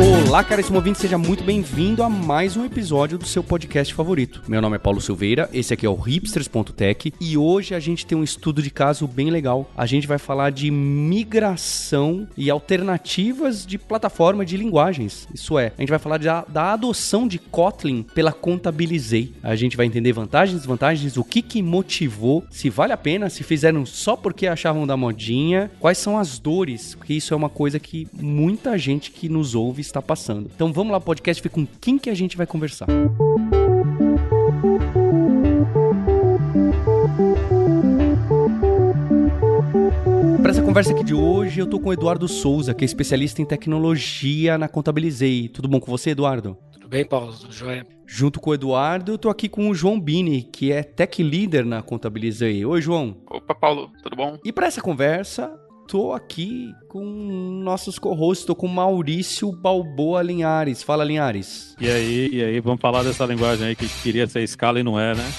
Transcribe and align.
Olá, 0.00 0.42
caríssimo 0.42 0.78
ouvinte, 0.78 0.98
seja 0.98 1.18
muito 1.18 1.44
bem-vindo 1.44 2.02
a 2.02 2.08
mais 2.08 2.56
um 2.56 2.64
episódio 2.64 3.18
do 3.18 3.26
seu 3.26 3.44
podcast 3.44 3.92
favorito. 3.92 4.42
Meu 4.48 4.62
nome 4.62 4.76
é 4.76 4.78
Paulo 4.78 4.98
Silveira, 4.98 5.50
esse 5.52 5.74
aqui 5.74 5.84
é 5.84 5.90
o 5.90 5.94
hipsters.tech 5.94 7.12
e 7.20 7.36
hoje 7.36 7.74
a 7.74 7.80
gente 7.80 8.06
tem 8.06 8.16
um 8.16 8.24
estudo 8.24 8.62
de 8.62 8.70
caso 8.70 9.06
bem 9.06 9.28
legal. 9.28 9.70
A 9.76 9.84
gente 9.84 10.06
vai 10.06 10.16
falar 10.16 10.52
de 10.52 10.70
migração 10.70 12.26
e 12.34 12.48
alternativas 12.48 13.66
de 13.66 13.76
plataforma 13.76 14.42
de 14.42 14.56
linguagens. 14.56 15.28
Isso 15.34 15.58
é, 15.58 15.72
a 15.76 15.82
gente 15.82 15.90
vai 15.90 15.98
falar 15.98 16.18
da, 16.18 16.46
da 16.48 16.72
adoção 16.72 17.28
de 17.28 17.38
Kotlin 17.38 18.02
pela 18.02 18.32
Contabilizei. 18.32 19.34
A 19.42 19.54
gente 19.54 19.76
vai 19.76 19.84
entender 19.84 20.12
vantagens, 20.12 20.60
desvantagens, 20.60 21.18
o 21.18 21.24
que 21.24 21.42
que 21.42 21.60
motivou, 21.60 22.42
se 22.50 22.70
vale 22.70 22.94
a 22.94 22.96
pena, 22.96 23.28
se 23.28 23.42
fizeram 23.42 23.84
só 23.84 24.16
porque 24.16 24.46
achavam 24.46 24.86
da 24.86 24.96
modinha, 24.96 25.70
quais 25.78 25.98
são 25.98 26.16
as 26.16 26.38
dores, 26.38 26.94
porque 26.94 27.12
isso 27.12 27.34
é 27.34 27.36
uma 27.36 27.50
coisa 27.50 27.78
que 27.78 28.08
muita 28.14 28.78
gente 28.78 29.10
que 29.10 29.28
nos 29.28 29.54
ouve 29.54 29.89
está 29.90 30.00
passando. 30.00 30.50
Então 30.54 30.72
vamos 30.72 30.92
lá, 30.92 31.00
podcast, 31.00 31.46
com 31.48 31.66
quem 31.80 31.98
que 31.98 32.08
a 32.08 32.14
gente 32.14 32.36
vai 32.36 32.46
conversar. 32.46 32.86
Para 40.40 40.50
essa 40.50 40.62
conversa 40.62 40.92
aqui 40.92 41.04
de 41.04 41.14
hoje, 41.14 41.60
eu 41.60 41.66
tô 41.66 41.78
com 41.78 41.90
o 41.90 41.92
Eduardo 41.92 42.26
Souza, 42.26 42.74
que 42.74 42.84
é 42.84 42.86
especialista 42.86 43.42
em 43.42 43.44
tecnologia 43.44 44.56
na 44.56 44.68
Contabilizei. 44.68 45.48
Tudo 45.48 45.68
bom 45.68 45.78
com 45.78 45.90
você, 45.90 46.10
Eduardo? 46.10 46.56
Tudo 46.72 46.88
bem, 46.88 47.04
Paulo? 47.04 47.32
Tudo 47.32 47.52
jóia. 47.52 47.86
Junto 48.06 48.40
com 48.40 48.50
o 48.50 48.54
Eduardo, 48.54 49.12
eu 49.12 49.18
tô 49.18 49.28
aqui 49.28 49.48
com 49.48 49.70
o 49.70 49.74
João 49.74 50.00
Bini, 50.00 50.42
que 50.42 50.72
é 50.72 50.82
tech 50.82 51.22
leader 51.22 51.64
na 51.64 51.82
Contabilizei. 51.82 52.64
Oi, 52.64 52.80
João. 52.80 53.18
Opa, 53.30 53.54
Paulo, 53.54 53.90
tudo 54.02 54.16
bom? 54.16 54.38
E 54.44 54.52
para 54.52 54.66
essa 54.66 54.80
conversa, 54.80 55.56
tô 55.90 56.12
aqui 56.12 56.72
com 56.88 57.02
nossos 57.64 57.98
co-hosts, 57.98 58.46
tô 58.46 58.54
com 58.54 58.68
Maurício 58.68 59.50
Balboa 59.50 60.22
Linhares. 60.22 60.84
Fala, 60.84 61.02
Linhares. 61.02 61.74
E 61.80 61.90
aí, 61.90 62.28
e 62.32 62.44
aí, 62.44 62.60
vamos 62.60 62.80
falar 62.80 63.02
dessa 63.02 63.26
linguagem 63.26 63.66
aí 63.66 63.74
que 63.74 63.88
queria 64.00 64.24
ser 64.28 64.44
escala 64.44 64.78
e 64.78 64.84
não 64.84 65.00
é, 65.00 65.16
né? 65.16 65.32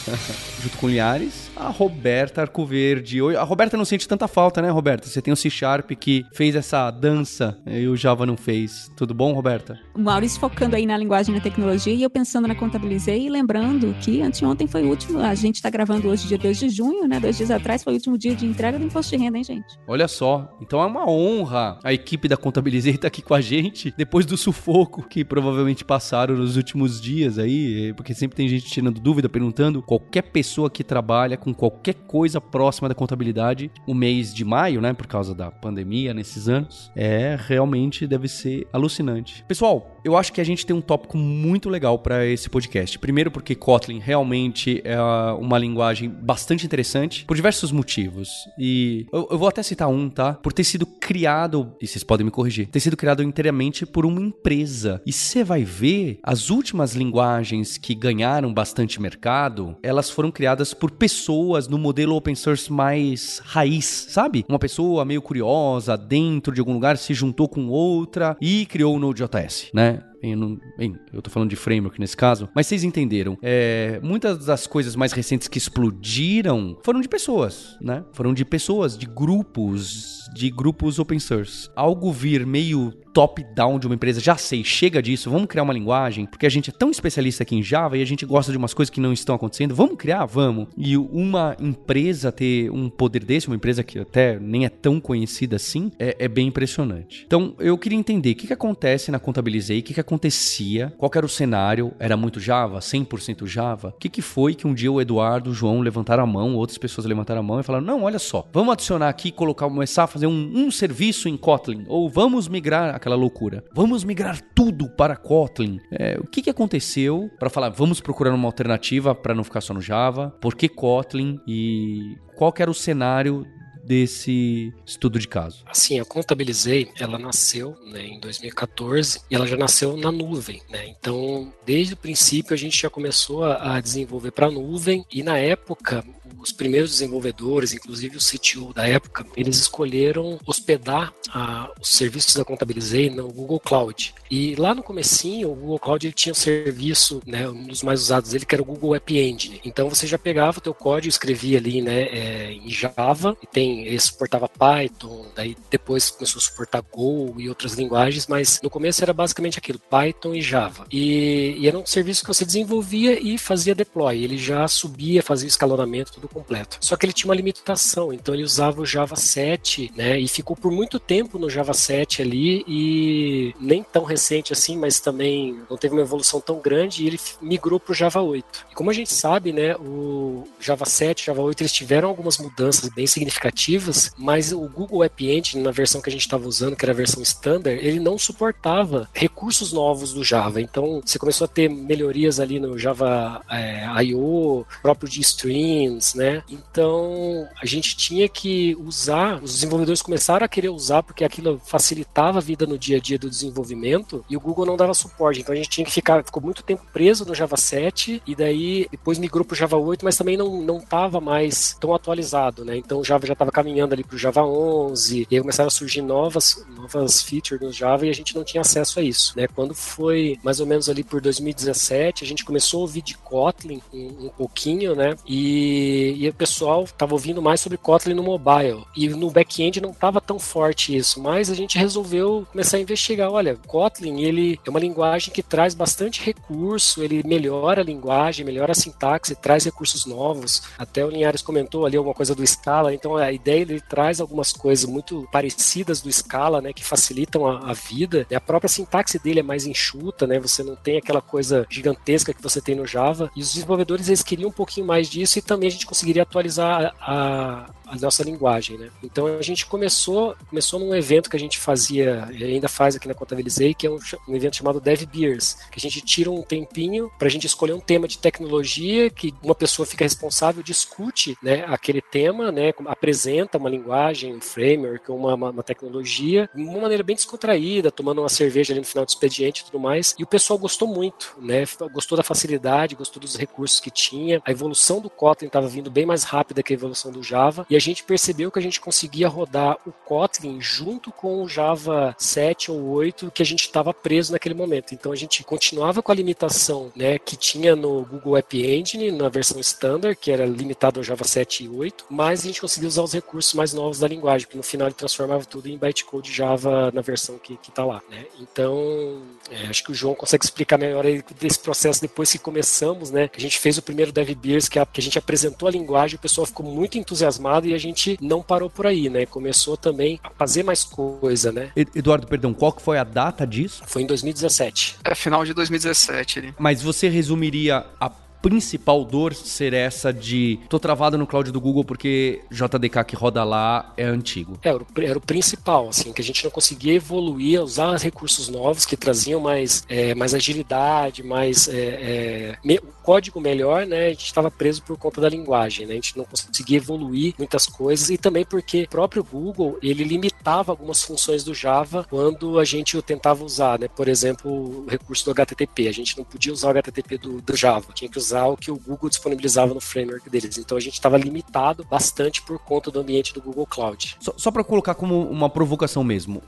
Junto 0.62 0.78
com 0.78 0.88
Linhares, 0.88 1.47
a 1.58 1.68
Roberta 1.70 2.42
Arcoverde. 2.42 3.20
A 3.36 3.42
Roberta 3.42 3.76
não 3.76 3.84
sente 3.84 4.06
tanta 4.06 4.28
falta, 4.28 4.62
né, 4.62 4.70
Roberta? 4.70 5.08
Você 5.08 5.20
tem 5.20 5.32
o 5.32 5.36
C 5.36 5.50
Sharp 5.50 5.90
que 5.92 6.24
fez 6.32 6.54
essa 6.54 6.90
dança 6.90 7.58
e 7.66 7.86
o 7.88 7.96
Java 7.96 8.24
não 8.24 8.36
fez. 8.36 8.90
Tudo 8.96 9.12
bom, 9.12 9.32
Roberta? 9.32 9.78
O 9.94 10.00
Maurício 10.00 10.38
focando 10.38 10.76
aí 10.76 10.86
na 10.86 10.96
linguagem 10.96 11.34
e 11.34 11.38
na 11.38 11.42
tecnologia 11.42 11.92
e 11.92 12.02
eu 12.02 12.10
pensando 12.10 12.46
na 12.46 12.54
Contabilizei 12.54 13.26
e 13.26 13.30
lembrando 13.30 13.94
que 14.00 14.22
anteontem 14.22 14.66
foi 14.66 14.84
o 14.84 14.88
último, 14.88 15.20
a 15.20 15.34
gente 15.34 15.60
tá 15.60 15.70
gravando 15.70 16.08
hoje 16.08 16.28
dia 16.28 16.38
2 16.38 16.58
de 16.58 16.68
junho, 16.68 17.08
né? 17.08 17.18
Dois 17.18 17.36
dias 17.36 17.50
atrás 17.50 17.82
foi 17.82 17.92
o 17.92 17.96
último 17.96 18.16
dia 18.16 18.34
de 18.34 18.46
entrega 18.46 18.78
do 18.78 18.84
imposto 18.84 19.16
de 19.16 19.22
renda, 19.22 19.38
hein, 19.38 19.44
gente? 19.44 19.78
Olha 19.86 20.06
só. 20.06 20.56
Então 20.60 20.80
é 20.80 20.86
uma 20.86 21.08
honra 21.08 21.78
a 21.82 21.92
equipe 21.92 22.28
da 22.28 22.36
Contabilizei 22.36 22.94
estar 22.94 23.08
aqui 23.08 23.22
com 23.22 23.34
a 23.34 23.40
gente 23.40 23.92
depois 23.96 24.24
do 24.26 24.36
sufoco 24.36 25.02
que 25.02 25.24
provavelmente 25.24 25.84
passaram 25.84 26.36
nos 26.36 26.56
últimos 26.56 27.00
dias 27.00 27.38
aí, 27.38 27.92
porque 27.94 28.14
sempre 28.14 28.36
tem 28.36 28.48
gente 28.48 28.66
tirando 28.66 29.00
dúvida, 29.00 29.28
perguntando. 29.28 29.82
Qualquer 29.82 30.22
pessoa 30.22 30.70
que 30.70 30.84
trabalha 30.84 31.36
com 31.36 31.47
qualquer 31.52 31.94
coisa 31.94 32.40
próxima 32.40 32.88
da 32.88 32.94
contabilidade, 32.94 33.70
o 33.86 33.94
mês 33.94 34.34
de 34.34 34.44
maio, 34.44 34.80
né, 34.80 34.92
por 34.92 35.06
causa 35.06 35.34
da 35.34 35.50
pandemia 35.50 36.14
nesses 36.14 36.48
anos, 36.48 36.90
é 36.94 37.36
realmente 37.38 38.06
deve 38.06 38.28
ser 38.28 38.66
alucinante. 38.72 39.44
Pessoal, 39.46 39.97
eu 40.08 40.16
acho 40.16 40.32
que 40.32 40.40
a 40.40 40.44
gente 40.44 40.64
tem 40.64 40.74
um 40.74 40.80
tópico 40.80 41.18
muito 41.18 41.68
legal 41.68 41.98
para 41.98 42.24
esse 42.24 42.48
podcast. 42.48 42.98
Primeiro, 42.98 43.30
porque 43.30 43.54
Kotlin 43.54 43.98
realmente 43.98 44.80
é 44.82 44.98
uma 45.38 45.58
linguagem 45.58 46.08
bastante 46.08 46.64
interessante 46.64 47.26
por 47.26 47.36
diversos 47.36 47.70
motivos. 47.70 48.30
E 48.58 49.06
eu, 49.12 49.28
eu 49.30 49.38
vou 49.38 49.48
até 49.48 49.62
citar 49.62 49.88
um, 49.88 50.08
tá? 50.08 50.32
Por 50.32 50.52
ter 50.52 50.64
sido 50.64 50.86
criado, 50.86 51.74
e 51.80 51.86
vocês 51.86 52.02
podem 52.02 52.24
me 52.24 52.30
corrigir, 52.30 52.68
ter 52.68 52.80
sido 52.80 52.96
criado 52.96 53.22
inteiramente 53.22 53.84
por 53.84 54.06
uma 54.06 54.20
empresa. 54.20 55.02
E 55.04 55.12
você 55.12 55.44
vai 55.44 55.62
ver, 55.62 56.18
as 56.22 56.48
últimas 56.48 56.94
linguagens 56.94 57.76
que 57.76 57.94
ganharam 57.94 58.52
bastante 58.52 59.00
mercado, 59.02 59.76
elas 59.82 60.08
foram 60.08 60.30
criadas 60.30 60.72
por 60.72 60.90
pessoas 60.90 61.68
no 61.68 61.76
modelo 61.76 62.16
open 62.16 62.34
source 62.34 62.72
mais 62.72 63.42
raiz, 63.44 64.06
sabe? 64.08 64.44
Uma 64.48 64.58
pessoa 64.58 65.04
meio 65.04 65.20
curiosa 65.20 65.98
dentro 65.98 66.54
de 66.54 66.60
algum 66.60 66.72
lugar 66.72 66.96
se 66.96 67.12
juntou 67.12 67.46
com 67.46 67.68
outra 67.68 68.38
e 68.40 68.64
criou 68.64 68.96
o 68.96 68.98
Node.js, 68.98 69.68
né? 69.74 69.97
Bem, 70.20 70.32
eu, 70.32 70.38
não, 70.38 70.58
bem, 70.76 70.96
eu 71.12 71.22
tô 71.22 71.30
falando 71.30 71.50
de 71.50 71.56
framework 71.56 71.98
nesse 72.00 72.16
caso, 72.16 72.48
mas 72.54 72.66
vocês 72.66 72.82
entenderam. 72.82 73.38
É, 73.40 74.00
muitas 74.02 74.44
das 74.44 74.66
coisas 74.66 74.96
mais 74.96 75.12
recentes 75.12 75.46
que 75.46 75.58
explodiram 75.58 76.76
foram 76.82 77.00
de 77.00 77.08
pessoas, 77.08 77.76
né? 77.80 78.04
Foram 78.12 78.34
de 78.34 78.44
pessoas, 78.44 78.98
de 78.98 79.06
grupos, 79.06 80.28
de 80.34 80.50
grupos 80.50 80.98
open 80.98 81.20
source. 81.20 81.70
Algo 81.76 82.12
vir 82.12 82.44
meio 82.44 82.92
top-down 83.18 83.80
de 83.80 83.86
uma 83.88 83.96
empresa, 83.96 84.20
já 84.20 84.36
sei, 84.36 84.62
chega 84.62 85.02
disso, 85.02 85.28
vamos 85.28 85.48
criar 85.48 85.64
uma 85.64 85.72
linguagem, 85.72 86.24
porque 86.24 86.46
a 86.46 86.48
gente 86.48 86.70
é 86.70 86.72
tão 86.72 86.88
especialista 86.88 87.42
aqui 87.42 87.56
em 87.56 87.62
Java 87.64 87.98
e 87.98 88.02
a 88.02 88.04
gente 88.04 88.24
gosta 88.24 88.52
de 88.52 88.56
umas 88.56 88.72
coisas 88.72 88.90
que 88.90 89.00
não 89.00 89.12
estão 89.12 89.34
acontecendo, 89.34 89.74
vamos 89.74 89.96
criar? 89.96 90.24
Vamos. 90.24 90.68
E 90.76 90.96
uma 90.96 91.56
empresa 91.58 92.30
ter 92.30 92.70
um 92.70 92.88
poder 92.88 93.24
desse, 93.24 93.48
uma 93.48 93.56
empresa 93.56 93.82
que 93.82 93.98
até 93.98 94.38
nem 94.38 94.66
é 94.66 94.68
tão 94.68 95.00
conhecida 95.00 95.56
assim, 95.56 95.90
é, 95.98 96.14
é 96.16 96.28
bem 96.28 96.46
impressionante. 96.46 97.24
Então, 97.26 97.56
eu 97.58 97.76
queria 97.76 97.98
entender 97.98 98.30
o 98.30 98.36
que, 98.36 98.46
que 98.46 98.52
acontece 98.52 99.10
na 99.10 99.18
Contabilizei, 99.18 99.80
o 99.80 99.82
que, 99.82 99.94
que 99.94 100.00
acontecia, 100.00 100.94
qual 100.96 101.10
era 101.12 101.26
o 101.26 101.28
cenário, 101.28 101.92
era 101.98 102.16
muito 102.16 102.38
Java, 102.38 102.78
100% 102.78 103.48
Java? 103.48 103.88
O 103.88 103.98
que, 103.98 104.08
que 104.08 104.22
foi 104.22 104.54
que 104.54 104.64
um 104.64 104.72
dia 104.72 104.92
o 104.92 105.00
Eduardo, 105.00 105.50
o 105.50 105.54
João 105.54 105.80
levantaram 105.80 106.22
a 106.22 106.26
mão, 106.26 106.54
outras 106.54 106.78
pessoas 106.78 107.04
levantaram 107.04 107.40
a 107.40 107.42
mão 107.42 107.58
e 107.58 107.64
falaram, 107.64 107.84
não, 107.84 108.04
olha 108.04 108.20
só, 108.20 108.48
vamos 108.52 108.74
adicionar 108.74 109.08
aqui, 109.08 109.32
colocar, 109.32 109.68
começar 109.68 110.04
a 110.04 110.06
fazer 110.06 110.28
um, 110.28 110.52
um 110.54 110.70
serviço 110.70 111.28
em 111.28 111.36
Kotlin, 111.36 111.84
ou 111.88 112.08
vamos 112.08 112.46
migrar 112.46 112.94
aquela 113.08 113.16
loucura. 113.16 113.64
Vamos 113.72 114.04
migrar 114.04 114.40
tudo 114.54 114.88
para 114.90 115.16
Kotlin. 115.16 115.80
É, 115.90 116.18
o 116.20 116.26
que, 116.26 116.42
que 116.42 116.50
aconteceu 116.50 117.30
para 117.38 117.48
falar, 117.48 117.70
vamos 117.70 118.00
procurar 118.00 118.34
uma 118.34 118.46
alternativa 118.46 119.14
para 119.14 119.34
não 119.34 119.42
ficar 119.42 119.62
só 119.62 119.72
no 119.72 119.80
Java? 119.80 120.30
Por 120.40 120.54
que 120.54 120.68
Kotlin? 120.68 121.40
E 121.46 122.16
qual 122.36 122.52
era 122.58 122.70
o 122.70 122.74
cenário 122.74 123.46
desse 123.82 124.72
estudo 124.84 125.18
de 125.18 125.26
caso? 125.26 125.64
Assim, 125.66 125.98
a 125.98 126.04
Contabilizei, 126.04 126.90
ela 127.00 127.18
nasceu 127.18 127.74
né, 127.90 128.04
em 128.04 128.20
2014 128.20 129.22
e 129.30 129.34
ela 129.34 129.46
já 129.46 129.56
nasceu 129.56 129.96
na 129.96 130.12
nuvem, 130.12 130.60
né? 130.68 130.86
Então, 130.88 131.50
desde 131.64 131.94
o 131.94 131.96
princípio 131.96 132.52
a 132.52 132.56
gente 132.56 132.78
já 132.78 132.90
começou 132.90 133.44
a 133.44 133.80
desenvolver 133.80 134.30
para 134.32 134.48
a 134.48 134.50
nuvem 134.50 135.06
e 135.10 135.22
na 135.22 135.38
época 135.38 136.04
os 136.38 136.52
primeiros 136.52 136.90
desenvolvedores, 136.90 137.72
inclusive 137.72 138.16
o 138.16 138.20
CTO 138.20 138.72
da 138.72 138.86
época, 138.86 139.26
eles 139.36 139.58
escolheram 139.58 140.38
hospedar 140.46 141.12
a, 141.30 141.70
os 141.80 141.88
serviços 141.90 142.34
da 142.34 142.44
Contabilizei 142.44 143.10
no 143.10 143.28
Google 143.28 143.60
Cloud. 143.60 144.14
E 144.30 144.54
lá 144.56 144.74
no 144.74 144.82
comecinho, 144.82 145.50
o 145.50 145.54
Google 145.54 145.78
Cloud 145.78 146.06
ele 146.06 146.14
tinha 146.14 146.32
um 146.32 146.36
serviço, 146.36 147.22
né, 147.26 147.48
um 147.48 147.64
dos 147.64 147.82
mais 147.82 148.00
usados 148.00 148.30
dele, 148.30 148.46
que 148.46 148.54
era 148.54 148.62
o 148.62 148.66
Google 148.66 148.94
App 148.94 149.18
Engine. 149.18 149.60
Então 149.64 149.88
você 149.88 150.06
já 150.06 150.18
pegava 150.18 150.58
o 150.58 150.60
teu 150.60 150.74
código, 150.74 151.08
escrevia 151.08 151.58
ali 151.58 151.80
né, 151.80 152.02
é, 152.02 152.52
em 152.52 152.70
Java, 152.70 153.36
e 153.42 153.46
tem, 153.46 153.86
ele 153.86 154.00
suportava 154.00 154.48
Python, 154.48 155.26
daí 155.34 155.56
depois 155.70 156.10
começou 156.10 156.38
a 156.38 156.42
suportar 156.42 156.82
Go 156.82 157.34
e 157.38 157.48
outras 157.48 157.74
linguagens, 157.74 158.26
mas 158.26 158.60
no 158.62 158.70
começo 158.70 159.02
era 159.02 159.12
basicamente 159.12 159.58
aquilo, 159.58 159.78
Python 159.78 160.34
e 160.34 160.42
Java. 160.42 160.86
E, 160.90 161.56
e 161.58 161.68
era 161.68 161.78
um 161.78 161.86
serviço 161.86 162.22
que 162.22 162.28
você 162.28 162.44
desenvolvia 162.44 163.18
e 163.20 163.38
fazia 163.38 163.74
deploy. 163.74 164.22
Ele 164.22 164.36
já 164.36 164.66
subia, 164.68 165.22
fazia 165.22 165.46
o 165.46 165.48
escalonamento, 165.48 166.17
tudo 166.18 166.28
completo. 166.28 166.78
Só 166.80 166.96
que 166.96 167.06
ele 167.06 167.12
tinha 167.12 167.28
uma 167.28 167.34
limitação, 167.34 168.12
então 168.12 168.34
ele 168.34 168.42
usava 168.42 168.80
o 168.80 168.86
Java 168.86 169.16
7, 169.16 169.92
né? 169.96 170.18
E 170.18 170.26
ficou 170.26 170.56
por 170.56 170.70
muito 170.70 170.98
tempo 170.98 171.38
no 171.38 171.48
Java 171.48 171.72
7 171.72 172.22
ali 172.22 172.64
e 172.66 173.54
nem 173.60 173.82
tão 173.82 174.04
recente 174.04 174.52
assim, 174.52 174.76
mas 174.76 175.00
também 175.00 175.58
não 175.70 175.76
teve 175.76 175.94
uma 175.94 176.02
evolução 176.02 176.40
tão 176.40 176.60
grande 176.60 177.04
e 177.04 177.06
ele 177.06 177.20
migrou 177.40 177.78
para 177.78 177.92
o 177.92 177.94
Java 177.94 178.20
8. 178.20 178.66
E 178.70 178.74
como 178.74 178.90
a 178.90 178.92
gente 178.92 179.12
sabe, 179.12 179.52
né, 179.52 179.76
o 179.76 180.46
Java 180.60 180.84
7, 180.84 181.26
Java 181.26 181.42
8, 181.42 181.62
eles 181.62 181.72
tiveram 181.72 182.08
algumas 182.08 182.38
mudanças 182.38 182.90
bem 182.90 183.06
significativas, 183.06 184.10
mas 184.18 184.52
o 184.52 184.68
Google 184.68 185.04
App 185.04 185.24
Engine, 185.24 185.62
na 185.62 185.70
versão 185.70 186.00
que 186.00 186.08
a 186.08 186.12
gente 186.12 186.22
estava 186.22 186.46
usando, 186.46 186.76
que 186.76 186.84
era 186.84 186.92
a 186.92 186.96
versão 186.96 187.22
standard, 187.22 187.78
ele 187.84 188.00
não 188.00 188.18
suportava 188.18 189.08
recursos 189.12 189.72
novos 189.72 190.12
do 190.12 190.24
Java. 190.24 190.60
Então, 190.60 191.00
você 191.04 191.18
começou 191.18 191.44
a 191.44 191.48
ter 191.48 191.68
melhorias 191.68 192.40
ali 192.40 192.58
no 192.58 192.78
Java 192.78 193.42
é, 193.50 193.86
I.O., 194.04 194.66
próprio 194.82 195.08
de 195.08 195.20
streams, 195.20 196.07
né? 196.14 196.42
Então 196.48 197.48
a 197.60 197.66
gente 197.66 197.96
tinha 197.96 198.28
que 198.28 198.76
usar, 198.80 199.42
os 199.42 199.54
desenvolvedores 199.54 200.02
começaram 200.02 200.44
a 200.44 200.48
querer 200.48 200.68
usar 200.68 201.02
porque 201.02 201.24
aquilo 201.24 201.60
facilitava 201.64 202.38
a 202.38 202.42
vida 202.42 202.66
no 202.66 202.78
dia 202.78 202.98
a 202.98 203.00
dia 203.00 203.18
do 203.18 203.30
desenvolvimento 203.30 204.24
e 204.28 204.36
o 204.36 204.40
Google 204.40 204.66
não 204.66 204.76
dava 204.76 204.94
suporte. 204.94 205.40
Então 205.40 205.52
a 205.52 205.56
gente 205.56 205.70
tinha 205.70 205.84
que 205.84 205.92
ficar, 205.92 206.24
ficou 206.24 206.42
muito 206.42 206.62
tempo 206.62 206.82
preso 206.92 207.24
no 207.24 207.34
Java 207.34 207.56
7 207.56 208.22
e 208.26 208.34
daí 208.34 208.86
depois 208.90 209.18
migrou 209.18 209.44
para 209.44 209.54
o 209.54 209.56
Java 209.56 209.76
8, 209.76 210.04
mas 210.04 210.16
também 210.16 210.36
não 210.36 210.62
não 210.62 210.78
estava 210.78 211.20
mais 211.20 211.76
tão 211.80 211.94
atualizado, 211.94 212.64
né? 212.64 212.76
Então 212.76 213.00
o 213.00 213.04
Java 213.04 213.26
já 213.26 213.32
estava 213.32 213.50
caminhando 213.50 213.92
ali 213.92 214.04
para 214.04 214.16
o 214.16 214.18
Java 214.18 214.44
11, 214.44 215.26
e 215.30 215.34
aí 215.34 215.40
começaram 215.40 215.68
a 215.68 215.70
surgir 215.70 216.02
novas, 216.02 216.64
novas 216.76 217.22
features 217.22 217.60
no 217.60 217.72
Java 217.72 218.06
e 218.06 218.10
a 218.10 218.14
gente 218.14 218.34
não 218.34 218.44
tinha 218.44 218.60
acesso 218.60 218.98
a 218.98 219.02
isso. 219.02 219.32
Né? 219.36 219.46
Quando 219.48 219.74
foi 219.74 220.38
mais 220.42 220.60
ou 220.60 220.66
menos 220.66 220.88
ali 220.88 221.02
por 221.02 221.20
2017, 221.20 222.24
a 222.24 222.26
gente 222.26 222.44
começou 222.44 222.80
a 222.80 222.82
ouvir 222.82 223.02
de 223.02 223.16
Kotlin 223.16 223.80
um, 223.92 224.26
um 224.26 224.28
pouquinho, 224.28 224.94
né? 224.94 225.16
E, 225.26 225.97
e 225.98 226.28
o 226.28 226.34
pessoal 226.34 226.84
estava 226.84 227.14
ouvindo 227.14 227.42
mais 227.42 227.60
sobre 227.60 227.78
Kotlin 227.78 228.14
no 228.14 228.22
mobile. 228.22 228.84
E 228.96 229.08
no 229.08 229.30
back-end 229.30 229.80
não 229.80 229.90
estava 229.90 230.20
tão 230.20 230.38
forte 230.38 230.96
isso, 230.96 231.20
mas 231.20 231.50
a 231.50 231.54
gente 231.54 231.78
resolveu 231.78 232.46
começar 232.50 232.76
a 232.76 232.80
investigar. 232.80 233.30
Olha, 233.30 233.56
Kotlin 233.66 234.22
ele 234.22 234.58
é 234.64 234.70
uma 234.70 234.80
linguagem 234.80 235.32
que 235.32 235.42
traz 235.42 235.74
bastante 235.74 236.22
recurso, 236.24 237.02
ele 237.02 237.22
melhora 237.24 237.80
a 237.80 237.84
linguagem, 237.84 238.44
melhora 238.44 238.72
a 238.72 238.74
sintaxe, 238.74 239.34
traz 239.34 239.64
recursos 239.64 240.06
novos. 240.06 240.62
Até 240.78 241.04
o 241.04 241.10
Linhares 241.10 241.42
comentou 241.42 241.86
ali 241.86 241.96
alguma 241.96 242.14
coisa 242.14 242.34
do 242.34 242.46
Scala, 242.46 242.94
então 242.94 243.16
a 243.16 243.32
ideia 243.32 243.60
ele 243.60 243.80
traz 243.80 244.20
algumas 244.20 244.52
coisas 244.52 244.84
muito 244.84 245.28
parecidas 245.32 246.00
do 246.00 246.12
Scala, 246.12 246.60
né, 246.60 246.72
que 246.72 246.84
facilitam 246.84 247.46
a, 247.46 247.70
a 247.70 247.72
vida. 247.72 248.26
A 248.34 248.40
própria 248.40 248.68
sintaxe 248.68 249.18
dele 249.18 249.40
é 249.40 249.42
mais 249.42 249.66
enxuta, 249.66 250.26
né? 250.26 250.38
Você 250.38 250.62
não 250.62 250.76
tem 250.76 250.98
aquela 250.98 251.20
coisa 251.20 251.66
gigantesca 251.68 252.32
que 252.32 252.42
você 252.42 252.60
tem 252.60 252.74
no 252.74 252.86
Java. 252.86 253.30
E 253.34 253.40
os 253.40 253.52
desenvolvedores 253.52 254.08
eles 254.08 254.22
queriam 254.22 254.48
um 254.48 254.52
pouquinho 254.52 254.86
mais 254.86 255.08
disso 255.08 255.38
e 255.38 255.42
também 255.42 255.68
a 255.68 255.72
gente 255.72 255.86
conseguiria 255.88 256.22
atualizar 256.22 256.94
a, 257.00 257.70
a 257.86 257.96
nossa 257.96 258.22
linguagem, 258.22 258.76
né? 258.76 258.90
Então 259.02 259.26
a 259.26 259.42
gente 259.42 259.64
começou, 259.64 260.36
começou 260.48 260.78
num 260.78 260.94
evento 260.94 261.30
que 261.30 261.36
a 261.36 261.40
gente 261.40 261.58
fazia, 261.58 262.26
ainda 262.26 262.68
faz 262.68 262.94
aqui 262.94 263.08
na 263.08 263.14
Contabilizei, 263.14 263.72
que 263.72 263.86
é 263.86 263.90
um, 263.90 263.98
um 264.28 264.36
evento 264.36 264.56
chamado 264.56 264.80
Dev 264.80 265.04
Beers, 265.06 265.54
que 265.70 265.78
a 265.78 265.80
gente 265.80 266.02
tira 266.02 266.30
um 266.30 266.42
tempinho 266.42 267.10
para 267.18 267.26
a 267.26 267.30
gente 267.30 267.46
escolher 267.46 267.72
um 267.72 267.80
tema 267.80 268.06
de 268.06 268.18
tecnologia, 268.18 269.08
que 269.08 269.34
uma 269.42 269.54
pessoa 269.54 269.86
fica 269.86 270.04
responsável, 270.04 270.62
discute, 270.62 271.36
né, 271.42 271.64
aquele 271.66 272.02
tema, 272.02 272.52
né, 272.52 272.72
apresenta 272.86 273.56
uma 273.56 273.70
linguagem, 273.70 274.34
um 274.34 274.40
framework, 274.40 275.10
uma, 275.10 275.34
uma, 275.34 275.50
uma 275.50 275.62
tecnologia, 275.62 276.50
de 276.54 276.62
uma 276.62 276.82
maneira 276.82 277.02
bem 277.02 277.16
descontraída, 277.16 277.90
tomando 277.90 278.20
uma 278.20 278.28
cerveja 278.28 278.72
ali 278.72 278.80
no 278.80 278.86
final 278.86 279.06
do 279.06 279.08
expediente 279.08 279.62
e 279.62 279.64
tudo 279.64 279.80
mais. 279.80 280.14
E 280.18 280.22
o 280.22 280.26
pessoal 280.26 280.58
gostou 280.58 280.86
muito, 280.86 281.34
né? 281.40 281.64
Gostou 281.92 282.18
da 282.18 282.24
facilidade, 282.24 282.94
gostou 282.94 283.20
dos 283.20 283.36
recursos 283.36 283.80
que 283.80 283.90
tinha. 283.90 284.42
A 284.44 284.50
evolução 284.50 285.00
do 285.00 285.08
Kotlin 285.08 285.46
estava 285.46 285.68
vindo 285.78 285.90
bem 285.90 286.04
mais 286.04 286.24
rápida 286.24 286.62
que 286.62 286.72
a 286.72 286.76
evolução 286.76 287.12
do 287.12 287.22
Java. 287.22 287.64
E 287.70 287.76
a 287.76 287.78
gente 287.78 288.02
percebeu 288.02 288.50
que 288.50 288.58
a 288.58 288.62
gente 288.62 288.80
conseguia 288.80 289.28
rodar 289.28 289.78
o 289.86 289.92
Kotlin 289.92 290.60
junto 290.60 291.12
com 291.12 291.42
o 291.42 291.48
Java 291.48 292.14
7 292.18 292.72
ou 292.72 292.88
8 292.88 293.30
que 293.30 293.42
a 293.42 293.46
gente 293.46 293.62
estava 293.62 293.94
preso 293.94 294.32
naquele 294.32 294.54
momento. 294.54 294.92
Então 294.92 295.12
a 295.12 295.16
gente 295.16 295.44
continuava 295.44 296.02
com 296.02 296.10
a 296.10 296.14
limitação 296.14 296.90
né, 296.96 297.18
que 297.18 297.36
tinha 297.36 297.76
no 297.76 298.04
Google 298.04 298.36
App 298.36 298.60
Engine, 298.60 299.12
na 299.12 299.28
versão 299.28 299.60
standard, 299.60 300.16
que 300.16 300.32
era 300.32 300.44
limitado 300.44 300.98
ao 300.98 301.04
Java 301.04 301.24
7 301.24 301.64
e 301.64 301.68
8, 301.68 302.06
mas 302.10 302.40
a 302.40 302.46
gente 302.46 302.60
conseguia 302.60 302.88
usar 302.88 303.02
os 303.02 303.12
recursos 303.12 303.54
mais 303.54 303.72
novos 303.72 304.00
da 304.00 304.08
linguagem, 304.08 304.48
que 304.48 304.56
no 304.56 304.62
final 304.62 304.88
ele 304.88 304.94
transformava 304.94 305.44
tudo 305.44 305.68
em 305.68 305.78
bytecode 305.78 306.32
Java 306.32 306.90
na 306.92 307.00
versão 307.00 307.38
que 307.38 307.58
está 307.68 307.84
lá. 307.84 308.02
Né? 308.10 308.24
Então, 308.40 309.22
é, 309.50 309.66
acho 309.68 309.84
que 309.84 309.92
o 309.92 309.94
João 309.94 310.14
consegue 310.14 310.44
explicar 310.44 310.76
melhor 310.76 311.04
desse 311.38 311.58
processo 311.60 312.00
depois 312.00 312.32
que 312.32 312.38
começamos, 312.38 313.10
né? 313.10 313.28
Que 313.28 313.38
a 313.38 313.40
gente 313.40 313.58
fez 313.58 313.78
o 313.78 313.82
primeiro 313.82 314.10
Dev 314.10 314.30
Beers, 314.34 314.68
que 314.68 314.78
que 314.92 315.00
a 315.00 315.02
gente 315.02 315.18
apresentou 315.18 315.67
a 315.68 315.70
linguagem, 315.70 316.16
o 316.16 316.18
pessoal 316.18 316.46
ficou 316.46 316.66
muito 316.66 316.98
entusiasmado 316.98 317.66
e 317.68 317.74
a 317.74 317.78
gente 317.78 318.18
não 318.20 318.42
parou 318.42 318.68
por 318.68 318.86
aí, 318.86 319.08
né? 319.08 319.26
Começou 319.26 319.76
também 319.76 320.18
a 320.22 320.30
fazer 320.30 320.62
mais 320.62 320.84
coisa, 320.84 321.52
né? 321.52 321.70
Eduardo, 321.76 322.26
perdão, 322.26 322.52
qual 322.52 322.72
que 322.72 322.82
foi 322.82 322.98
a 322.98 323.04
data 323.04 323.46
disso? 323.46 323.82
Foi 323.86 324.02
em 324.02 324.06
2017. 324.06 324.96
É 325.04 325.14
final 325.14 325.44
de 325.44 325.54
2017. 325.54 326.38
Ali. 326.38 326.54
Mas 326.58 326.82
você 326.82 327.08
resumiria 327.08 327.86
a 328.00 328.10
principal 328.42 329.04
dor 329.04 329.34
ser 329.34 329.72
essa 329.72 330.12
de 330.12 330.58
tô 330.68 330.78
travado 330.78 331.18
no 331.18 331.26
cloud 331.26 331.50
do 331.50 331.60
Google 331.60 331.84
porque 331.84 332.40
JDK 332.50 333.04
que 333.06 333.16
roda 333.16 333.44
lá 333.44 333.92
é 333.96 334.04
antigo. 334.04 334.58
É, 334.62 334.68
era 334.68 334.78
o, 334.78 334.86
era 335.00 335.18
o 335.18 335.20
principal, 335.20 335.88
assim, 335.88 336.12
que 336.12 336.20
a 336.20 336.24
gente 336.24 336.44
não 336.44 336.50
conseguia 336.50 336.94
evoluir, 336.94 337.60
usar 337.60 337.96
recursos 337.98 338.48
novos 338.48 338.84
que 338.84 338.96
traziam 338.96 339.40
mais, 339.40 339.84
é, 339.88 340.14
mais 340.14 340.34
agilidade, 340.34 341.22
mais 341.22 341.68
é, 341.68 341.72
é, 341.72 342.58
me, 342.64 342.80
código 343.08 343.40
melhor, 343.40 343.86
né? 343.86 344.08
A 344.08 344.10
gente 344.10 344.26
estava 344.26 344.50
preso 344.50 344.82
por 344.82 344.98
conta 344.98 345.18
da 345.18 345.30
linguagem, 345.30 345.86
né? 345.86 345.92
A 345.92 345.94
gente 345.94 346.14
não 346.14 346.26
conseguia 346.26 346.76
evoluir 346.76 347.34
muitas 347.38 347.64
coisas 347.64 348.10
e 348.10 348.18
também 348.18 348.44
porque 348.44 348.82
o 348.82 348.88
próprio 348.88 349.24
Google 349.24 349.78
ele 349.82 350.04
limitava 350.04 350.72
algumas 350.72 351.02
funções 351.02 351.42
do 351.42 351.54
Java 351.54 352.06
quando 352.10 352.58
a 352.58 352.66
gente 352.66 352.98
o 352.98 353.00
tentava 353.00 353.42
usar, 353.42 353.78
né? 353.78 353.88
Por 353.88 354.08
exemplo, 354.08 354.50
o 354.50 354.86
recurso 354.86 355.24
do 355.24 355.30
HTTP, 355.30 355.88
a 355.88 355.92
gente 355.92 356.18
não 356.18 356.24
podia 356.24 356.52
usar 356.52 356.66
o 356.66 356.70
HTTP 356.72 357.16
do, 357.16 357.40
do 357.40 357.56
Java, 357.56 357.94
tinha 357.94 358.10
que 358.10 358.18
usar 358.18 358.44
o 358.44 358.58
que 358.58 358.70
o 358.70 358.76
Google 358.76 359.08
disponibilizava 359.08 359.72
no 359.72 359.80
framework 359.80 360.28
deles. 360.28 360.58
Então 360.58 360.76
a 360.76 360.80
gente 360.80 360.92
estava 360.92 361.16
limitado 361.16 361.86
bastante 361.90 362.42
por 362.42 362.58
conta 362.58 362.90
do 362.90 363.00
ambiente 363.00 363.32
do 363.32 363.40
Google 363.40 363.64
Cloud. 363.64 364.18
Só, 364.20 364.34
só 364.36 364.50
para 364.50 364.62
colocar 364.62 364.94
como 364.94 365.30
uma 365.30 365.48
provocação 365.48 366.04
mesmo, 366.04 366.42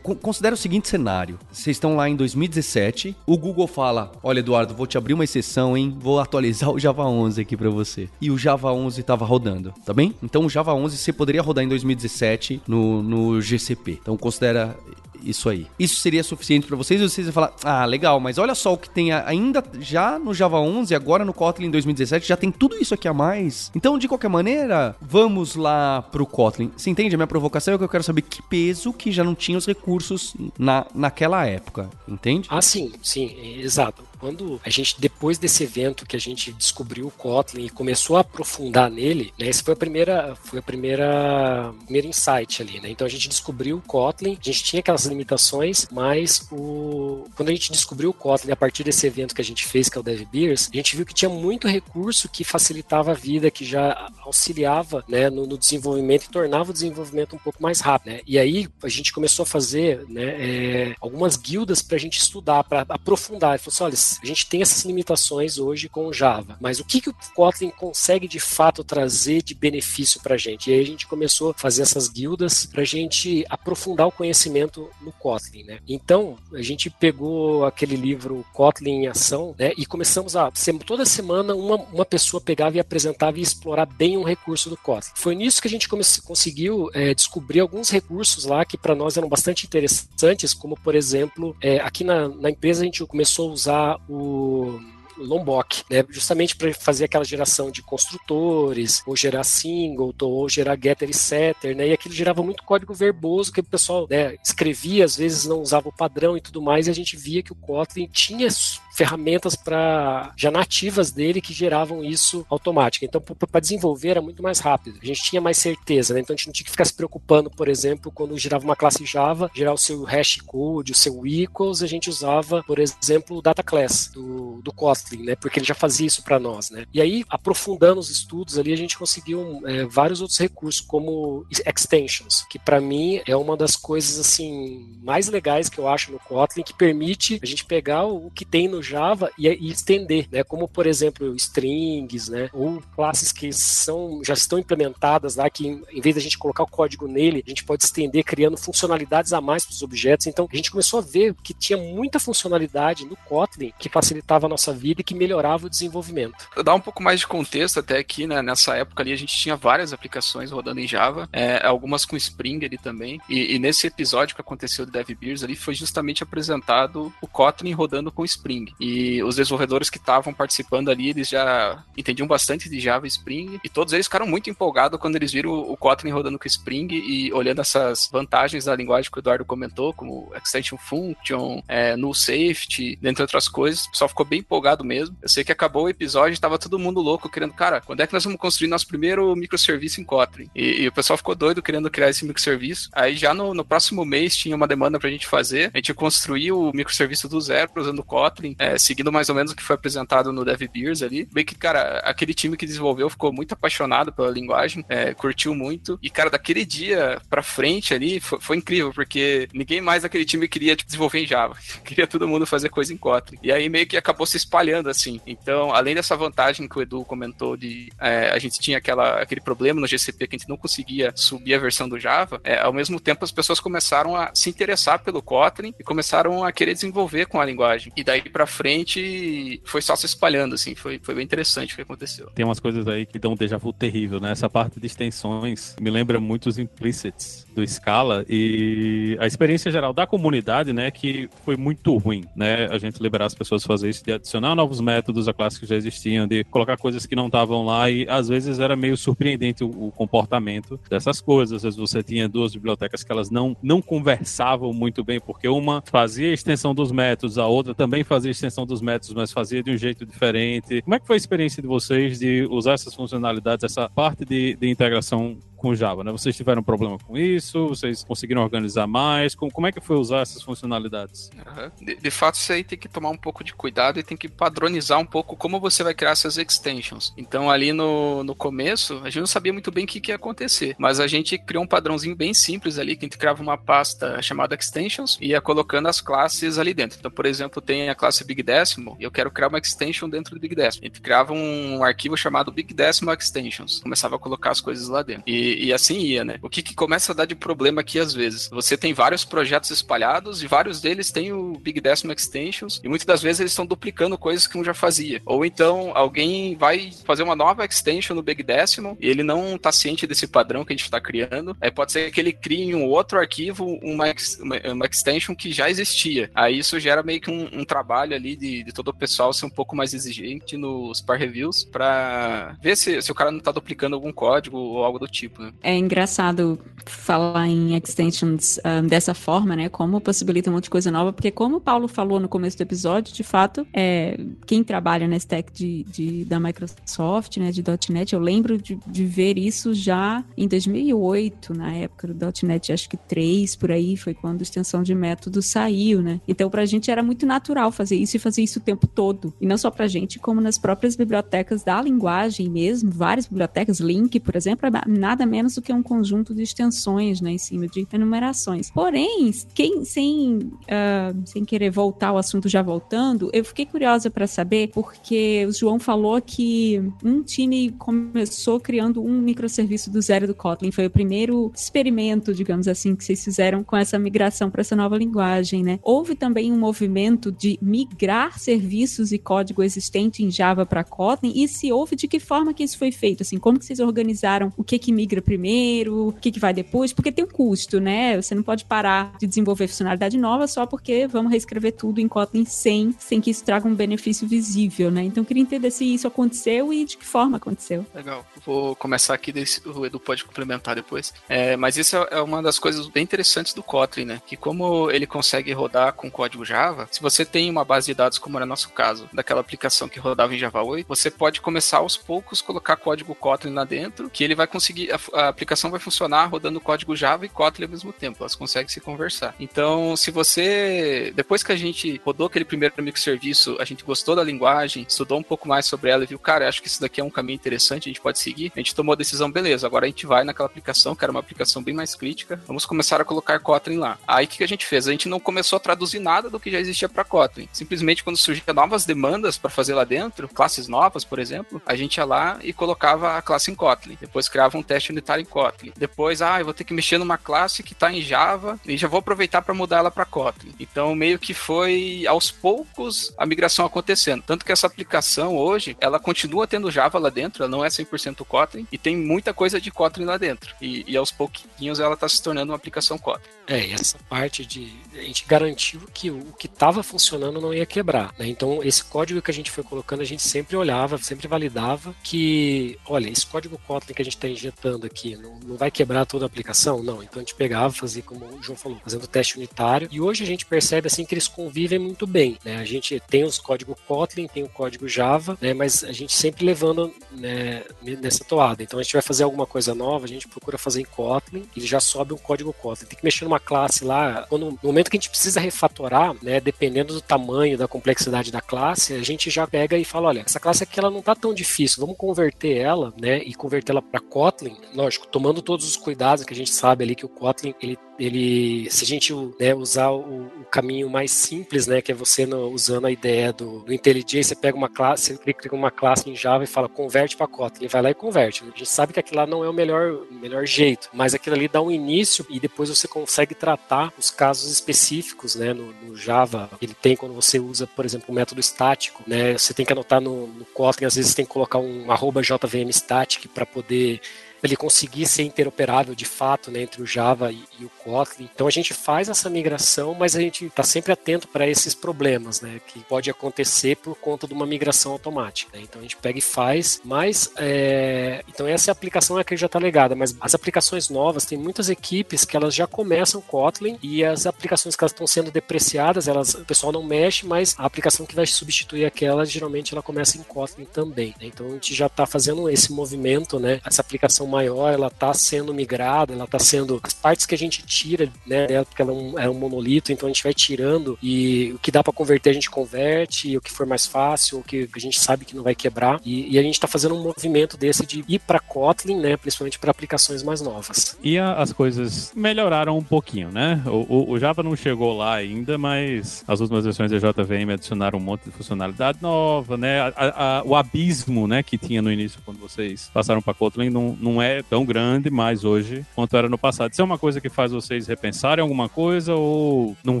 considera 0.20 0.54
o 0.54 0.58
seguinte 0.58 0.86
cenário: 0.86 1.38
vocês 1.50 1.78
estão 1.78 1.96
lá 1.96 2.10
em 2.10 2.14
2017, 2.14 3.16
o 3.26 3.38
Google 3.38 3.66
fala: 3.66 4.12
Olha, 4.22 4.40
Eduardo, 4.40 4.74
vou 4.74 4.86
te 4.86 4.98
abrir 4.98 5.14
uma 5.14 5.24
exceção, 5.24 5.74
hein? 5.74 5.96
Vou 5.98 6.25
atualizar 6.26 6.70
o 6.70 6.78
Java 6.78 7.04
11 7.04 7.40
aqui 7.40 7.56
para 7.56 7.70
você. 7.70 8.08
E 8.20 8.30
o 8.30 8.38
Java 8.38 8.72
11 8.72 9.00
estava 9.00 9.24
rodando, 9.24 9.72
tá 9.84 9.92
bem? 9.92 10.14
Então 10.22 10.44
o 10.44 10.50
Java 10.50 10.74
11 10.74 10.96
você 10.96 11.12
poderia 11.12 11.42
rodar 11.42 11.64
em 11.64 11.68
2017 11.68 12.62
no, 12.66 13.02
no 13.02 13.40
GCP. 13.40 13.98
Então 14.02 14.16
considera 14.16 14.76
isso 15.22 15.48
aí. 15.48 15.66
Isso 15.78 16.00
seria 16.00 16.22
suficiente 16.22 16.66
para 16.66 16.76
vocês? 16.76 17.00
Ou 17.00 17.08
vocês 17.08 17.26
vão 17.26 17.32
falar, 17.32 17.54
ah, 17.64 17.84
legal, 17.84 18.20
mas 18.20 18.38
olha 18.38 18.54
só 18.54 18.72
o 18.72 18.78
que 18.78 18.88
tem 18.88 19.12
ainda 19.12 19.62
já 19.78 20.18
no 20.18 20.34
Java 20.34 20.58
11, 20.60 20.94
agora 20.94 21.24
no 21.24 21.32
Kotlin 21.32 21.70
2017, 21.70 22.28
já 22.28 22.36
tem 22.36 22.50
tudo 22.50 22.76
isso 22.76 22.94
aqui 22.94 23.08
a 23.08 23.14
mais. 23.14 23.70
Então, 23.74 23.98
de 23.98 24.08
qualquer 24.08 24.28
maneira, 24.28 24.96
vamos 25.00 25.56
lá 25.56 26.02
pro 26.02 26.26
Kotlin. 26.26 26.70
Você 26.76 26.90
entende? 26.90 27.14
A 27.14 27.18
minha 27.18 27.26
provocação 27.26 27.74
é 27.74 27.78
que 27.78 27.84
eu 27.84 27.88
quero 27.88 28.04
saber 28.04 28.22
que 28.22 28.42
peso 28.42 28.92
que 28.92 29.10
já 29.12 29.24
não 29.24 29.34
tinha 29.34 29.58
os 29.58 29.66
recursos 29.66 30.34
na, 30.58 30.86
naquela 30.94 31.46
época, 31.46 31.90
entende? 32.06 32.48
Ah, 32.50 32.62
sim, 32.62 32.92
sim, 33.02 33.58
exato. 33.60 34.04
Quando 34.18 34.60
a 34.64 34.70
gente, 34.70 34.98
depois 34.98 35.38
desse 35.38 35.62
evento 35.62 36.06
que 36.06 36.16
a 36.16 36.20
gente 36.20 36.52
descobriu 36.52 37.06
o 37.06 37.10
Kotlin 37.10 37.66
e 37.66 37.70
começou 37.70 38.16
a 38.16 38.20
aprofundar 38.20 38.90
nele, 38.90 39.32
né, 39.38 39.48
esse 39.48 39.62
foi 39.62 39.74
a 39.74 39.76
primeira, 39.76 40.36
foi 40.42 40.58
a 40.58 40.62
primeira, 40.62 41.72
primeiro 41.84 42.08
insight 42.08 42.62
ali, 42.62 42.80
né? 42.80 42.88
Então 42.90 43.06
a 43.06 43.10
gente 43.10 43.28
descobriu 43.28 43.76
o 43.76 43.82
Kotlin, 43.82 44.38
a 44.40 44.44
gente 44.44 44.64
tinha 44.64 44.80
aquelas 44.80 45.05
limitações, 45.06 45.86
mas 45.90 46.46
o, 46.50 47.24
quando 47.34 47.48
a 47.48 47.52
gente 47.52 47.72
descobriu 47.72 48.10
o 48.10 48.14
Kotlin 48.14 48.52
a 48.52 48.56
partir 48.56 48.84
desse 48.84 49.06
evento 49.06 49.34
que 49.34 49.40
a 49.40 49.44
gente 49.44 49.64
fez, 49.64 49.88
que 49.88 49.96
é 49.96 50.00
o 50.00 50.04
Dev 50.04 50.22
Beers, 50.30 50.68
a 50.72 50.76
gente 50.76 50.96
viu 50.96 51.06
que 51.06 51.14
tinha 51.14 51.28
muito 51.28 51.68
recurso 51.68 52.28
que 52.28 52.44
facilitava 52.44 53.12
a 53.12 53.14
vida, 53.14 53.50
que 53.50 53.64
já 53.64 54.10
auxiliava, 54.20 55.04
né, 55.08 55.30
no, 55.30 55.46
no 55.46 55.58
desenvolvimento 55.58 56.24
e 56.24 56.30
tornava 56.30 56.70
o 56.70 56.72
desenvolvimento 56.72 57.36
um 57.36 57.38
pouco 57.38 57.62
mais 57.62 57.80
rápido, 57.80 58.12
né? 58.12 58.20
E 58.26 58.38
aí 58.38 58.68
a 58.82 58.88
gente 58.88 59.12
começou 59.12 59.44
a 59.44 59.46
fazer, 59.46 60.04
né, 60.08 60.24
é, 60.24 60.94
algumas 61.00 61.36
guildas 61.36 61.82
para 61.82 61.96
a 61.96 62.00
gente 62.00 62.18
estudar, 62.18 62.64
para 62.64 62.84
aprofundar. 62.88 63.50
Ele 63.52 63.58
falou 63.58 63.74
assim, 63.74 63.84
olha, 63.84 64.22
a 64.22 64.26
gente 64.26 64.46
tem 64.46 64.62
essas 64.62 64.84
limitações 64.84 65.58
hoje 65.58 65.88
com 65.88 66.06
o 66.06 66.12
Java, 66.12 66.56
mas 66.60 66.80
o 66.80 66.84
que, 66.84 67.00
que 67.00 67.10
o 67.10 67.16
Kotlin 67.34 67.70
consegue 67.70 68.26
de 68.28 68.40
fato 68.40 68.82
trazer 68.82 69.42
de 69.42 69.54
benefício 69.54 70.20
para 70.20 70.34
a 70.34 70.38
gente? 70.38 70.70
E 70.70 70.74
aí 70.74 70.80
a 70.80 70.86
gente 70.86 71.06
começou 71.06 71.50
a 71.50 71.54
fazer 71.54 71.82
essas 71.82 72.08
guildas 72.08 72.66
para 72.66 72.82
a 72.82 72.84
gente 72.84 73.44
aprofundar 73.48 74.06
o 74.06 74.12
conhecimento 74.12 74.88
no 75.00 75.12
Kotlin, 75.12 75.64
né? 75.64 75.78
Então, 75.88 76.36
a 76.52 76.62
gente 76.62 76.90
pegou 76.90 77.64
aquele 77.64 77.96
livro 77.96 78.44
Kotlin 78.52 79.02
em 79.02 79.08
Ação, 79.08 79.54
né? 79.58 79.72
E 79.76 79.86
começamos 79.86 80.36
a, 80.36 80.52
toda 80.84 81.04
semana, 81.04 81.54
uma, 81.54 81.76
uma 81.76 82.04
pessoa 82.04 82.40
pegava 82.40 82.76
e 82.76 82.80
apresentava 82.80 83.38
e 83.38 83.42
explorar 83.42 83.86
bem 83.86 84.16
um 84.16 84.22
recurso 84.22 84.68
do 84.68 84.76
Kotlin. 84.76 85.12
Foi 85.14 85.34
nisso 85.34 85.60
que 85.60 85.68
a 85.68 85.70
gente 85.70 85.88
conseguiu 85.88 86.90
é, 86.92 87.14
descobrir 87.14 87.60
alguns 87.60 87.90
recursos 87.90 88.44
lá 88.44 88.64
que 88.64 88.76
para 88.76 88.94
nós 88.94 89.16
eram 89.16 89.28
bastante 89.28 89.66
interessantes, 89.66 90.54
como, 90.54 90.76
por 90.76 90.94
exemplo, 90.94 91.56
é, 91.60 91.78
aqui 91.80 92.04
na, 92.04 92.28
na 92.28 92.50
empresa 92.50 92.82
a 92.82 92.84
gente 92.84 93.04
começou 93.06 93.50
a 93.50 93.52
usar 93.52 94.00
o 94.08 94.78
Lombok, 95.18 95.84
né? 95.90 96.04
Justamente 96.08 96.56
para 96.56 96.72
fazer 96.74 97.04
aquela 97.04 97.24
geração 97.24 97.70
de 97.70 97.82
construtores, 97.82 99.02
ou 99.06 99.16
gerar 99.16 99.44
single, 99.44 100.14
ou 100.20 100.48
gerar 100.48 100.78
getter 100.80 101.10
e 101.10 101.14
setter, 101.14 101.76
né? 101.76 101.88
E 101.88 101.92
aquilo 101.92 102.14
gerava 102.14 102.42
muito 102.42 102.62
código 102.62 102.94
verboso 102.94 103.52
que 103.52 103.60
o 103.60 103.64
pessoal 103.64 104.06
né, 104.10 104.36
escrevia, 104.44 105.04
às 105.04 105.16
vezes 105.16 105.46
não 105.46 105.60
usava 105.60 105.88
o 105.88 105.96
padrão 105.96 106.36
e 106.36 106.40
tudo 106.40 106.60
mais, 106.62 106.86
e 106.86 106.90
a 106.90 106.94
gente 106.94 107.16
via 107.16 107.42
que 107.42 107.52
o 107.52 107.56
Kotlin 107.56 108.08
tinha 108.12 108.48
ferramentas 108.94 109.54
para 109.54 110.32
já 110.36 110.50
nativas 110.50 111.10
dele 111.10 111.40
que 111.40 111.52
geravam 111.52 112.02
isso 112.02 112.46
automático. 112.48 113.04
Então, 113.04 113.20
para 113.20 113.60
desenvolver 113.60 114.10
era 114.10 114.22
muito 114.22 114.42
mais 114.42 114.58
rápido. 114.58 114.98
A 115.02 115.06
gente 115.06 115.22
tinha 115.22 115.40
mais 115.40 115.58
certeza, 115.58 116.14
né? 116.14 116.20
Então 116.20 116.34
a 116.34 116.36
gente 116.36 116.46
não 116.46 116.52
tinha 116.52 116.64
que 116.64 116.70
ficar 116.70 116.84
se 116.84 116.94
preocupando, 116.94 117.50
por 117.50 117.68
exemplo, 117.68 118.10
quando 118.10 118.38
gerava 118.38 118.64
uma 118.64 118.76
classe 118.76 119.04
Java, 119.04 119.50
gerar 119.54 119.74
o 119.74 119.78
seu 119.78 120.02
hash 120.04 120.40
code, 120.40 120.92
o 120.92 120.94
seu 120.94 121.26
equals, 121.26 121.82
a 121.82 121.86
gente 121.86 122.08
usava, 122.08 122.62
por 122.66 122.78
exemplo, 122.78 123.36
o 123.36 123.42
data 123.42 123.62
class 123.62 124.10
do, 124.12 124.60
do 124.62 124.72
Kotlin 124.72 125.05
Kotlin, 125.06 125.22
né? 125.22 125.36
Porque 125.36 125.58
ele 125.58 125.66
já 125.66 125.74
fazia 125.74 126.06
isso 126.06 126.22
para 126.22 126.38
nós, 126.38 126.70
né? 126.70 126.86
E 126.92 127.00
aí, 127.00 127.24
aprofundando 127.28 128.00
os 128.00 128.10
estudos 128.10 128.58
ali, 128.58 128.72
a 128.72 128.76
gente 128.76 128.98
conseguiu 128.98 129.62
é, 129.66 129.84
vários 129.84 130.20
outros 130.20 130.38
recursos, 130.38 130.80
como 130.80 131.46
extensions, 131.50 132.44
que 132.50 132.58
para 132.58 132.80
mim 132.80 133.20
é 133.26 133.36
uma 133.36 133.56
das 133.56 133.76
coisas 133.76 134.18
assim 134.18 134.98
mais 135.02 135.28
legais 135.28 135.68
que 135.68 135.78
eu 135.78 135.88
acho 135.88 136.10
no 136.10 136.18
Kotlin, 136.18 136.62
que 136.62 136.74
permite 136.74 137.38
a 137.42 137.46
gente 137.46 137.64
pegar 137.64 138.04
o 138.04 138.30
que 138.30 138.44
tem 138.44 138.68
no 138.68 138.82
Java 138.82 139.30
e, 139.38 139.48
e 139.48 139.70
estender, 139.70 140.28
né? 140.30 140.42
Como 140.42 140.68
por 140.68 140.86
exemplo 140.86 141.34
strings, 141.36 142.28
né? 142.28 142.50
Ou 142.52 142.82
classes 142.94 143.32
que 143.32 143.52
são 143.52 144.20
já 144.24 144.34
estão 144.34 144.58
implementadas 144.58 145.36
lá, 145.36 145.48
que 145.48 145.66
em 145.66 146.00
vez 146.00 146.14
da 146.14 146.20
gente 146.20 146.38
colocar 146.38 146.62
o 146.62 146.70
código 146.70 147.06
nele, 147.06 147.42
a 147.46 147.48
gente 147.48 147.64
pode 147.64 147.84
estender 147.84 148.24
criando 148.24 148.56
funcionalidades 148.56 149.32
a 149.32 149.40
mais 149.40 149.64
para 149.64 149.72
os 149.72 149.82
objetos. 149.82 150.26
Então 150.26 150.48
a 150.50 150.56
gente 150.56 150.70
começou 150.70 150.98
a 150.98 151.02
ver 151.02 151.34
que 151.42 151.54
tinha 151.54 151.78
muita 151.78 152.18
funcionalidade 152.18 153.04
no 153.04 153.16
Kotlin 153.16 153.72
que 153.78 153.88
facilitava 153.88 154.46
a 154.46 154.48
nossa 154.48 154.72
vida 154.72 154.95
que 155.02 155.14
melhorava 155.14 155.66
o 155.66 155.70
desenvolvimento. 155.70 156.48
Dar 156.64 156.74
um 156.74 156.80
pouco 156.80 157.02
mais 157.02 157.20
de 157.20 157.26
contexto 157.26 157.80
até 157.80 157.98
aqui, 157.98 158.26
né? 158.26 158.42
Nessa 158.42 158.76
época 158.76 159.02
ali 159.02 159.12
a 159.12 159.16
gente 159.16 159.36
tinha 159.36 159.56
várias 159.56 159.92
aplicações 159.92 160.50
rodando 160.50 160.80
em 160.80 160.86
Java, 160.86 161.28
é, 161.32 161.64
algumas 161.66 162.04
com 162.04 162.16
Spring 162.16 162.64
ali 162.64 162.78
também. 162.78 163.20
E, 163.28 163.54
e, 163.54 163.58
nesse 163.58 163.86
episódio 163.86 164.34
que 164.34 164.40
aconteceu 164.40 164.86
do 164.86 164.92
DevBeers 164.92 165.42
ali 165.42 165.56
foi 165.56 165.74
justamente 165.74 166.22
apresentado 166.22 167.12
o 167.20 167.26
Kotlin 167.26 167.72
rodando 167.72 168.10
com 168.12 168.24
Spring. 168.24 168.72
E 168.80 169.22
os 169.22 169.36
desenvolvedores 169.36 169.90
que 169.90 169.98
estavam 169.98 170.32
participando 170.32 170.90
ali, 170.90 171.10
eles 171.10 171.28
já 171.28 171.84
entendiam 171.96 172.26
bastante 172.26 172.68
de 172.68 172.80
Java 172.80 173.06
e 173.06 173.08
Spring 173.08 173.60
e 173.62 173.68
todos 173.68 173.92
eles 173.92 174.06
ficaram 174.06 174.26
muito 174.26 174.50
empolgados 174.50 174.98
quando 175.00 175.16
eles 175.16 175.32
viram 175.32 175.50
o 175.52 175.76
Kotlin 175.76 176.10
rodando 176.10 176.38
com 176.38 176.46
Spring 176.46 176.88
e 176.90 177.32
olhando 177.32 177.60
essas 177.60 178.08
vantagens 178.10 178.64
da 178.64 178.74
linguagem 178.74 179.10
que 179.10 179.18
o 179.18 179.20
Eduardo 179.20 179.44
comentou, 179.44 179.92
como 179.92 180.32
Extension 180.36 180.78
Function, 180.78 181.62
é, 181.68 181.96
Null 181.96 182.14
Safety, 182.14 182.98
dentre 183.00 183.22
outras 183.22 183.48
coisas. 183.48 183.84
O 183.86 183.90
pessoal 183.90 184.08
ficou 184.08 184.26
bem 184.26 184.40
empolgado 184.40 184.84
mesmo. 184.86 185.16
Eu 185.20 185.28
sei 185.28 185.44
que 185.44 185.52
acabou 185.52 185.84
o 185.84 185.88
episódio 185.88 186.36
e 186.36 186.40
tava 186.40 186.58
todo 186.58 186.78
mundo 186.78 187.00
louco 187.00 187.28
querendo, 187.28 187.52
cara, 187.52 187.80
quando 187.80 188.00
é 188.00 188.06
que 188.06 188.12
nós 188.12 188.24
vamos 188.24 188.38
construir 188.38 188.68
nosso 188.68 188.86
primeiro 188.86 189.34
microserviço 189.36 190.00
em 190.00 190.04
Kotlin? 190.04 190.48
E, 190.54 190.82
e 190.82 190.88
o 190.88 190.92
pessoal 190.92 191.16
ficou 191.16 191.34
doido 191.34 191.62
querendo 191.62 191.90
criar 191.90 192.08
esse 192.08 192.24
microserviço. 192.24 192.88
Aí 192.92 193.16
já 193.16 193.34
no, 193.34 193.52
no 193.52 193.64
próximo 193.64 194.04
mês 194.04 194.36
tinha 194.36 194.56
uma 194.56 194.66
demanda 194.66 194.98
pra 194.98 195.10
gente 195.10 195.26
fazer. 195.26 195.70
A 195.74 195.78
gente 195.78 195.92
construiu 195.92 196.60
o 196.60 196.72
microserviço 196.72 197.28
do 197.28 197.40
zero 197.40 197.70
usando 197.76 198.02
Kotlin, 198.02 198.54
é, 198.58 198.78
seguindo 198.78 199.12
mais 199.12 199.28
ou 199.28 199.34
menos 199.34 199.52
o 199.52 199.56
que 199.56 199.62
foi 199.62 199.74
apresentado 199.74 200.32
no 200.32 200.44
DevBeers 200.44 201.02
ali. 201.02 201.28
Bem 201.32 201.44
que, 201.44 201.54
cara, 201.54 201.98
aquele 202.00 202.32
time 202.32 202.56
que 202.56 202.66
desenvolveu 202.66 203.10
ficou 203.10 203.32
muito 203.32 203.52
apaixonado 203.52 204.12
pela 204.12 204.30
linguagem, 204.30 204.84
é, 204.88 205.12
curtiu 205.12 205.54
muito. 205.54 205.98
E, 206.02 206.08
cara, 206.08 206.30
daquele 206.30 206.64
dia 206.64 207.20
pra 207.28 207.42
frente 207.42 207.92
ali 207.92 208.20
foi, 208.20 208.40
foi 208.40 208.56
incrível, 208.56 208.92
porque 208.92 209.48
ninguém 209.52 209.80
mais 209.80 210.02
daquele 210.02 210.24
time 210.24 210.48
queria 210.48 210.76
tipo, 210.76 210.86
desenvolver 210.86 211.20
em 211.20 211.26
Java. 211.26 211.56
queria 211.84 212.06
todo 212.06 212.28
mundo 212.28 212.46
fazer 212.46 212.68
coisa 212.68 212.92
em 212.92 212.96
Kotlin. 212.96 213.38
E 213.42 213.50
aí 213.50 213.68
meio 213.68 213.86
que 213.86 213.96
acabou 213.96 214.26
se 214.26 214.36
espalhando 214.36 214.75
assim. 214.84 215.20
Então, 215.26 215.74
além 215.74 215.94
dessa 215.94 216.16
vantagem 216.16 216.68
que 216.68 216.78
o 216.78 216.82
Edu 216.82 217.04
comentou 217.04 217.56
de 217.56 217.88
é, 218.00 218.30
a 218.30 218.38
gente 218.38 218.58
tinha 218.58 218.78
aquela, 218.78 219.20
aquele 219.20 219.40
problema 219.40 219.80
no 219.80 219.86
GCP 219.86 220.26
que 220.26 220.36
a 220.36 220.38
gente 220.38 220.48
não 220.48 220.56
conseguia 220.56 221.12
subir 221.14 221.54
a 221.54 221.58
versão 221.58 221.88
do 221.88 221.98
Java, 221.98 222.40
é, 222.44 222.58
ao 222.58 222.72
mesmo 222.72 223.00
tempo 223.00 223.24
as 223.24 223.32
pessoas 223.32 223.60
começaram 223.60 224.16
a 224.16 224.30
se 224.34 224.50
interessar 224.50 225.02
pelo 225.02 225.22
Kotlin 225.22 225.74
e 225.78 225.84
começaram 225.84 226.44
a 226.44 226.52
querer 226.52 226.74
desenvolver 226.74 227.26
com 227.26 227.40
a 227.40 227.44
linguagem. 227.44 227.92
E 227.96 228.04
daí 228.04 228.22
pra 228.22 228.46
frente 228.46 229.60
foi 229.64 229.80
só 229.80 229.96
se 229.96 230.06
espalhando, 230.06 230.54
assim, 230.54 230.74
foi, 230.74 231.00
foi 231.02 231.14
bem 231.14 231.24
interessante 231.24 231.72
o 231.72 231.76
que 231.76 231.82
aconteceu. 231.82 232.30
Tem 232.34 232.44
umas 232.44 232.60
coisas 232.60 232.86
aí 232.88 233.06
que 233.06 233.18
dão 233.18 233.32
um 233.32 233.36
déjà 233.36 233.56
vu 233.56 233.72
terrível, 233.72 234.20
né? 234.20 234.32
Essa 234.32 234.48
parte 234.48 234.80
de 234.80 234.86
extensões 234.86 235.76
me 235.80 235.90
lembra 235.90 236.20
muito 236.20 236.48
os 236.48 236.58
implicits 236.58 237.45
do 237.56 237.66
Scala 237.66 238.22
e 238.28 239.16
a 239.18 239.26
experiência 239.26 239.70
geral 239.70 239.94
da 239.94 240.06
comunidade, 240.06 240.74
né, 240.74 240.90
que 240.90 241.28
foi 241.42 241.56
muito 241.56 241.96
ruim, 241.96 242.22
né? 242.36 242.66
A 242.66 242.76
gente 242.76 243.02
liberar 243.02 243.24
as 243.24 243.34
pessoas 243.34 243.64
a 243.64 243.66
fazer 243.66 243.88
isso, 243.88 244.04
de 244.04 244.12
adicionar 244.12 244.54
novos 244.54 244.78
métodos 244.78 245.26
a 245.26 245.32
classes 245.32 245.58
que 245.58 245.64
já 245.64 245.74
existiam, 245.74 246.26
de 246.26 246.44
colocar 246.44 246.76
coisas 246.76 247.06
que 247.06 247.16
não 247.16 247.26
estavam 247.26 247.64
lá 247.64 247.90
e 247.90 248.06
às 248.10 248.28
vezes 248.28 248.58
era 248.58 248.76
meio 248.76 248.94
surpreendente 248.94 249.64
o, 249.64 249.68
o, 249.68 249.90
comportamento 249.90 250.78
dessas 250.90 251.18
coisas. 251.18 251.56
Às 251.56 251.62
vezes 251.62 251.78
você 251.78 252.02
tinha 252.02 252.28
duas 252.28 252.52
bibliotecas 252.52 253.02
que 253.02 253.10
elas 253.10 253.30
não, 253.30 253.56
não 253.62 253.80
conversavam 253.80 254.70
muito 254.74 255.02
bem, 255.02 255.18
porque 255.18 255.48
uma 255.48 255.82
fazia 255.90 256.30
a 256.30 256.34
extensão 256.34 256.74
dos 256.74 256.92
métodos, 256.92 257.38
a 257.38 257.46
outra 257.46 257.74
também 257.74 258.04
fazia 258.04 258.30
a 258.30 258.32
extensão 258.32 258.66
dos 258.66 258.82
métodos, 258.82 259.14
mas 259.14 259.32
fazia 259.32 259.62
de 259.62 259.70
um 259.70 259.78
jeito 259.78 260.04
diferente. 260.04 260.82
Como 260.82 260.94
é 260.94 261.00
que 261.00 261.06
foi 261.06 261.16
a 261.16 261.16
experiência 261.16 261.62
de 261.62 261.68
vocês 261.68 262.18
de 262.18 262.46
usar 262.50 262.74
essas 262.74 262.94
funcionalidades, 262.94 263.64
essa 263.64 263.88
parte 263.88 264.26
de, 264.26 264.54
de 264.56 264.68
integração 264.68 265.38
com 265.56 265.74
Java, 265.74 266.04
né? 266.04 266.12
Vocês 266.12 266.36
tiveram 266.36 266.62
problema 266.62 266.98
com 266.98 267.16
isso? 267.16 267.68
Vocês 267.68 268.04
conseguiram 268.04 268.42
organizar 268.42 268.86
mais? 268.86 269.34
Como, 269.34 269.66
é 269.66 269.72
que 269.72 269.80
foi 269.80 269.96
usar 269.96 270.20
essas 270.20 270.42
funcionalidades? 270.42 271.30
Uhum. 271.34 271.70
De, 271.84 271.96
de, 271.96 272.10
fato, 272.10 272.36
você 272.36 272.54
aí 272.54 272.64
tem 272.64 272.78
que 272.78 272.88
tomar 272.88 273.10
um 273.10 273.16
pouco 273.16 273.42
de 273.42 273.54
cuidado 273.54 273.98
e 273.98 274.02
tem 274.02 274.16
que 274.16 274.28
padronizar 274.28 274.98
um 274.98 275.06
pouco 275.06 275.36
como 275.36 275.58
você 275.58 275.82
vai 275.82 275.94
criar 275.94 276.10
essas 276.10 276.36
extensions. 276.36 277.12
Então, 277.16 277.50
ali 277.50 277.72
no, 277.72 278.22
no 278.22 278.34
começo, 278.34 279.00
a 279.02 279.10
gente 279.10 279.20
não 279.20 279.26
sabia 279.26 279.52
muito 279.52 279.70
bem 279.70 279.84
o 279.84 279.86
que, 279.86 280.00
que 280.00 280.10
ia 280.10 280.16
acontecer, 280.16 280.76
mas 280.78 281.00
a 281.00 281.06
gente 281.06 281.38
criou 281.38 281.64
um 281.64 281.66
padrãozinho 281.66 282.14
bem 282.14 282.34
simples 282.34 282.78
ali, 282.78 282.96
que 282.96 283.04
a 283.04 283.06
gente 283.06 283.18
criava 283.18 283.42
uma 283.42 283.56
pasta 283.56 284.20
chamada 284.22 284.54
extensions 284.54 285.18
e 285.20 285.28
ia 285.28 285.40
colocando 285.40 285.88
as 285.88 286.00
classes 286.00 286.58
ali 286.58 286.74
dentro. 286.74 286.98
Então, 286.98 287.10
por 287.10 287.26
exemplo, 287.26 287.62
tem 287.62 287.88
a 287.88 287.94
classe 287.94 288.24
Big 288.24 288.42
Decimal 288.42 288.96
e 289.00 289.04
eu 289.04 289.10
quero 289.10 289.30
criar 289.30 289.48
uma 289.48 289.58
extension 289.58 290.08
dentro 290.08 290.34
do 290.34 290.40
Big 290.40 290.54
Decimal. 290.54 290.84
A 290.84 290.86
gente 290.86 291.00
criava 291.00 291.32
um 291.32 291.82
arquivo 291.82 292.16
chamado 292.16 292.52
Big 292.52 292.72
Decimal 292.74 293.14
Extensions. 293.14 293.80
Começava 293.80 294.16
a 294.16 294.18
colocar 294.18 294.50
as 294.50 294.60
coisas 294.60 294.88
lá 294.88 295.02
dentro. 295.02 295.22
E 295.26 295.45
e, 295.54 295.72
assim 295.72 295.98
ia, 295.98 296.24
né? 296.24 296.38
O 296.42 296.48
que, 296.48 296.62
que 296.62 296.74
começa 296.74 297.12
a 297.12 297.14
dar 297.14 297.26
de 297.26 297.34
problema 297.34 297.80
aqui 297.80 297.98
às 297.98 298.14
vezes? 298.14 298.48
Você 298.50 298.76
tem 298.76 298.92
vários 298.92 299.24
projetos 299.24 299.70
espalhados 299.70 300.42
e 300.42 300.46
vários 300.46 300.80
deles 300.80 301.10
têm 301.10 301.32
o 301.32 301.58
Big 301.58 301.80
Decimal 301.80 302.14
Extensions 302.16 302.80
e 302.82 302.88
muitas 302.88 303.06
das 303.06 303.22
vezes 303.22 303.40
eles 303.40 303.52
estão 303.52 303.66
duplicando 303.66 304.18
coisas 304.18 304.46
que 304.46 304.58
um 304.58 304.64
já 304.64 304.74
fazia. 304.74 305.20
Ou 305.24 305.44
então 305.44 305.92
alguém 305.94 306.56
vai 306.56 306.90
fazer 307.04 307.22
uma 307.22 307.36
nova 307.36 307.64
extension 307.64 308.14
no 308.14 308.22
Big 308.22 308.42
Decimal 308.42 308.96
e 309.00 309.08
ele 309.08 309.22
não 309.22 309.56
está 309.56 309.72
ciente 309.72 310.06
desse 310.06 310.26
padrão 310.26 310.64
que 310.64 310.72
a 310.72 310.76
gente 310.76 310.84
está 310.84 311.00
criando. 311.00 311.56
Aí 311.60 311.70
pode 311.70 311.92
ser 311.92 312.10
que 312.10 312.20
ele 312.20 312.32
crie 312.32 312.62
em 312.62 312.74
um 312.74 312.84
outro 312.86 313.18
arquivo 313.18 313.78
uma, 313.82 314.06
uma, 314.40 314.72
uma, 314.72 314.86
extension 314.86 315.34
que 315.34 315.52
já 315.52 315.68
existia. 315.68 316.30
Aí 316.34 316.58
isso 316.58 316.78
gera 316.80 317.02
meio 317.02 317.20
que 317.20 317.30
um, 317.30 317.48
um 317.52 317.64
trabalho 317.64 318.14
ali 318.14 318.36
de, 318.36 318.64
de, 318.64 318.72
todo 318.72 318.88
o 318.88 318.94
pessoal 318.94 319.32
ser 319.32 319.46
um 319.46 319.50
pouco 319.50 319.76
mais 319.76 319.94
exigente 319.94 320.56
nos 320.56 321.00
par 321.00 321.18
reviews 321.18 321.64
para 321.64 322.56
ver 322.60 322.76
se, 322.76 323.00
se 323.02 323.12
o 323.12 323.14
cara 323.14 323.30
não 323.30 323.38
está 323.38 323.52
duplicando 323.52 323.96
algum 323.96 324.12
código 324.12 324.56
ou 324.56 324.84
algo 324.84 324.98
do 324.98 325.08
tipo. 325.08 325.35
Né? 325.38 325.52
É 325.62 325.76
engraçado 325.76 326.58
falar 326.90 327.48
em 327.48 327.76
extensions 327.76 328.58
um, 328.64 328.86
dessa 328.86 329.14
forma, 329.14 329.56
né? 329.56 329.68
Como 329.68 330.00
possibilita 330.00 330.50
um 330.50 330.54
monte 330.54 330.64
de 330.64 330.70
coisa 330.70 330.90
nova, 330.90 331.12
porque 331.12 331.30
como 331.30 331.56
o 331.56 331.60
Paulo 331.60 331.88
falou 331.88 332.20
no 332.20 332.28
começo 332.28 332.56
do 332.56 332.62
episódio, 332.62 333.12
de 333.12 333.24
fato, 333.24 333.66
é, 333.72 334.18
quem 334.46 334.62
trabalha 334.62 335.08
na 335.08 335.16
stack 335.16 335.52
de, 335.52 335.84
de, 335.84 336.24
da 336.24 336.38
Microsoft, 336.38 337.36
né, 337.38 337.50
de 337.50 337.62
.NET, 337.90 338.14
eu 338.14 338.20
lembro 338.20 338.58
de, 338.58 338.78
de 338.86 339.04
ver 339.04 339.38
isso 339.38 339.74
já 339.74 340.24
em 340.36 340.46
2008, 340.46 341.54
na 341.54 341.72
época 341.74 342.08
do 342.08 342.26
.NET, 342.44 342.72
acho 342.72 342.88
que 342.88 342.96
3, 342.96 343.56
por 343.56 343.70
aí, 343.70 343.96
foi 343.96 344.14
quando 344.14 344.40
a 344.40 344.42
extensão 344.42 344.82
de 344.82 344.94
método 344.94 345.42
saiu, 345.42 346.02
né? 346.02 346.20
Então, 346.26 346.48
pra 346.48 346.64
gente 346.64 346.90
era 346.90 347.02
muito 347.02 347.26
natural 347.26 347.72
fazer 347.72 347.96
isso 347.96 348.16
e 348.16 348.20
fazer 348.20 348.42
isso 348.42 348.58
o 348.58 348.62
tempo 348.62 348.86
todo. 348.86 349.34
E 349.40 349.46
não 349.46 349.58
só 349.58 349.70
pra 349.70 349.86
gente, 349.86 350.18
como 350.18 350.40
nas 350.40 350.58
próprias 350.58 350.96
bibliotecas 350.96 351.62
da 351.62 351.80
linguagem 351.80 352.48
mesmo, 352.48 352.90
várias 352.90 353.26
bibliotecas, 353.26 353.80
Link, 353.80 354.20
por 354.20 354.36
exemplo, 354.36 354.66
é 354.66 354.88
nada 354.88 355.25
menos 355.26 355.54
do 355.54 355.62
que 355.62 355.72
um 355.72 355.82
conjunto 355.82 356.34
de 356.34 356.42
extensões 356.42 357.20
né, 357.20 357.32
em 357.32 357.38
cima 357.38 357.66
de 357.66 357.86
enumerações. 357.92 358.70
Porém, 358.70 359.30
quem, 359.54 359.84
sem, 359.84 360.38
uh, 360.38 361.22
sem 361.24 361.44
querer 361.44 361.70
voltar 361.70 362.08
ao 362.08 362.18
assunto 362.18 362.48
já 362.48 362.62
voltando, 362.62 363.30
eu 363.32 363.44
fiquei 363.44 363.66
curiosa 363.66 364.10
para 364.10 364.26
saber, 364.26 364.68
porque 364.68 365.46
o 365.48 365.52
João 365.52 365.78
falou 365.78 366.20
que 366.20 366.82
um 367.04 367.22
time 367.22 367.70
começou 367.72 368.60
criando 368.60 369.02
um 369.02 369.20
microserviço 369.20 369.90
do 369.90 370.00
zero 370.00 370.26
do 370.26 370.34
Kotlin. 370.34 370.70
Foi 370.70 370.86
o 370.86 370.90
primeiro 370.90 371.52
experimento, 371.54 372.34
digamos 372.34 372.68
assim, 372.68 372.94
que 372.94 373.04
vocês 373.04 373.22
fizeram 373.22 373.62
com 373.64 373.76
essa 373.76 373.98
migração 373.98 374.50
para 374.50 374.60
essa 374.60 374.76
nova 374.76 374.96
linguagem, 374.96 375.62
né? 375.62 375.78
Houve 375.82 376.14
também 376.14 376.52
um 376.52 376.58
movimento 376.58 377.32
de 377.32 377.58
migrar 377.60 378.38
serviços 378.38 379.12
e 379.12 379.18
código 379.18 379.62
existente 379.62 380.22
em 380.22 380.30
Java 380.30 380.64
para 380.66 380.84
Kotlin, 380.84 381.32
e 381.34 381.48
se 381.48 381.72
houve, 381.72 381.96
de 381.96 382.08
que 382.08 382.20
forma 382.20 382.54
que 382.54 382.64
isso 382.64 382.78
foi 382.78 382.92
feito? 382.92 383.22
Assim, 383.22 383.38
como 383.38 383.58
que 383.58 383.64
vocês 383.64 383.80
organizaram 383.80 384.52
o 384.56 384.64
que 384.64 384.78
que 384.78 384.92
migra 384.92 385.15
primeiro? 385.22 385.46
primeiro, 385.46 386.08
o 386.08 386.12
que, 386.12 386.32
que 386.32 386.40
vai 386.40 386.52
depois, 386.52 386.92
porque 386.92 387.12
tem 387.12 387.24
um 387.24 387.28
custo, 387.28 387.80
né? 387.80 388.20
Você 388.20 388.34
não 388.34 388.42
pode 388.42 388.64
parar 388.64 389.12
de 389.18 389.26
desenvolver 389.26 389.68
funcionalidade 389.68 390.18
nova 390.18 390.46
só 390.46 390.66
porque 390.66 391.06
vamos 391.06 391.30
reescrever 391.30 391.72
tudo 391.72 392.00
em 392.00 392.08
Kotlin 392.08 392.44
100, 392.44 392.96
sem 392.98 393.20
que 393.20 393.30
isso 393.30 393.44
traga 393.44 393.68
um 393.68 393.74
benefício 393.74 394.26
visível, 394.26 394.90
né? 394.90 395.02
Então 395.02 395.22
eu 395.22 395.26
queria 395.26 395.42
entender 395.42 395.70
se 395.70 395.84
isso 395.84 396.06
aconteceu 396.06 396.72
e 396.72 396.84
de 396.84 396.96
que 396.96 397.04
forma 397.04 397.36
aconteceu. 397.36 397.86
Legal. 397.94 398.26
Vou 398.44 398.74
começar 398.76 399.14
aqui, 399.14 399.32
o 399.64 399.86
Edu 399.86 400.00
pode 400.00 400.24
complementar 400.24 400.74
depois. 400.74 401.12
É, 401.28 401.56
mas 401.56 401.76
isso 401.76 401.96
é 401.96 402.20
uma 402.20 402.42
das 402.42 402.58
coisas 402.58 402.88
bem 402.88 403.02
interessantes 403.02 403.52
do 403.52 403.62
Kotlin, 403.62 404.04
né? 404.04 404.22
Que 404.26 404.36
como 404.36 404.90
ele 404.90 405.06
consegue 405.06 405.52
rodar 405.52 405.92
com 405.92 406.10
código 406.10 406.44
Java, 406.44 406.88
se 406.90 407.00
você 407.00 407.24
tem 407.24 407.50
uma 407.50 407.64
base 407.64 407.86
de 407.86 407.94
dados, 407.94 408.18
como 408.18 408.36
era 408.36 408.46
nosso 408.46 408.70
caso, 408.70 409.08
daquela 409.12 409.40
aplicação 409.40 409.88
que 409.88 409.98
rodava 409.98 410.34
em 410.34 410.38
Java 410.38 410.62
8, 410.62 410.86
você 410.86 411.10
pode 411.10 411.40
começar 411.40 411.78
aos 411.78 411.96
poucos 411.96 412.40
colocar 412.40 412.76
código 412.76 413.14
Kotlin 413.14 413.52
lá 413.52 413.64
dentro, 413.64 414.10
que 414.10 414.24
ele 414.24 414.34
vai 414.34 414.46
conseguir 414.46 414.90
a 415.12 415.28
aplicação 415.28 415.70
vai 415.70 415.80
funcionar 415.80 416.26
rodando 416.26 416.60
código 416.60 416.96
Java 416.96 417.26
e 417.26 417.28
Kotlin 417.28 417.64
ao 417.64 417.70
mesmo 417.70 417.92
tempo. 417.92 418.18
Elas 418.20 418.34
conseguem 418.34 418.68
se 418.68 418.80
conversar. 418.80 419.34
Então, 419.38 419.96
se 419.96 420.10
você, 420.10 421.12
depois 421.14 421.42
que 421.42 421.52
a 421.52 421.56
gente 421.56 422.00
rodou 422.04 422.26
aquele 422.26 422.44
primeiro 422.44 422.74
microserviço, 422.82 423.56
a 423.60 423.64
gente 423.64 423.84
gostou 423.84 424.14
da 424.14 424.22
linguagem, 424.22 424.86
estudou 424.88 425.18
um 425.18 425.22
pouco 425.22 425.48
mais 425.48 425.66
sobre 425.66 425.90
ela 425.90 426.04
e 426.04 426.06
viu, 426.06 426.18
cara, 426.18 426.48
acho 426.48 426.60
que 426.60 426.68
isso 426.68 426.80
daqui 426.80 427.00
é 427.00 427.04
um 427.04 427.10
caminho 427.10 427.36
interessante, 427.36 427.88
a 427.88 427.90
gente 427.90 428.00
pode 428.00 428.18
seguir. 428.18 428.52
A 428.54 428.58
gente 428.58 428.74
tomou 428.74 428.92
a 428.92 428.96
decisão, 428.96 429.30
beleza, 429.30 429.66
agora 429.66 429.86
a 429.86 429.88
gente 429.88 430.06
vai 430.06 430.24
naquela 430.24 430.46
aplicação, 430.46 430.94
que 430.94 431.04
era 431.04 431.10
uma 431.10 431.20
aplicação 431.20 431.62
bem 431.62 431.74
mais 431.74 431.94
crítica, 431.94 432.40
vamos 432.46 432.66
começar 432.66 433.00
a 433.00 433.04
colocar 433.04 433.38
Kotlin 433.40 433.78
lá. 433.78 433.98
Aí 434.06 434.26
o 434.26 434.28
que 434.28 434.44
a 434.44 434.48
gente 434.48 434.66
fez? 434.66 434.88
A 434.88 434.90
gente 434.90 435.08
não 435.08 435.20
começou 435.20 435.56
a 435.56 435.60
traduzir 435.60 435.98
nada 435.98 436.28
do 436.30 436.40
que 436.40 436.50
já 436.50 436.60
existia 436.60 436.88
para 436.88 437.04
Kotlin. 437.04 437.48
Simplesmente 437.52 438.02
quando 438.02 438.16
surgiam 438.16 438.54
novas 438.54 438.84
demandas 438.84 439.38
para 439.38 439.50
fazer 439.50 439.74
lá 439.74 439.84
dentro, 439.84 440.28
classes 440.28 440.68
novas, 440.68 441.04
por 441.04 441.18
exemplo, 441.18 441.60
a 441.66 441.74
gente 441.74 441.96
ia 441.96 442.04
lá 442.04 442.38
e 442.42 442.52
colocava 442.52 443.16
a 443.16 443.22
classe 443.22 443.50
em 443.50 443.54
Kotlin. 443.54 443.98
Depois 444.00 444.28
criava 444.28 444.56
um 444.56 444.62
teste 444.62 444.92
unitário 444.96 445.22
em 445.22 445.26
Kotlin. 445.26 445.72
Depois, 445.76 446.22
ah, 446.22 446.40
eu 446.40 446.44
vou 446.44 446.54
ter 446.54 446.64
que 446.64 446.74
mexer 446.74 446.98
numa 446.98 447.18
classe 447.18 447.62
que 447.62 447.72
está 447.72 447.92
em 447.92 448.00
Java 448.00 448.58
e 448.64 448.76
já 448.76 448.88
vou 448.88 448.98
aproveitar 448.98 449.42
para 449.42 449.54
mudar 449.54 449.78
ela 449.78 449.90
para 449.90 450.04
Kotlin. 450.04 450.54
Então, 450.58 450.94
meio 450.94 451.18
que 451.18 451.34
foi 451.34 452.04
aos 452.06 452.30
poucos 452.30 453.12
a 453.16 453.26
migração 453.26 453.66
acontecendo. 453.66 454.22
Tanto 454.26 454.44
que 454.44 454.52
essa 454.52 454.66
aplicação 454.66 455.36
hoje, 455.36 455.76
ela 455.80 455.98
continua 455.98 456.46
tendo 456.46 456.70
Java 456.70 456.98
lá 456.98 457.10
dentro, 457.10 457.42
ela 457.42 457.50
não 457.50 457.64
é 457.64 457.68
100% 457.68 458.24
Kotlin 458.24 458.66
e 458.70 458.78
tem 458.78 458.96
muita 458.96 459.32
coisa 459.32 459.60
de 459.60 459.70
Kotlin 459.70 460.04
lá 460.04 460.16
dentro. 460.16 460.54
E, 460.60 460.84
e 460.86 460.96
aos 460.96 461.10
pouquinhos 461.10 461.80
ela 461.80 461.94
está 461.94 462.08
se 462.08 462.22
tornando 462.22 462.52
uma 462.52 462.56
aplicação 462.56 462.98
Kotlin. 462.98 463.36
É, 463.46 463.64
e 463.64 463.72
essa 463.72 463.98
parte 464.08 464.44
de. 464.44 464.72
A 464.94 465.02
gente 465.02 465.24
garantiu 465.26 465.80
que 465.94 466.10
o 466.10 466.32
que 466.32 466.46
estava 466.46 466.82
funcionando 466.82 467.40
não 467.40 467.54
ia 467.54 467.64
quebrar. 467.64 468.12
Né? 468.18 468.26
Então, 468.26 468.62
esse 468.62 468.84
código 468.84 469.22
que 469.22 469.30
a 469.30 469.34
gente 469.34 469.50
foi 469.50 469.62
colocando, 469.62 470.00
a 470.00 470.04
gente 470.04 470.22
sempre 470.22 470.56
olhava, 470.56 470.98
sempre 470.98 471.28
validava 471.28 471.94
que, 472.02 472.78
olha, 472.86 473.08
esse 473.08 473.24
código 473.24 473.58
Kotlin 473.66 473.94
que 473.94 474.02
a 474.02 474.04
gente 474.04 474.16
está 474.16 474.28
injetando 474.28 474.85
aqui 474.86 475.16
não, 475.16 475.38
não 475.44 475.56
vai 475.56 475.70
quebrar 475.70 476.06
toda 476.06 476.24
a 476.24 476.26
aplicação? 476.26 476.82
Não. 476.82 477.02
Então, 477.02 477.16
a 477.16 477.18
gente 477.20 477.34
pegava, 477.34 477.72
fazia 477.72 478.02
como 478.02 478.24
o 478.24 478.42
João 478.42 478.56
falou, 478.56 478.78
fazendo 478.82 479.06
teste 479.06 479.36
unitário. 479.36 479.88
E 479.90 480.00
hoje 480.00 480.24
a 480.24 480.26
gente 480.26 480.46
percebe 480.46 480.86
assim 480.86 481.04
que 481.04 481.14
eles 481.14 481.28
convivem 481.28 481.78
muito 481.78 482.06
bem. 482.06 482.38
Né? 482.44 482.56
A 482.56 482.64
gente 482.64 483.00
tem 483.08 483.24
os 483.24 483.38
códigos 483.38 483.76
Kotlin, 483.86 484.26
tem 484.26 484.42
o 484.42 484.48
código 484.48 484.88
Java, 484.88 485.36
né? 485.40 485.52
mas 485.54 485.84
a 485.84 485.92
gente 485.92 486.12
sempre 486.14 486.44
levando 486.44 486.92
né, 487.10 487.62
nessa 487.82 488.24
toada. 488.24 488.62
Então, 488.62 488.78
a 488.78 488.82
gente 488.82 488.92
vai 488.92 489.02
fazer 489.02 489.24
alguma 489.24 489.46
coisa 489.46 489.74
nova, 489.74 490.04
a 490.04 490.08
gente 490.08 490.28
procura 490.28 490.58
fazer 490.58 490.80
em 490.80 490.84
Kotlin 490.84 491.44
e 491.54 491.60
já 491.60 491.80
sobe 491.80 492.14
um 492.14 492.18
código 492.18 492.52
Kotlin. 492.52 492.86
Tem 492.86 492.98
que 492.98 493.04
mexer 493.04 493.24
numa 493.24 493.40
classe 493.40 493.84
lá, 493.84 494.26
quando, 494.28 494.50
no 494.50 494.58
momento 494.62 494.90
que 494.90 494.96
a 494.96 495.00
gente 495.00 495.10
precisa 495.10 495.40
refatorar, 495.40 496.14
né, 496.22 496.40
dependendo 496.40 496.94
do 496.94 497.00
tamanho, 497.00 497.58
da 497.58 497.68
complexidade 497.68 498.30
da 498.30 498.40
classe, 498.40 498.94
a 498.94 499.02
gente 499.02 499.30
já 499.30 499.46
pega 499.46 499.76
e 499.76 499.84
fala, 499.84 500.08
olha, 500.08 500.20
essa 500.20 500.40
classe 500.40 500.62
aqui 500.62 500.78
ela 500.78 500.90
não 500.90 501.02
tá 501.02 501.14
tão 501.14 501.32
difícil, 501.32 501.80
vamos 501.80 501.96
converter 501.96 502.56
ela, 502.56 502.92
né, 503.00 503.18
e 503.18 503.34
converter 503.34 503.72
ela 503.72 503.82
para 503.82 504.00
Kotlin, 504.00 504.56
lógico, 504.76 505.06
tomando 505.06 505.42
todos 505.42 505.66
os 505.66 505.76
cuidados 505.76 506.24
que 506.24 506.32
a 506.32 506.36
gente 506.36 506.52
sabe 506.52 506.84
ali 506.84 506.94
que 506.94 507.06
o 507.06 507.08
Kotlin 507.08 507.54
ele 507.60 507.78
ele, 507.98 508.68
se 508.70 508.84
a 508.84 508.86
gente 508.86 509.14
né, 509.40 509.54
usar 509.54 509.90
o, 509.90 510.26
o, 510.26 510.44
caminho 510.50 510.88
mais 510.88 511.10
simples, 511.10 511.66
né, 511.66 511.80
que 511.80 511.90
é 511.90 511.94
você 511.94 512.26
no, 512.26 512.48
usando 512.50 512.86
a 512.86 512.90
ideia 512.90 513.32
do, 513.32 513.60
do 513.60 513.72
IntelliJ, 513.72 514.22
você 514.22 514.34
pega 514.34 514.56
uma 514.56 514.68
classe, 514.68 515.16
você 515.16 515.34
clica 515.34 515.54
uma 515.54 515.70
classe 515.70 516.08
em 516.08 516.14
Java 516.14 516.44
e 516.44 516.46
fala 516.46 516.68
converte 516.68 517.16
para 517.16 517.26
Kotlin, 517.26 517.64
ele 517.64 517.72
vai 517.72 517.82
lá 517.82 517.90
e 517.90 517.94
converte. 517.94 518.42
A 518.42 518.46
gente 518.46 518.66
sabe 518.66 518.92
que 518.92 519.00
aquilo 519.00 519.18
lá 519.18 519.26
não 519.26 519.44
é 519.44 519.48
o 519.48 519.52
melhor, 519.52 520.06
melhor 520.10 520.46
jeito, 520.46 520.88
mas 520.92 521.14
aquilo 521.14 521.36
ali 521.36 521.48
dá 521.48 521.60
um 521.60 521.70
início 521.70 522.26
e 522.28 522.38
depois 522.38 522.68
você 522.68 522.86
consegue 522.86 523.34
tratar 523.34 523.92
os 523.98 524.10
casos 524.10 524.50
específicos, 524.50 525.34
né, 525.34 525.52
no, 525.52 525.72
no 525.82 525.96
Java. 525.96 526.50
Ele 526.60 526.74
tem 526.74 526.96
quando 526.96 527.14
você 527.14 527.38
usa, 527.38 527.66
por 527.66 527.84
exemplo, 527.84 528.06
o 528.10 528.14
método 528.14 528.40
estático, 528.40 529.02
né, 529.06 529.36
você 529.38 529.54
tem 529.54 529.64
que 529.64 529.72
anotar 529.72 530.00
no, 530.00 530.26
no 530.26 530.44
Kotlin, 530.46 530.86
às 530.86 530.96
vezes 530.96 531.14
tem 531.14 531.24
que 531.24 531.32
colocar 531.32 531.58
um 531.58 531.90
arroba 531.90 532.22
JVM 532.22 532.70
static 532.70 533.28
para 533.28 533.46
poder 533.46 534.00
ele 534.42 534.56
conseguir 534.56 535.06
ser 535.06 535.22
interoperável 535.22 535.94
de 535.94 536.04
fato 536.04 536.50
né, 536.50 536.62
entre 536.62 536.82
o 536.82 536.86
Java 536.86 537.32
e, 537.32 537.42
e, 537.58 537.64
o 537.64 537.70
Kotlin. 537.82 538.28
Então 538.34 538.46
a 538.46 538.50
gente 538.50 538.74
faz 538.74 539.08
essa 539.08 539.28
migração, 539.28 539.94
mas 539.94 540.16
a 540.16 540.20
gente 540.20 540.46
está 540.46 540.62
sempre 540.62 540.92
atento 540.92 541.28
para 541.28 541.46
esses 541.48 541.74
problemas, 541.74 542.40
né, 542.40 542.60
que 542.66 542.80
pode 542.80 543.10
acontecer 543.10 543.76
por 543.76 543.96
conta 543.96 544.26
de 544.26 544.34
uma 544.34 544.46
migração 544.46 544.92
automática. 544.92 545.56
Né? 545.56 545.62
Então 545.64 545.80
a 545.80 545.82
gente 545.82 545.96
pega 545.96 546.18
e 546.18 546.22
faz, 546.22 546.80
mas 546.84 547.30
é... 547.36 548.22
então 548.28 548.46
essa 548.46 548.70
aplicação 548.70 549.18
é 549.18 549.24
que 549.24 549.36
já 549.36 549.46
está 549.46 549.58
legada, 549.58 549.94
mas 549.94 550.16
as 550.20 550.34
aplicações 550.34 550.88
novas 550.88 551.24
tem 551.24 551.38
muitas 551.38 551.68
equipes 551.68 552.24
que 552.24 552.36
elas 552.36 552.54
já 552.54 552.66
começam 552.66 553.20
Kotlin 553.20 553.78
e 553.82 554.04
as 554.04 554.26
aplicações 554.26 554.76
que 554.76 554.82
elas 554.82 554.92
estão 554.92 555.06
sendo 555.06 555.30
depreciadas, 555.30 556.08
elas 556.08 556.34
o 556.34 556.44
pessoal 556.44 556.72
não 556.72 556.82
mexe, 556.82 557.26
mas 557.26 557.54
a 557.58 557.66
aplicação 557.66 558.06
que 558.06 558.14
vai 558.14 558.26
substituir 558.26 558.84
aquela 558.84 559.24
geralmente 559.24 559.72
ela 559.72 559.82
começa 559.82 560.16
em 560.18 560.22
Kotlin 560.22 560.64
também. 560.64 561.08
Né? 561.20 561.26
Então 561.26 561.46
a 561.46 561.50
gente 561.50 561.74
já 561.74 561.86
está 561.86 562.06
fazendo 562.06 562.48
esse 562.48 562.72
movimento, 562.72 563.38
né? 563.38 563.60
Essa 563.64 563.82
aplicação 563.82 564.25
maior, 564.26 564.72
ela 564.72 564.88
está 564.88 565.12
sendo 565.14 565.54
migrada, 565.54 566.12
ela 566.12 566.24
está 566.24 566.38
sendo 566.38 566.80
as 566.82 566.94
partes 566.94 567.26
que 567.26 567.34
a 567.34 567.38
gente 567.38 567.64
tira, 567.64 568.08
né, 568.26 568.46
dela, 568.46 568.64
porque 568.64 568.82
ela 568.82 568.92
é 568.92 568.94
um, 568.94 569.18
é 569.18 569.30
um, 569.30 569.34
monolito, 569.34 569.92
então 569.92 570.08
a 570.08 570.12
gente 570.12 570.22
vai 570.22 570.34
tirando 570.34 570.98
e 571.02 571.52
o 571.54 571.58
que 571.58 571.70
dá 571.70 571.82
para 571.82 571.92
converter 571.92 572.30
a 572.30 572.32
gente 572.32 572.50
converte, 572.50 573.28
e 573.30 573.36
o 573.36 573.40
que 573.40 573.50
for 573.50 573.66
mais 573.66 573.86
fácil, 573.86 574.38
o 574.38 574.42
que 574.42 574.68
a 574.74 574.78
gente 574.78 574.98
sabe 574.98 575.24
que 575.24 575.34
não 575.34 575.42
vai 575.42 575.54
quebrar, 575.54 576.00
e, 576.04 576.32
e 576.34 576.38
a 576.38 576.42
gente 576.42 576.54
está 576.54 576.66
fazendo 576.66 576.94
um 576.94 577.02
movimento 577.02 577.56
desse 577.56 577.86
de 577.86 578.04
ir 578.08 578.18
para 578.20 578.40
Kotlin, 578.40 578.98
né, 578.98 579.16
principalmente 579.16 579.58
para 579.58 579.70
aplicações 579.70 580.22
mais 580.22 580.40
novas. 580.40 580.96
E 581.02 581.18
a, 581.18 581.34
as 581.34 581.52
coisas 581.52 582.12
melhoraram 582.14 582.76
um 582.76 582.82
pouquinho, 582.82 583.30
né? 583.30 583.62
O, 583.66 583.86
o, 583.88 584.10
o, 584.12 584.18
Java 584.18 584.42
não 584.42 584.56
chegou 584.56 584.96
lá 584.96 585.14
ainda, 585.14 585.58
mas 585.58 586.24
as 586.26 586.40
últimas 586.40 586.64
versões 586.64 586.90
da 586.90 586.98
JVM 586.98 587.52
adicionaram 587.52 587.98
um 587.98 588.02
monte 588.02 588.24
de 588.24 588.30
funcionalidade 588.30 588.98
nova, 589.00 589.56
né? 589.56 589.80
A, 589.80 590.38
a, 590.38 590.42
o 590.44 590.54
abismo, 590.54 591.26
né, 591.26 591.42
que 591.42 591.58
tinha 591.58 591.82
no 591.82 591.92
início 591.92 592.20
quando 592.24 592.38
vocês 592.38 592.90
passaram 592.92 593.22
para 593.22 593.34
Kotlin 593.34 593.70
não, 593.70 593.96
não 594.00 594.15
é 594.20 594.42
tão 594.42 594.64
grande 594.64 595.10
mais 595.10 595.44
hoje 595.44 595.84
quanto 595.94 596.16
era 596.16 596.28
no 596.28 596.38
passado. 596.38 596.72
Isso 596.72 596.80
é 596.80 596.84
uma 596.84 596.98
coisa 596.98 597.20
que 597.20 597.28
faz 597.28 597.52
vocês 597.52 597.86
repensarem 597.86 598.42
alguma 598.42 598.68
coisa 598.68 599.14
ou 599.14 599.76
não 599.84 600.00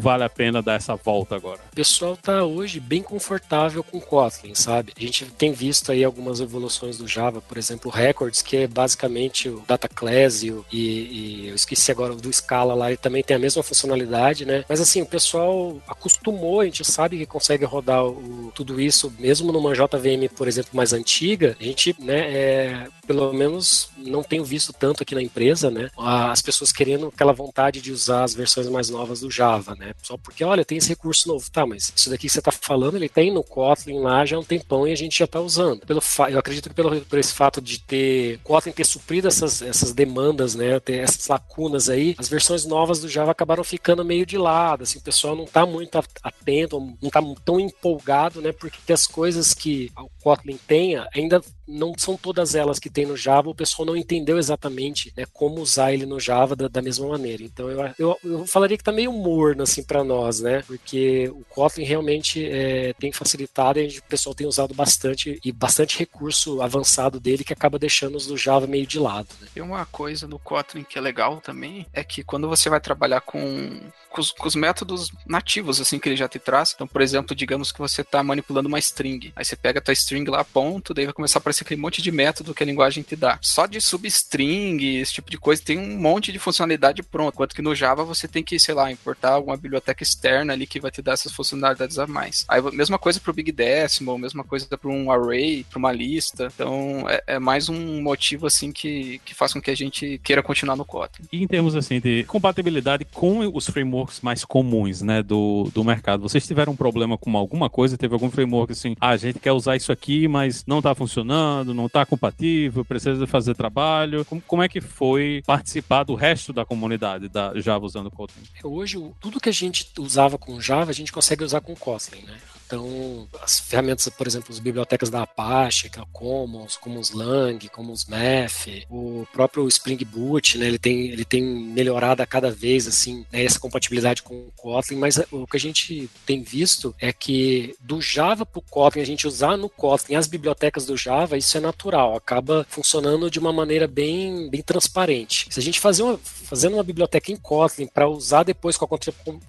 vale 0.00 0.24
a 0.24 0.28
pena 0.28 0.62
dar 0.62 0.74
essa 0.74 0.96
volta 0.96 1.36
agora? 1.36 1.60
O 1.72 1.76
pessoal 1.76 2.16
tá 2.16 2.44
hoje 2.44 2.80
bem 2.80 3.02
confortável 3.02 3.82
com 3.82 4.00
Kotlin, 4.00 4.54
sabe? 4.54 4.92
A 4.96 5.00
gente 5.00 5.26
tem 5.26 5.52
visto 5.52 5.92
aí 5.92 6.04
algumas 6.04 6.40
evoluções 6.40 6.98
do 6.98 7.06
Java, 7.06 7.40
por 7.40 7.58
exemplo, 7.58 7.90
o 7.90 7.94
Records, 7.94 8.42
que 8.42 8.56
é 8.56 8.66
basicamente 8.66 9.48
o 9.48 9.62
Data 9.66 9.88
Class 9.88 10.42
e, 10.42 10.54
e, 10.72 11.48
eu 11.48 11.54
esqueci 11.54 11.90
agora 11.90 12.14
do 12.14 12.32
Scala 12.32 12.74
lá, 12.74 12.88
ele 12.88 12.96
também 12.96 13.22
tem 13.22 13.36
a 13.36 13.40
mesma 13.40 13.62
funcionalidade, 13.62 14.44
né? 14.44 14.64
Mas 14.68 14.80
assim, 14.80 15.02
o 15.02 15.06
pessoal 15.06 15.76
acostumou, 15.88 16.60
a 16.60 16.64
gente 16.64 16.84
sabe 16.84 17.18
que 17.18 17.26
consegue 17.26 17.64
rodar 17.64 18.04
o, 18.04 18.52
tudo 18.54 18.80
isso, 18.80 19.12
mesmo 19.18 19.52
numa 19.52 19.72
JVM, 19.72 20.28
por 20.36 20.48
exemplo, 20.48 20.70
mais 20.74 20.92
antiga, 20.92 21.56
a 21.58 21.62
gente, 21.62 21.94
né, 21.98 22.32
é, 22.32 22.86
pelo 23.06 23.32
menos 23.32 23.90
não 24.06 24.22
tenho 24.22 24.44
visto 24.44 24.72
tanto 24.72 25.02
aqui 25.02 25.14
na 25.14 25.22
empresa, 25.22 25.70
né? 25.70 25.90
As 25.96 26.42
pessoas 26.42 26.72
querendo 26.72 27.08
aquela 27.08 27.32
vontade 27.32 27.80
de 27.80 27.92
usar 27.92 28.24
as 28.24 28.34
versões 28.34 28.68
mais 28.68 28.90
novas 28.90 29.20
do 29.20 29.30
Java, 29.30 29.74
né? 29.74 29.92
Só 30.02 30.16
porque, 30.16 30.44
olha, 30.44 30.64
tem 30.64 30.78
esse 30.78 30.88
recurso 30.88 31.28
novo, 31.28 31.50
tá? 31.50 31.66
Mas 31.66 31.92
isso 31.94 32.10
daqui 32.10 32.26
que 32.26 32.32
você 32.32 32.40
está 32.40 32.52
falando, 32.52 32.96
ele 32.96 33.08
tem 33.08 33.32
no 33.32 33.42
Kotlin 33.42 34.00
lá 34.00 34.24
já 34.24 34.36
há 34.36 34.40
um 34.40 34.44
tempão 34.44 34.86
e 34.86 34.92
a 34.92 34.96
gente 34.96 35.18
já 35.18 35.24
está 35.24 35.40
usando. 35.40 35.86
Pelo 35.86 36.02
eu 36.30 36.38
acredito 36.38 36.68
que 36.68 36.74
pelo, 36.74 37.00
por 37.02 37.18
esse 37.18 37.32
fato 37.32 37.60
de 37.60 37.80
ter 37.80 38.38
Kotlin 38.42 38.72
ter 38.72 38.84
suprido 38.84 39.28
essas, 39.28 39.62
essas 39.62 39.92
demandas, 39.92 40.54
né? 40.54 40.78
Ter 40.80 40.98
essas 40.98 41.26
lacunas 41.28 41.88
aí, 41.88 42.14
as 42.18 42.28
versões 42.28 42.64
novas 42.64 43.00
do 43.00 43.08
Java 43.08 43.30
acabaram 43.30 43.64
ficando 43.64 44.04
meio 44.04 44.26
de 44.26 44.36
lado, 44.36 44.82
assim, 44.82 44.98
o 44.98 45.02
pessoal 45.02 45.36
não 45.36 45.44
está 45.44 45.64
muito 45.64 45.98
atento, 46.22 46.80
não 46.80 47.08
está 47.08 47.22
tão 47.44 47.60
empolgado, 47.60 48.40
né? 48.40 48.52
Porque 48.52 48.92
as 48.92 49.06
coisas 49.06 49.54
que 49.54 49.90
o 49.96 50.08
Kotlin 50.22 50.58
tem 50.66 50.96
ainda 51.14 51.40
não 51.66 51.92
são 51.96 52.16
todas 52.16 52.54
elas 52.54 52.78
que 52.78 52.88
tem 52.88 53.06
no 53.06 53.16
Java, 53.16 53.50
o 53.50 53.54
pessoal 53.54 53.86
não 53.86 53.95
entendeu 53.96 54.38
exatamente 54.38 55.12
né, 55.16 55.24
como 55.32 55.60
usar 55.60 55.92
ele 55.92 56.06
no 56.06 56.20
Java 56.20 56.56
da, 56.56 56.68
da 56.68 56.82
mesma 56.82 57.08
maneira. 57.08 57.42
Então 57.42 57.70
eu, 57.70 57.94
eu, 57.98 58.18
eu, 58.24 58.46
falaria 58.46 58.76
que 58.76 58.84
tá 58.84 58.92
meio 58.92 59.12
morno 59.12 59.62
assim 59.62 59.82
para 59.82 60.04
nós, 60.04 60.40
né? 60.40 60.62
Porque 60.66 61.28
o 61.28 61.44
Kotlin 61.48 61.84
realmente 61.84 62.44
é, 62.44 62.92
tem 62.94 63.12
facilitado 63.12 63.80
e 63.80 63.98
o 63.98 64.02
pessoal 64.04 64.34
tem 64.34 64.46
usado 64.46 64.74
bastante 64.74 65.40
e 65.44 65.52
bastante 65.52 65.98
recurso 65.98 66.60
avançado 66.62 67.20
dele 67.20 67.44
que 67.44 67.52
acaba 67.52 67.78
deixando 67.78 68.16
os 68.16 68.26
do 68.26 68.36
Java 68.36 68.66
meio 68.66 68.86
de 68.86 68.98
lado. 68.98 69.28
Né? 69.40 69.48
Tem 69.54 69.62
uma 69.62 69.84
coisa 69.86 70.26
no 70.26 70.38
Kotlin 70.38 70.84
que 70.84 70.98
é 70.98 71.00
legal 71.00 71.40
também, 71.40 71.86
é 71.92 72.02
que 72.04 72.22
quando 72.22 72.48
você 72.48 72.68
vai 72.68 72.80
trabalhar 72.80 73.20
com, 73.20 73.80
com, 74.10 74.20
os, 74.20 74.32
com 74.32 74.46
os 74.46 74.54
métodos 74.54 75.10
nativos 75.26 75.80
assim 75.80 75.98
que 75.98 76.08
ele 76.08 76.16
já 76.16 76.28
te 76.28 76.38
traz, 76.38 76.72
então 76.74 76.86
por 76.86 77.00
exemplo, 77.00 77.34
digamos 77.34 77.72
que 77.72 77.78
você 77.78 78.02
está 78.02 78.22
manipulando 78.22 78.68
uma 78.68 78.78
string, 78.78 79.32
aí 79.34 79.44
você 79.44 79.56
pega 79.56 79.78
a 79.78 79.82
tua 79.82 79.92
string 79.92 80.28
lá, 80.30 80.44
ponto, 80.44 80.94
daí 80.94 81.04
vai 81.04 81.14
começar 81.14 81.38
a 81.38 81.40
aparecer 81.40 81.64
aquele 81.64 81.80
monte 81.80 82.02
de 82.02 82.10
método 82.10 82.54
que 82.54 82.62
a 82.62 82.66
linguagem 82.66 83.02
te 83.02 83.16
dá. 83.16 83.38
Só 83.40 83.66
de 83.66 83.80
substring, 83.86 84.98
esse 84.98 85.14
tipo 85.14 85.30
de 85.30 85.38
coisa, 85.38 85.62
tem 85.62 85.78
um 85.78 85.98
monte 85.98 86.32
de 86.32 86.38
funcionalidade 86.38 87.02
pronta. 87.02 87.34
Enquanto 87.36 87.54
que 87.54 87.62
no 87.62 87.74
Java 87.74 88.04
você 88.04 88.26
tem 88.26 88.42
que, 88.42 88.58
sei 88.58 88.74
lá, 88.74 88.90
importar 88.90 89.32
alguma 89.32 89.56
biblioteca 89.56 90.02
externa 90.02 90.52
ali 90.52 90.66
que 90.66 90.80
vai 90.80 90.90
te 90.90 91.00
dar 91.00 91.12
essas 91.12 91.32
funcionalidades 91.32 91.98
a 91.98 92.06
mais. 92.06 92.44
Aí, 92.48 92.60
mesma 92.72 92.98
coisa 92.98 93.20
para 93.20 93.30
o 93.30 93.34
Big 93.34 93.52
Decimal, 93.52 94.18
mesma 94.18 94.44
coisa 94.44 94.66
para 94.66 94.90
um 94.90 95.10
array, 95.10 95.64
para 95.64 95.78
uma 95.78 95.92
lista. 95.92 96.48
Então, 96.54 97.08
é, 97.08 97.22
é, 97.26 97.38
mais 97.38 97.68
um 97.68 98.02
motivo, 98.02 98.46
assim, 98.46 98.72
que, 98.72 99.20
que 99.24 99.34
faz 99.34 99.52
com 99.52 99.60
que 99.60 99.70
a 99.70 99.76
gente 99.76 100.20
queira 100.22 100.42
continuar 100.42 100.76
no 100.76 100.84
Kotlin. 100.84 101.26
E 101.32 101.42
em 101.42 101.46
termos, 101.46 101.76
assim, 101.76 102.00
de 102.00 102.24
compatibilidade 102.24 103.04
com 103.04 103.38
os 103.54 103.68
frameworks 103.68 104.20
mais 104.20 104.44
comuns, 104.44 105.02
né, 105.02 105.22
do, 105.22 105.70
do 105.72 105.84
mercado, 105.84 106.22
vocês 106.22 106.46
tiveram 106.46 106.72
um 106.72 106.76
problema 106.76 107.16
com 107.16 107.36
alguma 107.36 107.70
coisa? 107.70 107.96
Teve 107.96 108.14
algum 108.14 108.30
framework, 108.30 108.72
assim, 108.72 108.96
ah, 109.00 109.10
a 109.10 109.16
gente 109.16 109.38
quer 109.38 109.52
usar 109.52 109.76
isso 109.76 109.92
aqui, 109.92 110.26
mas 110.26 110.64
não 110.66 110.78
está 110.78 110.94
funcionando, 110.94 111.72
não 111.72 111.86
está 111.86 112.04
compatível, 112.04 112.84
precisa 112.84 113.26
fazer 113.26 113.54
trabalho 113.54 113.75
trabalho? 113.76 114.24
Como, 114.24 114.40
como 114.40 114.62
é 114.62 114.68
que 114.68 114.80
foi 114.80 115.42
participar 115.46 116.02
do 116.04 116.14
resto 116.14 116.52
da 116.52 116.64
comunidade 116.64 117.28
da 117.28 117.52
Java 117.60 117.84
usando 117.84 118.10
Kotlin? 118.10 118.42
Hoje, 118.64 118.98
tudo 119.20 119.38
que 119.38 119.50
a 119.50 119.52
gente 119.52 119.92
usava 119.98 120.38
com 120.38 120.58
Java, 120.60 120.90
a 120.90 120.94
gente 120.94 121.12
consegue 121.12 121.44
usar 121.44 121.60
com 121.60 121.74
Kotlin, 121.76 122.22
né? 122.22 122.38
Então, 122.66 123.28
as 123.40 123.60
ferramentas, 123.60 124.08
por 124.08 124.26
exemplo, 124.26 124.52
as 124.52 124.58
bibliotecas 124.58 125.08
da 125.08 125.22
Apache, 125.22 125.88
que 125.88 125.98
é 126.00 126.02
o 126.02 126.06
Commons, 126.06 126.76
Commons 126.76 127.12
Lang, 127.12 127.68
Commons 127.68 128.06
Math, 128.06 128.66
o 128.90 129.24
próprio 129.32 129.68
Spring 129.68 130.04
Boot, 130.04 130.58
né, 130.58 130.66
ele 130.66 130.78
tem, 130.78 131.06
ele 131.08 131.24
tem 131.24 131.42
melhorado 131.42 132.22
a 132.22 132.26
cada 132.26 132.50
vez, 132.50 132.88
assim, 132.88 133.24
né, 133.32 133.44
essa 133.44 133.60
compatibilidade 133.60 134.22
com 134.22 134.34
o 134.34 134.52
Kotlin, 134.56 134.96
mas 134.96 135.16
o 135.30 135.46
que 135.46 135.56
a 135.56 135.60
gente 135.60 136.10
tem 136.26 136.42
visto 136.42 136.92
é 137.00 137.12
que 137.12 137.76
do 137.80 138.02
Java 138.02 138.44
para 138.44 138.58
o 138.58 138.62
Kotlin, 138.62 139.02
a 139.02 139.06
gente 139.06 139.28
usar 139.28 139.56
no 139.56 139.68
Kotlin 139.68 140.16
as 140.16 140.26
bibliotecas 140.26 140.86
do 140.86 140.96
Java, 140.96 141.38
isso 141.38 141.56
é 141.56 141.60
natural, 141.60 142.16
acaba 142.16 142.66
funcionando 142.68 143.30
de 143.30 143.38
uma 143.38 143.52
maneira 143.52 143.86
bem, 143.86 144.50
bem 144.50 144.62
transparente. 144.62 145.46
Se 145.50 145.60
a 145.60 145.62
gente 145.62 145.78
fazer 145.78 146.02
uma, 146.02 146.18
fazendo 146.46 146.74
uma 146.74 146.82
biblioteca 146.82 147.32
em 147.32 147.36
Kotlin 147.36 147.86
para 147.86 148.08
usar 148.08 148.42
depois 148.42 148.76
com 148.76 148.84
a 148.84 148.98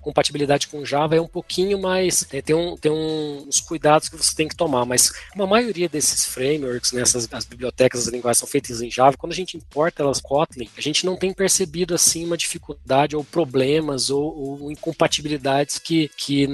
compatibilidade 0.02 0.68
com 0.68 0.84
Java, 0.84 1.16
é 1.16 1.22
um 1.22 1.28
pouquinho 1.28 1.80
mais, 1.80 2.28
né, 2.32 2.42
tem 2.42 2.56
um, 2.56 2.76
tem 2.76 2.92
um 2.92 3.46
os 3.48 3.62
cuidados 3.62 4.10
que 4.10 4.18
você 4.18 4.36
tem 4.36 4.48
que 4.48 4.56
tomar, 4.56 4.86
mas 4.86 5.12
uma 5.36 5.46
maioria 5.46 5.88
desses 5.88 6.26
frameworks, 6.26 6.92
né, 6.92 7.02
essas, 7.02 7.28
as 7.32 7.46
bibliotecas, 7.46 8.02
as 8.02 8.08
linguagens 8.08 8.40
são 8.40 8.48
feitas 8.48 8.82
em 8.82 8.90
Java, 8.90 9.18
quando 9.18 9.32
a 9.32 9.36
gente 9.36 9.56
importa 9.56 10.02
elas 10.02 10.20
Kotlin, 10.20 10.70
a 10.78 10.82
gente 10.82 11.06
não 11.06 11.16
tem 11.16 11.34
percebido 11.34 11.94
assim 11.94 12.26
uma 12.26 12.38
dificuldade 12.38 13.16
ou 13.16 13.24
problemas 13.24 14.10
ou, 14.10 14.62
ou 14.62 14.72
incompatibilidades 14.72 15.78
que, 15.78 16.10
que 16.18 16.48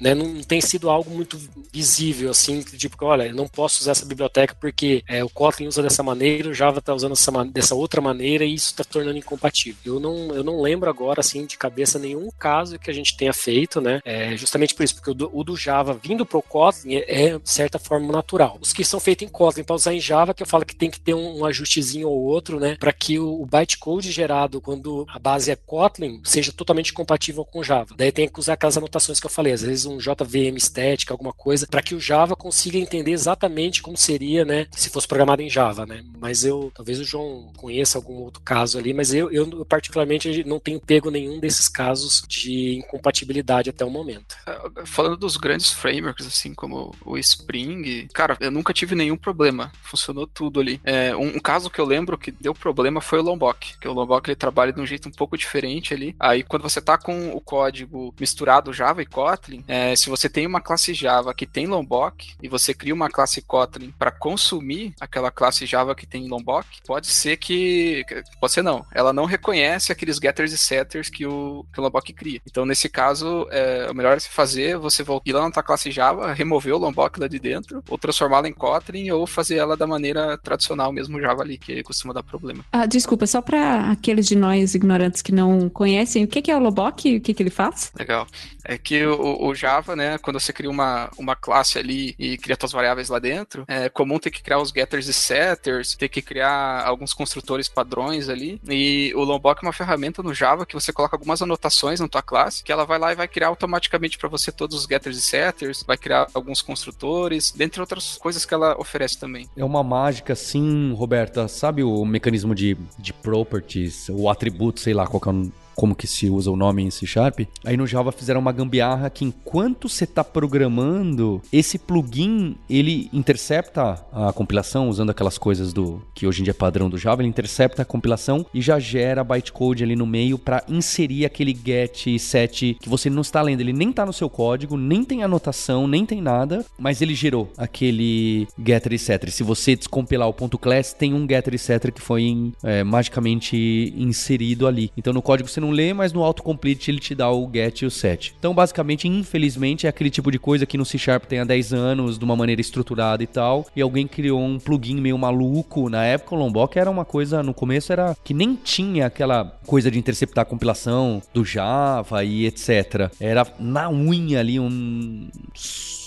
né, 0.00 0.14
não 0.14 0.42
tem 0.42 0.60
sido 0.60 0.88
algo 0.88 1.10
muito 1.10 1.38
visível, 1.72 2.30
assim, 2.30 2.62
tipo, 2.62 3.04
olha, 3.04 3.26
eu 3.26 3.34
não 3.34 3.48
posso 3.48 3.80
usar 3.80 3.92
essa 3.92 4.06
biblioteca 4.06 4.56
porque 4.60 5.02
é, 5.08 5.24
o 5.24 5.28
Kotlin 5.28 5.66
usa 5.66 5.82
dessa 5.82 6.02
maneira, 6.02 6.48
o 6.48 6.54
Java 6.54 6.78
está 6.78 6.94
usando 6.94 7.12
essa, 7.12 7.44
dessa 7.46 7.74
outra 7.74 8.00
maneira 8.00 8.44
e 8.44 8.54
isso 8.54 8.70
está 8.70 8.84
tornando 8.84 9.18
incompatível. 9.18 9.63
Eu 9.84 10.00
não, 10.00 10.34
eu 10.34 10.42
não 10.42 10.60
lembro 10.60 10.90
agora, 10.90 11.20
assim, 11.20 11.46
de 11.46 11.56
cabeça 11.56 11.98
nenhum 11.98 12.28
caso 12.38 12.78
que 12.78 12.90
a 12.90 12.94
gente 12.94 13.16
tenha 13.16 13.32
feito, 13.32 13.80
né, 13.80 14.00
é, 14.04 14.36
justamente 14.36 14.74
por 14.74 14.82
isso, 14.82 14.94
porque 14.94 15.10
o 15.10 15.14
do, 15.14 15.30
o 15.32 15.44
do 15.44 15.56
Java 15.56 15.94
vindo 15.94 16.26
para 16.26 16.38
o 16.38 16.42
Kotlin 16.42 16.96
é, 16.96 17.26
é, 17.26 17.38
de 17.38 17.50
certa 17.50 17.78
forma 17.78 18.12
natural. 18.12 18.58
Os 18.60 18.72
que 18.72 18.84
são 18.84 19.00
feitos 19.00 19.26
em 19.26 19.30
Kotlin 19.30 19.64
para 19.64 19.76
usar 19.76 19.94
em 19.94 20.00
Java, 20.00 20.34
que 20.34 20.42
eu 20.42 20.46
falo 20.46 20.64
que 20.64 20.74
tem 20.74 20.90
que 20.90 21.00
ter 21.00 21.14
um, 21.14 21.40
um 21.40 21.44
ajustezinho 21.44 22.08
ou 22.08 22.22
outro, 22.22 22.58
né, 22.58 22.76
para 22.78 22.92
que 22.92 23.18
o, 23.18 23.42
o 23.42 23.46
bytecode 23.46 24.10
gerado 24.10 24.60
quando 24.60 25.06
a 25.08 25.18
base 25.18 25.50
é 25.50 25.56
Kotlin 25.56 26.20
seja 26.24 26.52
totalmente 26.52 26.92
compatível 26.92 27.44
com 27.44 27.62
Java. 27.62 27.94
Daí 27.96 28.12
tem 28.12 28.28
que 28.28 28.40
usar 28.40 28.54
aquelas 28.54 28.76
anotações 28.76 29.20
que 29.20 29.26
eu 29.26 29.30
falei, 29.30 29.52
às 29.52 29.62
vezes 29.62 29.86
um 29.86 29.98
JVM 29.98 30.56
estética, 30.56 31.14
alguma 31.14 31.32
coisa, 31.32 31.66
para 31.66 31.82
que 31.82 31.94
o 31.94 32.00
Java 32.00 32.36
consiga 32.36 32.78
entender 32.78 33.12
exatamente 33.12 33.82
como 33.82 33.96
seria, 33.96 34.44
né, 34.44 34.66
se 34.72 34.90
fosse 34.90 35.06
programado 35.06 35.42
em 35.42 35.50
Java, 35.50 35.86
né. 35.86 36.04
Mas 36.18 36.44
eu, 36.44 36.70
talvez 36.74 36.98
o 37.00 37.04
João 37.04 37.52
conheça 37.56 37.98
algum 37.98 38.14
outro 38.22 38.42
caso 38.42 38.78
ali, 38.78 38.92
mas 38.92 39.12
eu, 39.12 39.30
eu 39.30 39.46
particularmente 39.64 40.44
não 40.44 40.60
tenho 40.60 40.80
pego 40.80 41.10
nenhum 41.10 41.40
desses 41.40 41.68
casos 41.68 42.22
de 42.28 42.76
incompatibilidade 42.76 43.70
até 43.70 43.84
o 43.84 43.90
momento. 43.90 44.36
É, 44.46 44.86
falando 44.86 45.16
dos 45.16 45.36
grandes 45.36 45.54
grandes 45.54 45.72
frameworks, 45.72 46.26
assim 46.26 46.52
como 46.52 46.94
o 47.04 47.16
Spring, 47.18 48.08
cara, 48.12 48.36
eu 48.40 48.50
nunca 48.50 48.72
tive 48.72 48.94
nenhum 48.94 49.16
problema. 49.16 49.72
Funcionou 49.82 50.26
tudo 50.26 50.60
ali. 50.60 50.80
É, 50.84 51.14
um, 51.16 51.36
um, 51.36 51.40
caso 51.40 51.70
que 51.70 51.80
eu 51.80 51.84
lembro 51.84 52.18
que 52.18 52.30
deu 52.30 52.54
problema 52.54 53.00
foi 53.00 53.20
o 53.20 53.22
Lombok, 53.22 53.78
que 53.78 53.88
o 53.88 53.92
Lombok 53.92 54.28
ele 54.28 54.36
trabalha 54.36 54.72
de 54.72 54.80
um 54.80 54.86
jeito 54.86 55.08
um 55.08 55.12
pouco 55.12 55.38
diferente 55.38 55.94
ali. 55.94 56.14
Aí 56.18 56.42
quando 56.42 56.62
você 56.62 56.80
tá 56.80 56.98
com 56.98 57.30
o 57.30 57.40
código 57.40 58.14
misturado 58.18 58.72
Java 58.72 59.02
e 59.02 59.06
Kotlin, 59.06 59.64
é, 59.68 59.94
se 59.94 60.10
você 60.10 60.28
tem 60.28 60.46
uma 60.46 60.60
classe 60.60 60.92
Java 60.92 61.32
que 61.34 61.46
tem 61.46 61.66
Lombok 61.66 62.34
e 62.42 62.48
você 62.48 62.74
cria 62.74 62.94
uma 62.94 63.08
classe 63.08 63.40
Kotlin 63.42 63.92
para 63.98 64.10
consumir 64.10 64.94
aquela 65.00 65.30
classe 65.30 65.66
Java 65.66 65.94
que 65.94 66.06
tem 66.06 66.28
Lombok, 66.28 66.66
pode 66.86 67.06
ser 67.06 67.36
que 67.36 68.04
pode 68.40 68.52
ser 68.52 68.62
não, 68.62 68.84
ela 68.92 69.12
não 69.12 69.24
reconhece 69.44 69.92
aqueles 69.92 70.16
getters 70.16 70.52
e 70.52 70.58
setters 70.58 71.10
que 71.10 71.26
o, 71.26 71.66
que 71.72 71.78
o 71.78 71.82
Lombok 71.82 72.10
cria. 72.14 72.40
Então 72.46 72.64
nesse 72.64 72.88
caso, 72.88 73.46
é, 73.50 73.88
o 73.90 73.94
melhor 73.94 74.16
é 74.16 74.20
se 74.20 74.30
fazer 74.30 74.78
você 74.78 75.02
voltar 75.02 75.32
lá 75.34 75.42
na 75.42 75.50
tua 75.50 75.62
classe 75.62 75.90
Java, 75.90 76.32
remover 76.32 76.74
o 76.74 76.78
Lombok 76.78 77.20
lá 77.20 77.28
de 77.28 77.38
dentro, 77.38 77.82
ou 77.88 77.98
transformá-la 77.98 78.48
em 78.48 78.52
Kotlin, 78.52 79.10
ou 79.10 79.26
fazer 79.26 79.56
ela 79.56 79.76
da 79.76 79.86
maneira 79.86 80.38
tradicional 80.38 80.92
mesmo 80.92 81.20
Java 81.20 81.42
ali, 81.42 81.58
que 81.58 81.82
costuma 81.82 82.14
dar 82.14 82.22
problema. 82.22 82.64
Ah, 82.72 82.86
desculpa, 82.86 83.26
só 83.26 83.42
para 83.42 83.90
aqueles 83.90 84.26
de 84.26 84.36
nós 84.36 84.74
ignorantes 84.74 85.20
que 85.20 85.32
não 85.32 85.68
conhecem, 85.68 86.24
o 86.24 86.28
que 86.28 86.50
é 86.50 86.56
o 86.56 86.60
Lombok? 86.60 87.16
O 87.16 87.20
que, 87.20 87.34
que 87.34 87.42
ele 87.42 87.50
faz? 87.50 87.92
Legal. 87.98 88.26
É 88.64 88.78
que 88.78 89.04
o, 89.04 89.46
o, 89.46 89.54
Java, 89.54 89.94
né, 89.94 90.16
quando 90.18 90.40
você 90.40 90.52
cria 90.52 90.70
uma, 90.70 91.10
uma 91.18 91.36
classe 91.36 91.78
ali 91.78 92.14
e 92.18 92.38
cria 92.38 92.56
suas 92.58 92.72
variáveis 92.72 93.08
lá 93.10 93.18
dentro, 93.18 93.64
é 93.68 93.88
comum 93.88 94.18
ter 94.18 94.30
que 94.30 94.42
criar 94.42 94.58
os 94.58 94.70
getters 94.70 95.06
e 95.06 95.12
setters, 95.12 95.94
ter 95.94 96.08
que 96.08 96.22
criar 96.22 96.82
alguns 96.86 97.12
construtores 97.12 97.68
padrões 97.68 98.28
ali. 98.28 98.60
E 98.68 99.12
o 99.14 99.22
Lombok 99.22 99.33
é 99.36 99.66
uma 99.66 99.72
ferramenta 99.72 100.22
no 100.22 100.34
Java 100.34 100.66
que 100.66 100.74
você 100.74 100.92
coloca 100.92 101.16
algumas 101.16 101.40
anotações 101.40 102.00
na 102.00 102.08
tua 102.08 102.22
classe, 102.22 102.62
que 102.62 102.72
ela 102.72 102.84
vai 102.84 102.98
lá 102.98 103.12
e 103.12 103.16
vai 103.16 103.28
criar 103.28 103.48
automaticamente 103.48 104.18
para 104.18 104.28
você 104.28 104.50
todos 104.50 104.76
os 104.76 104.84
getters 104.84 105.16
e 105.16 105.22
setters 105.22 105.44
setters, 105.54 105.84
vai 105.86 105.96
criar 105.96 106.28
alguns 106.34 106.62
construtores, 106.62 107.52
dentre 107.52 107.80
outras 107.80 108.16
coisas 108.16 108.44
que 108.44 108.54
ela 108.54 108.78
oferece 108.78 109.18
também. 109.18 109.48
É 109.56 109.64
uma 109.64 109.82
mágica, 109.82 110.34
sim, 110.34 110.92
Roberta. 110.94 111.48
Sabe 111.48 111.82
o 111.82 112.04
mecanismo 112.04 112.54
de, 112.54 112.76
de 112.98 113.12
properties, 113.12 114.08
o 114.08 114.28
atributo, 114.28 114.80
sei 114.80 114.94
lá 114.94 115.06
qual 115.06 115.22
é 115.26 115.30
o 115.30 115.52
como 115.74 115.94
que 115.94 116.06
se 116.06 116.28
usa 116.28 116.50
o 116.50 116.56
nome 116.56 116.82
em 116.82 116.90
C 116.90 117.06
Sharp. 117.06 117.40
Aí 117.64 117.76
no 117.76 117.86
Java 117.86 118.12
fizeram 118.12 118.40
uma 118.40 118.52
gambiarra 118.52 119.10
que 119.10 119.24
enquanto 119.24 119.88
você 119.88 120.04
está 120.04 120.22
programando, 120.22 121.40
esse 121.52 121.78
plugin 121.78 122.56
ele 122.68 123.08
intercepta 123.12 124.04
a 124.12 124.32
compilação 124.32 124.88
usando 124.88 125.10
aquelas 125.10 125.38
coisas 125.38 125.72
do 125.72 126.02
que 126.14 126.26
hoje 126.26 126.40
em 126.40 126.44
dia 126.44 126.52
é 126.52 126.54
padrão 126.54 126.88
do 126.88 126.98
Java, 126.98 127.22
ele 127.22 127.28
intercepta 127.28 127.82
a 127.82 127.84
compilação 127.84 128.46
e 128.52 128.60
já 128.60 128.78
gera 128.78 129.24
bytecode 129.24 129.82
ali 129.82 129.96
no 129.96 130.06
meio 130.06 130.38
para 130.38 130.62
inserir 130.68 131.24
aquele 131.24 131.54
get 131.54 132.18
set 132.18 132.76
que 132.80 132.88
você 132.88 133.08
não 133.08 133.22
está 133.22 133.40
lendo, 133.42 133.60
ele 133.60 133.72
nem 133.72 133.90
está 133.90 134.04
no 134.04 134.12
seu 134.12 134.28
código, 134.28 134.76
nem 134.76 135.04
tem 135.04 135.22
anotação, 135.22 135.86
nem 135.86 136.04
tem 136.04 136.20
nada, 136.20 136.64
mas 136.78 137.00
ele 137.00 137.14
gerou 137.14 137.50
aquele 137.56 138.46
getter 138.58 138.92
e 138.92 138.98
setter. 138.98 139.30
Se 139.30 139.42
você 139.42 139.76
descompilar 139.76 140.28
o 140.28 140.32
ponto 140.32 140.58
.class, 140.58 140.92
tem 140.92 141.14
um 141.14 141.26
getter 141.28 141.54
e 141.54 141.58
setter 141.58 141.92
que 141.92 142.00
foi 142.00 142.52
é, 142.62 142.82
magicamente 142.84 143.94
inserido 143.96 144.66
ali. 144.66 144.90
Então 144.96 145.12
no 145.12 145.22
código 145.22 145.48
você 145.48 145.60
não 145.60 145.63
lê, 145.70 145.92
mas 145.92 146.12
no 146.12 146.22
autocomplete 146.22 146.90
ele 146.90 146.98
te 146.98 147.14
dá 147.14 147.30
o 147.30 147.50
get 147.52 147.82
e 147.82 147.86
o 147.86 147.90
set. 147.90 148.34
Então, 148.38 148.54
basicamente, 148.54 149.08
infelizmente, 149.08 149.86
é 149.86 149.88
aquele 149.88 150.10
tipo 150.10 150.30
de 150.30 150.38
coisa 150.38 150.66
que 150.66 150.78
no 150.78 150.84
C 150.84 150.98
Sharp 150.98 151.24
tem 151.24 151.40
há 151.40 151.44
10 151.44 151.72
anos, 151.72 152.18
de 152.18 152.24
uma 152.24 152.36
maneira 152.36 152.60
estruturada 152.60 153.22
e 153.22 153.26
tal, 153.26 153.66
e 153.74 153.82
alguém 153.82 154.06
criou 154.06 154.40
um 154.40 154.58
plugin 154.58 155.00
meio 155.00 155.18
maluco. 155.18 155.88
Na 155.88 156.04
época, 156.04 156.34
o 156.34 156.38
Lombok 156.38 156.78
era 156.78 156.90
uma 156.90 157.04
coisa, 157.04 157.42
no 157.42 157.54
começo 157.54 157.92
era 157.92 158.16
que 158.22 158.34
nem 158.34 158.54
tinha 158.54 159.06
aquela 159.06 159.58
coisa 159.66 159.90
de 159.90 159.98
interceptar 159.98 160.42
a 160.42 160.44
compilação 160.44 161.22
do 161.32 161.44
Java 161.44 162.24
e 162.24 162.46
etc. 162.46 163.10
Era 163.20 163.46
na 163.58 163.90
unha 163.90 164.40
ali 164.40 164.58
um 164.58 165.28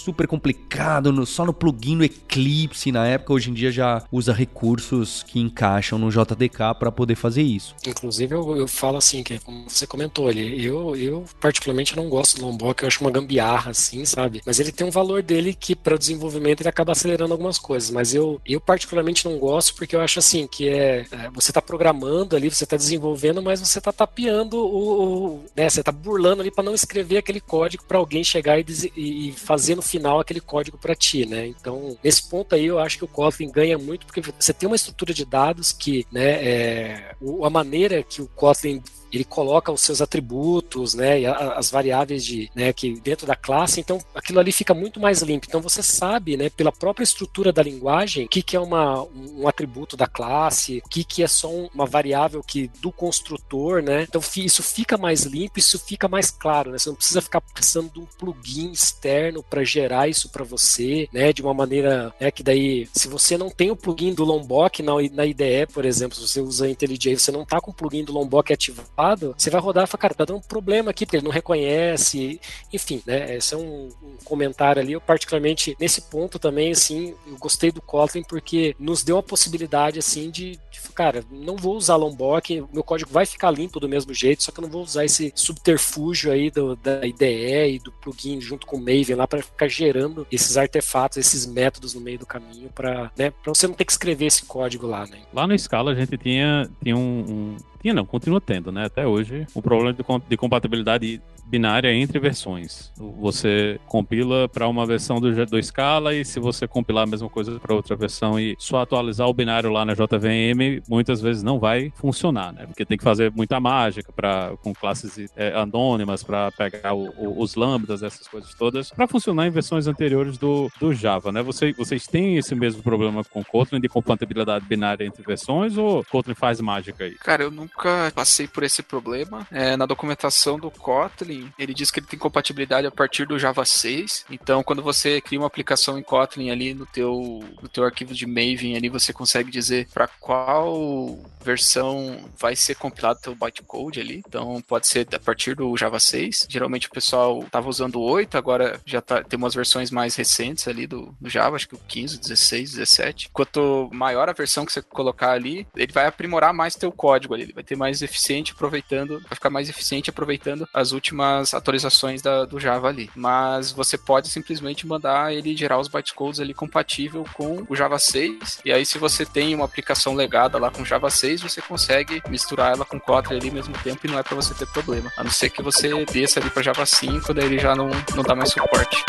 super 0.08 0.26
complicado, 0.26 1.12
no, 1.12 1.26
só 1.26 1.46
no 1.46 1.54
plugin 1.54 1.98
no 1.98 2.04
Eclipse 2.06 2.94
na 2.94 3.06
época. 3.06 3.34
Hoje 3.34 3.52
em 3.52 3.54
dia 3.54 3.70
já 3.70 4.02
usa 4.10 4.32
recursos 4.32 5.22
que 5.22 5.38
encaixam 5.38 6.00
no 6.00 6.10
JDK 6.10 6.76
para 6.80 6.90
poder 6.90 7.16
fazer 7.16 7.42
isso. 7.42 7.76
Inclusive, 7.86 8.34
eu, 8.34 8.56
eu, 8.56 8.68
falo 8.70 8.96
assim, 8.98 9.22
que 9.22 9.38
como 9.40 9.70
você 9.70 9.86
comentou 9.86 10.30
ali, 10.30 10.64
eu, 10.64 10.96
eu 10.96 11.26
particularmente 11.42 11.94
não 11.94 12.08
gosto 12.08 12.38
do 12.38 12.46
Lombok, 12.46 12.82
eu 12.82 12.88
acho 12.88 13.02
uma 13.02 13.12
gambiarra, 13.12 13.72
assim, 13.72 14.06
sabe? 14.06 14.42
Mas 14.46 14.62
ele 14.62 14.72
tem 14.72 14.88
um 14.88 14.92
valor 14.92 15.22
dele 15.22 15.54
que 15.54 15.76
para 15.76 15.96
o 15.96 16.00
desenvolvimento 16.00 16.62
ele 16.62 16.70
acaba 16.70 16.94
acelerando 16.94 17.34
algumas 17.34 17.60
coisas. 17.60 17.92
Mas 17.92 18.14
eu, 18.14 18.40
eu 18.46 18.62
particularmente 18.62 19.26
não 19.26 19.38
gosto 19.38 19.76
porque 19.76 19.94
eu 19.94 20.00
acho 20.00 20.20
assim, 20.20 20.48
que 20.48 20.70
é, 20.70 21.06
é 21.12 21.30
você 21.34 21.52
está 21.52 21.62
programando 21.62 22.34
ali, 22.34 22.50
você 22.50 22.64
está 22.64 22.78
desenvolvendo, 22.78 23.42
mas 23.42 23.60
você 23.60 23.80
está 23.80 23.92
tapeando 23.92 24.58
o, 24.58 25.36
o, 25.36 25.46
né, 25.54 25.70
você 25.70 25.82
está 25.82 25.92
burlando 25.92 26.42
ali 26.42 26.50
para 26.50 26.64
não 26.64 26.74
escrever 26.74 27.18
aquele 27.18 27.42
código 27.42 27.84
para 27.84 27.98
alguém 27.98 28.24
chegar 28.24 28.58
e, 28.58 28.66
e 28.96 29.34
fazer 29.34 29.76
no 29.76 29.82
final 29.82 29.97
final 29.98 30.20
aquele 30.20 30.40
código 30.40 30.78
para 30.78 30.96
ti, 30.96 31.26
né? 31.26 31.48
Então, 31.48 31.98
nesse 32.04 32.30
ponto 32.30 32.56
aí, 32.56 32.66
eu 32.66 32.80
acho 32.80 32.98
que 32.98 33.06
o 33.06 33.08
Kotlin 33.08 33.52
ganha 33.52 33.78
muito 33.78 34.06
porque 34.06 34.22
você 34.22 34.54
tem 34.54 34.68
uma 34.68 34.76
estrutura 34.76 35.14
de 35.14 35.26
dados 35.26 35.72
que, 35.72 36.06
né, 36.12 36.44
é, 36.44 37.16
a 37.44 37.50
maneira 37.50 38.04
que 38.04 38.22
o 38.22 38.28
Kotlin 38.28 38.82
ele 39.12 39.24
coloca 39.24 39.72
os 39.72 39.82
seus 39.82 40.02
atributos, 40.02 40.94
né, 40.94 41.22
e 41.22 41.26
as 41.26 41.70
variáveis 41.72 42.26
de, 42.26 42.50
né, 42.56 42.74
que 42.74 43.00
dentro 43.00 43.26
da 43.26 43.36
classe, 43.36 43.80
então 43.80 44.00
aquilo 44.14 44.40
ali 44.40 44.52
fica 44.52 44.74
muito 44.74 45.00
mais 45.00 45.22
limpo. 45.22 45.46
Então 45.48 45.62
você 45.62 45.82
sabe, 45.82 46.38
né, 46.38 46.50
pela 46.50 46.72
própria 46.72 47.04
estrutura 47.04 47.52
da 47.52 47.64
linguagem, 47.64 48.26
o 48.26 48.30
que, 48.30 48.42
que 48.42 48.56
é 48.56 48.60
uma, 48.60 49.04
um 49.04 49.48
atributo 49.48 49.96
da 49.96 50.08
classe, 50.08 50.82
o 50.86 50.90
que, 50.90 51.04
que 51.04 51.24
é 51.24 51.28
só 51.28 51.50
uma 51.74 51.86
variável 51.86 52.44
que 52.44 52.70
do 52.82 52.92
construtor, 52.92 53.82
né? 53.82 54.04
Então 54.04 54.22
isso 54.38 54.62
fica 54.64 54.98
mais 54.98 55.24
limpo, 55.24 55.60
isso 55.60 55.80
fica 55.80 56.08
mais 56.08 56.30
claro, 56.30 56.72
né? 56.72 56.78
Você 56.78 56.90
não 56.90 56.96
precisa 56.96 57.22
ficar 57.22 57.42
precisando 57.42 57.92
de 57.92 58.00
um 58.00 58.06
plugin 58.06 58.72
externo 58.72 59.44
para 59.44 59.64
gerar 59.64 60.08
isso 60.08 60.30
para 60.30 60.44
você, 60.44 61.08
né, 61.12 61.32
de 61.32 61.42
uma 61.42 61.54
maneira, 61.54 62.14
né, 62.20 62.32
que 62.32 62.44
daí 62.44 62.88
se 62.94 63.08
você 63.08 63.38
não 63.38 63.50
tem 63.50 63.72
o 63.72 63.76
plugin 63.76 64.14
do 64.14 64.24
Lombok 64.24 64.82
na, 64.84 64.94
na 65.12 65.26
IDE, 65.26 65.68
por 65.74 65.86
exemplo, 65.86 66.16
se 66.16 66.28
você 66.28 66.42
usa 66.42 66.70
IntelliJ, 66.70 67.18
você 67.18 67.32
não 67.32 67.44
está 67.44 67.60
com 67.60 67.72
o 67.72 67.74
plugin 67.74 68.04
do 68.04 68.14
Lombok 68.14 68.52
ativado 68.52 69.07
lado, 69.08 69.36
você 69.38 69.50
vai 69.50 69.62
rodar 69.62 69.86
e 69.86 69.88
fala, 69.88 70.02
cara, 70.02 70.14
tá 70.14 70.26
dando 70.26 70.38
um 70.38 70.42
problema 70.42 70.92
aqui, 70.92 71.06
porque 71.06 71.18
ele 71.18 71.26
não 71.26 71.32
reconhece, 71.32 72.40
enfim, 72.74 73.02
né? 73.06 73.36
Esse 73.36 73.54
é 73.54 73.58
um, 73.58 73.90
um 74.02 74.18
comentário 74.24 74.82
ali. 74.82 74.94
Eu, 74.94 75.02
particularmente, 75.02 75.76
nesse 75.80 76.02
ponto 76.02 76.38
também, 76.40 76.72
assim, 76.72 77.14
eu 77.26 77.38
gostei 77.38 77.72
do 77.72 77.82
Kotlin 77.82 78.24
porque 78.24 78.76
nos 78.80 79.04
deu 79.04 79.18
a 79.18 79.24
possibilidade, 79.24 80.00
assim, 80.00 80.30
de, 80.30 80.60
de 80.72 80.80
cara, 80.98 81.24
não 81.30 81.56
vou 81.56 81.76
usar 81.78 81.96
Lombok, 81.96 82.66
meu 82.74 82.84
código 82.84 83.12
vai 83.12 83.24
ficar 83.24 83.52
limpo 83.52 83.80
do 83.80 83.88
mesmo 83.88 84.16
jeito, 84.16 84.42
só 84.42 84.52
que 84.52 84.60
eu 84.60 84.64
não 84.64 84.70
vou 84.70 84.82
usar 84.82 85.06
esse 85.06 85.32
subterfúgio 85.36 86.32
aí 86.32 86.50
do, 86.50 86.76
da 86.76 87.06
IDE 87.06 87.76
e 87.76 87.80
do 87.80 87.92
plugin 87.92 88.42
junto 88.42 88.66
com 88.66 88.78
o 88.78 88.80
Maven 88.80 89.16
lá 89.16 89.28
para 89.28 89.44
ficar 89.44 89.68
gerando 89.68 90.26
esses 90.32 90.58
artefatos, 90.58 91.20
esses 91.20 91.46
métodos 91.46 91.94
no 91.94 92.02
meio 92.02 92.18
do 92.18 92.26
caminho 92.26 92.70
para, 92.74 93.12
né, 93.16 93.30
para 93.30 93.54
você 93.54 93.68
não 93.68 93.76
ter 93.76 93.86
que 93.86 93.92
escrever 93.92 94.26
esse 94.26 94.46
código 94.46 94.88
lá, 94.88 95.06
né? 95.06 95.20
Lá 95.32 95.46
no 95.46 95.58
Scala 95.58 95.92
a 95.92 95.96
gente 95.96 96.18
tinha, 96.18 96.68
tinha 96.82 96.98
um, 96.98 97.20
um 97.30 97.58
tinha 97.82 97.94
não, 97.94 98.06
continua 98.06 98.42
tendo, 98.42 98.72
né? 98.72 98.86
Até 98.86 99.06
hoje, 99.06 99.46
o 99.54 99.62
problema 99.62 99.94
de, 99.94 100.04
de 100.28 100.38
compatibilidade 100.38 101.22
binária 101.48 101.94
entre 101.94 102.20
versões. 102.20 102.92
Você 103.20 103.80
compila 103.88 104.48
para 104.48 104.68
uma 104.68 104.86
versão 104.86 105.20
do, 105.20 105.46
do 105.46 105.64
Scala 105.64 106.14
e 106.14 106.26
se 106.26 106.40
você 106.40 106.68
compilar 106.68 107.04
a 107.04 107.08
mesma 107.08 107.30
coisa 107.30 107.60
para 107.60 107.74
outra 107.74 107.96
versão 107.96 108.40
e 108.40 108.56
só 108.60 108.82
atualizar 108.82 109.28
o 109.28 109.34
binário 109.34 109.72
lá 109.72 109.86
na 109.86 109.94
JVM, 109.94 110.84
muitas 110.88 111.22
vezes 111.22 111.44
não 111.44 111.60
vai 111.60 111.92
funcionar, 111.96 112.54
né? 112.54 112.66
Porque 112.66 112.86
tem 112.86 112.98
que 112.98 113.04
fazer 113.04 113.32
muita 113.32 113.60
mágica 113.60 114.12
para 114.12 114.54
com 114.62 114.74
classes 114.74 115.30
é, 115.36 115.54
anônimas 115.54 116.24
para 116.24 116.52
pegar 116.52 116.94
o, 116.94 117.10
o, 117.18 117.42
os 117.42 117.56
lambdas, 117.56 118.04
essas 118.04 118.28
coisas 118.28 118.54
todas, 118.54 118.90
para 118.92 119.08
funcionar 119.08 119.48
em 119.48 119.52
versões 119.52 119.88
anteriores 119.88 120.38
do, 120.38 120.70
do 120.80 120.94
Java, 120.94 121.32
né? 121.32 121.42
Você, 121.44 121.74
vocês 121.74 122.06
têm 122.06 122.38
esse 122.38 122.54
mesmo 122.56 122.84
problema 122.84 123.24
com 123.24 123.44
Kotlin 123.44 123.80
de 123.80 123.90
compatibilidade 123.90 124.66
binária 124.66 125.06
entre 125.06 125.24
versões 125.24 125.78
ou 125.78 126.04
Kotlin 126.06 126.36
faz 126.36 126.60
mágica 126.60 127.06
aí? 127.06 127.16
Cara, 127.16 127.44
eu 127.44 127.52
nunca 127.52 128.12
passei 128.14 128.48
por 128.48 128.64
esse 128.64 128.84
problema. 128.84 129.48
É, 129.52 129.78
na 129.78 129.86
documentação 129.86 130.60
do 130.60 130.70
Kotlin 130.70 131.37
Ele 131.58 131.74
diz 131.74 131.92
que 131.92 132.00
ele 132.00 132.08
tem 132.08 132.20
compatibilidade 132.20 132.88
a 132.88 132.92
partir 132.92 133.26
do 133.26 133.40
Java 133.40 133.66
6. 133.66 134.26
Então, 134.30 134.64
quando 134.64 134.82
você 134.82 135.22
cria 135.22 135.40
uma 135.40 135.48
aplicação 135.48 135.98
em 135.98 136.04
Kotlin 136.04 136.50
ali 136.50 136.74
no 136.74 136.86
teu, 136.86 137.44
no 137.62 137.70
teu 137.70 137.84
arquivo 137.84 138.14
de 138.14 138.26
Maven 138.26 138.76
ali, 138.76 138.90
você 138.90 139.14
consegue 139.14 139.52
dizer 139.52 139.88
para 139.94 140.08
qual 140.08 141.20
versão 141.48 142.20
vai 142.38 142.56
ser 142.56 142.76
compilado 142.76 143.22
teu 143.22 143.36
bytecode 143.36 144.00
ali. 144.00 144.22
Então, 144.28 144.62
pode 144.68 144.88
ser 144.88 145.08
a 145.14 145.20
partir 145.20 145.56
do 145.56 145.76
Java 145.78 146.00
6. 146.00 146.48
Geralmente 146.50 146.88
o 146.88 146.92
pessoal 146.92 147.40
estava 147.40 147.70
usando 147.70 147.96
o 147.96 148.02
8, 148.02 148.38
agora 148.38 148.82
já 148.86 149.02
tá, 149.02 149.24
tem 149.24 149.38
umas 149.38 149.56
versões 149.56 149.90
mais 149.90 150.16
recentes 150.16 150.68
ali 150.68 150.86
do, 150.86 151.16
do 151.20 151.30
Java, 151.30 151.56
acho 151.56 151.70
que 151.70 151.76
o 151.76 151.80
15, 151.88 152.20
16, 152.20 152.72
17. 152.72 153.30
Quanto 153.32 153.90
maior 153.94 154.30
a 154.30 154.34
versão 154.34 154.66
que 154.66 154.74
você 154.74 154.82
colocar 154.82 155.32
ali, 155.32 155.66
ele 155.76 155.92
vai 155.94 156.06
aprimorar 156.06 156.54
mais 156.54 156.76
teu 156.76 156.92
código 156.92 157.34
ali, 157.34 157.44
ele 157.44 157.54
vai 157.54 157.64
ter 157.64 157.78
mais 157.78 158.02
eficiente 158.02 158.52
aproveitando, 158.52 159.22
vai 159.22 159.36
ficar 159.36 159.50
mais 159.50 159.70
eficiente 159.70 160.10
aproveitando 160.10 160.68
as 160.74 160.92
últimas 160.92 161.27
últimas 161.28 161.54
atualizações 161.54 162.22
da, 162.22 162.46
do 162.46 162.60
Java 162.60 162.88
ali. 162.88 163.10
Mas 163.16 163.72
você 163.72 163.98
pode 163.98 164.30
simplesmente 164.30 164.88
mandar 164.88 165.34
ele 165.34 165.56
gerar 165.56 165.80
os 165.80 165.88
bytecodes 165.88 166.40
ali 166.40 166.54
compatível 166.54 167.26
com 167.34 167.66
o 167.70 167.76
Java 167.76 168.00
6. 168.00 168.62
E 168.66 168.72
aí, 168.72 168.86
se 168.86 168.98
você 168.98 169.26
tem 169.26 169.54
uma 169.54 169.66
aplicação 169.66 170.14
legada 170.14 170.58
lá 170.58 170.72
com 170.72 170.86
Java 170.86 171.10
6, 171.10 171.42
você 171.42 171.62
consegue 171.62 172.22
misturar 172.30 172.74
ela 172.74 172.86
com 172.86 173.00
Kotlin 173.00 173.38
ali 173.38 173.50
ao 173.50 173.56
mesmo 173.56 173.74
tempo 173.84 174.06
e 174.06 174.10
não 174.10 174.20
é 174.20 174.24
para 174.24 174.36
você 174.36 174.54
ter 174.54 174.68
problema. 174.68 175.12
A 175.18 175.24
não 175.24 175.32
ser 175.32 175.50
que 175.50 175.62
você 175.62 175.90
desça 176.06 176.40
ali 176.40 176.50
para 176.50 176.64
Java 176.64 176.86
5, 176.86 177.34
daí 177.34 177.46
ele 177.46 177.60
já 177.60 177.76
não, 177.76 177.90
não 178.16 178.24
dá 178.24 178.36
mais 178.36 178.52
suporte. 178.52 179.04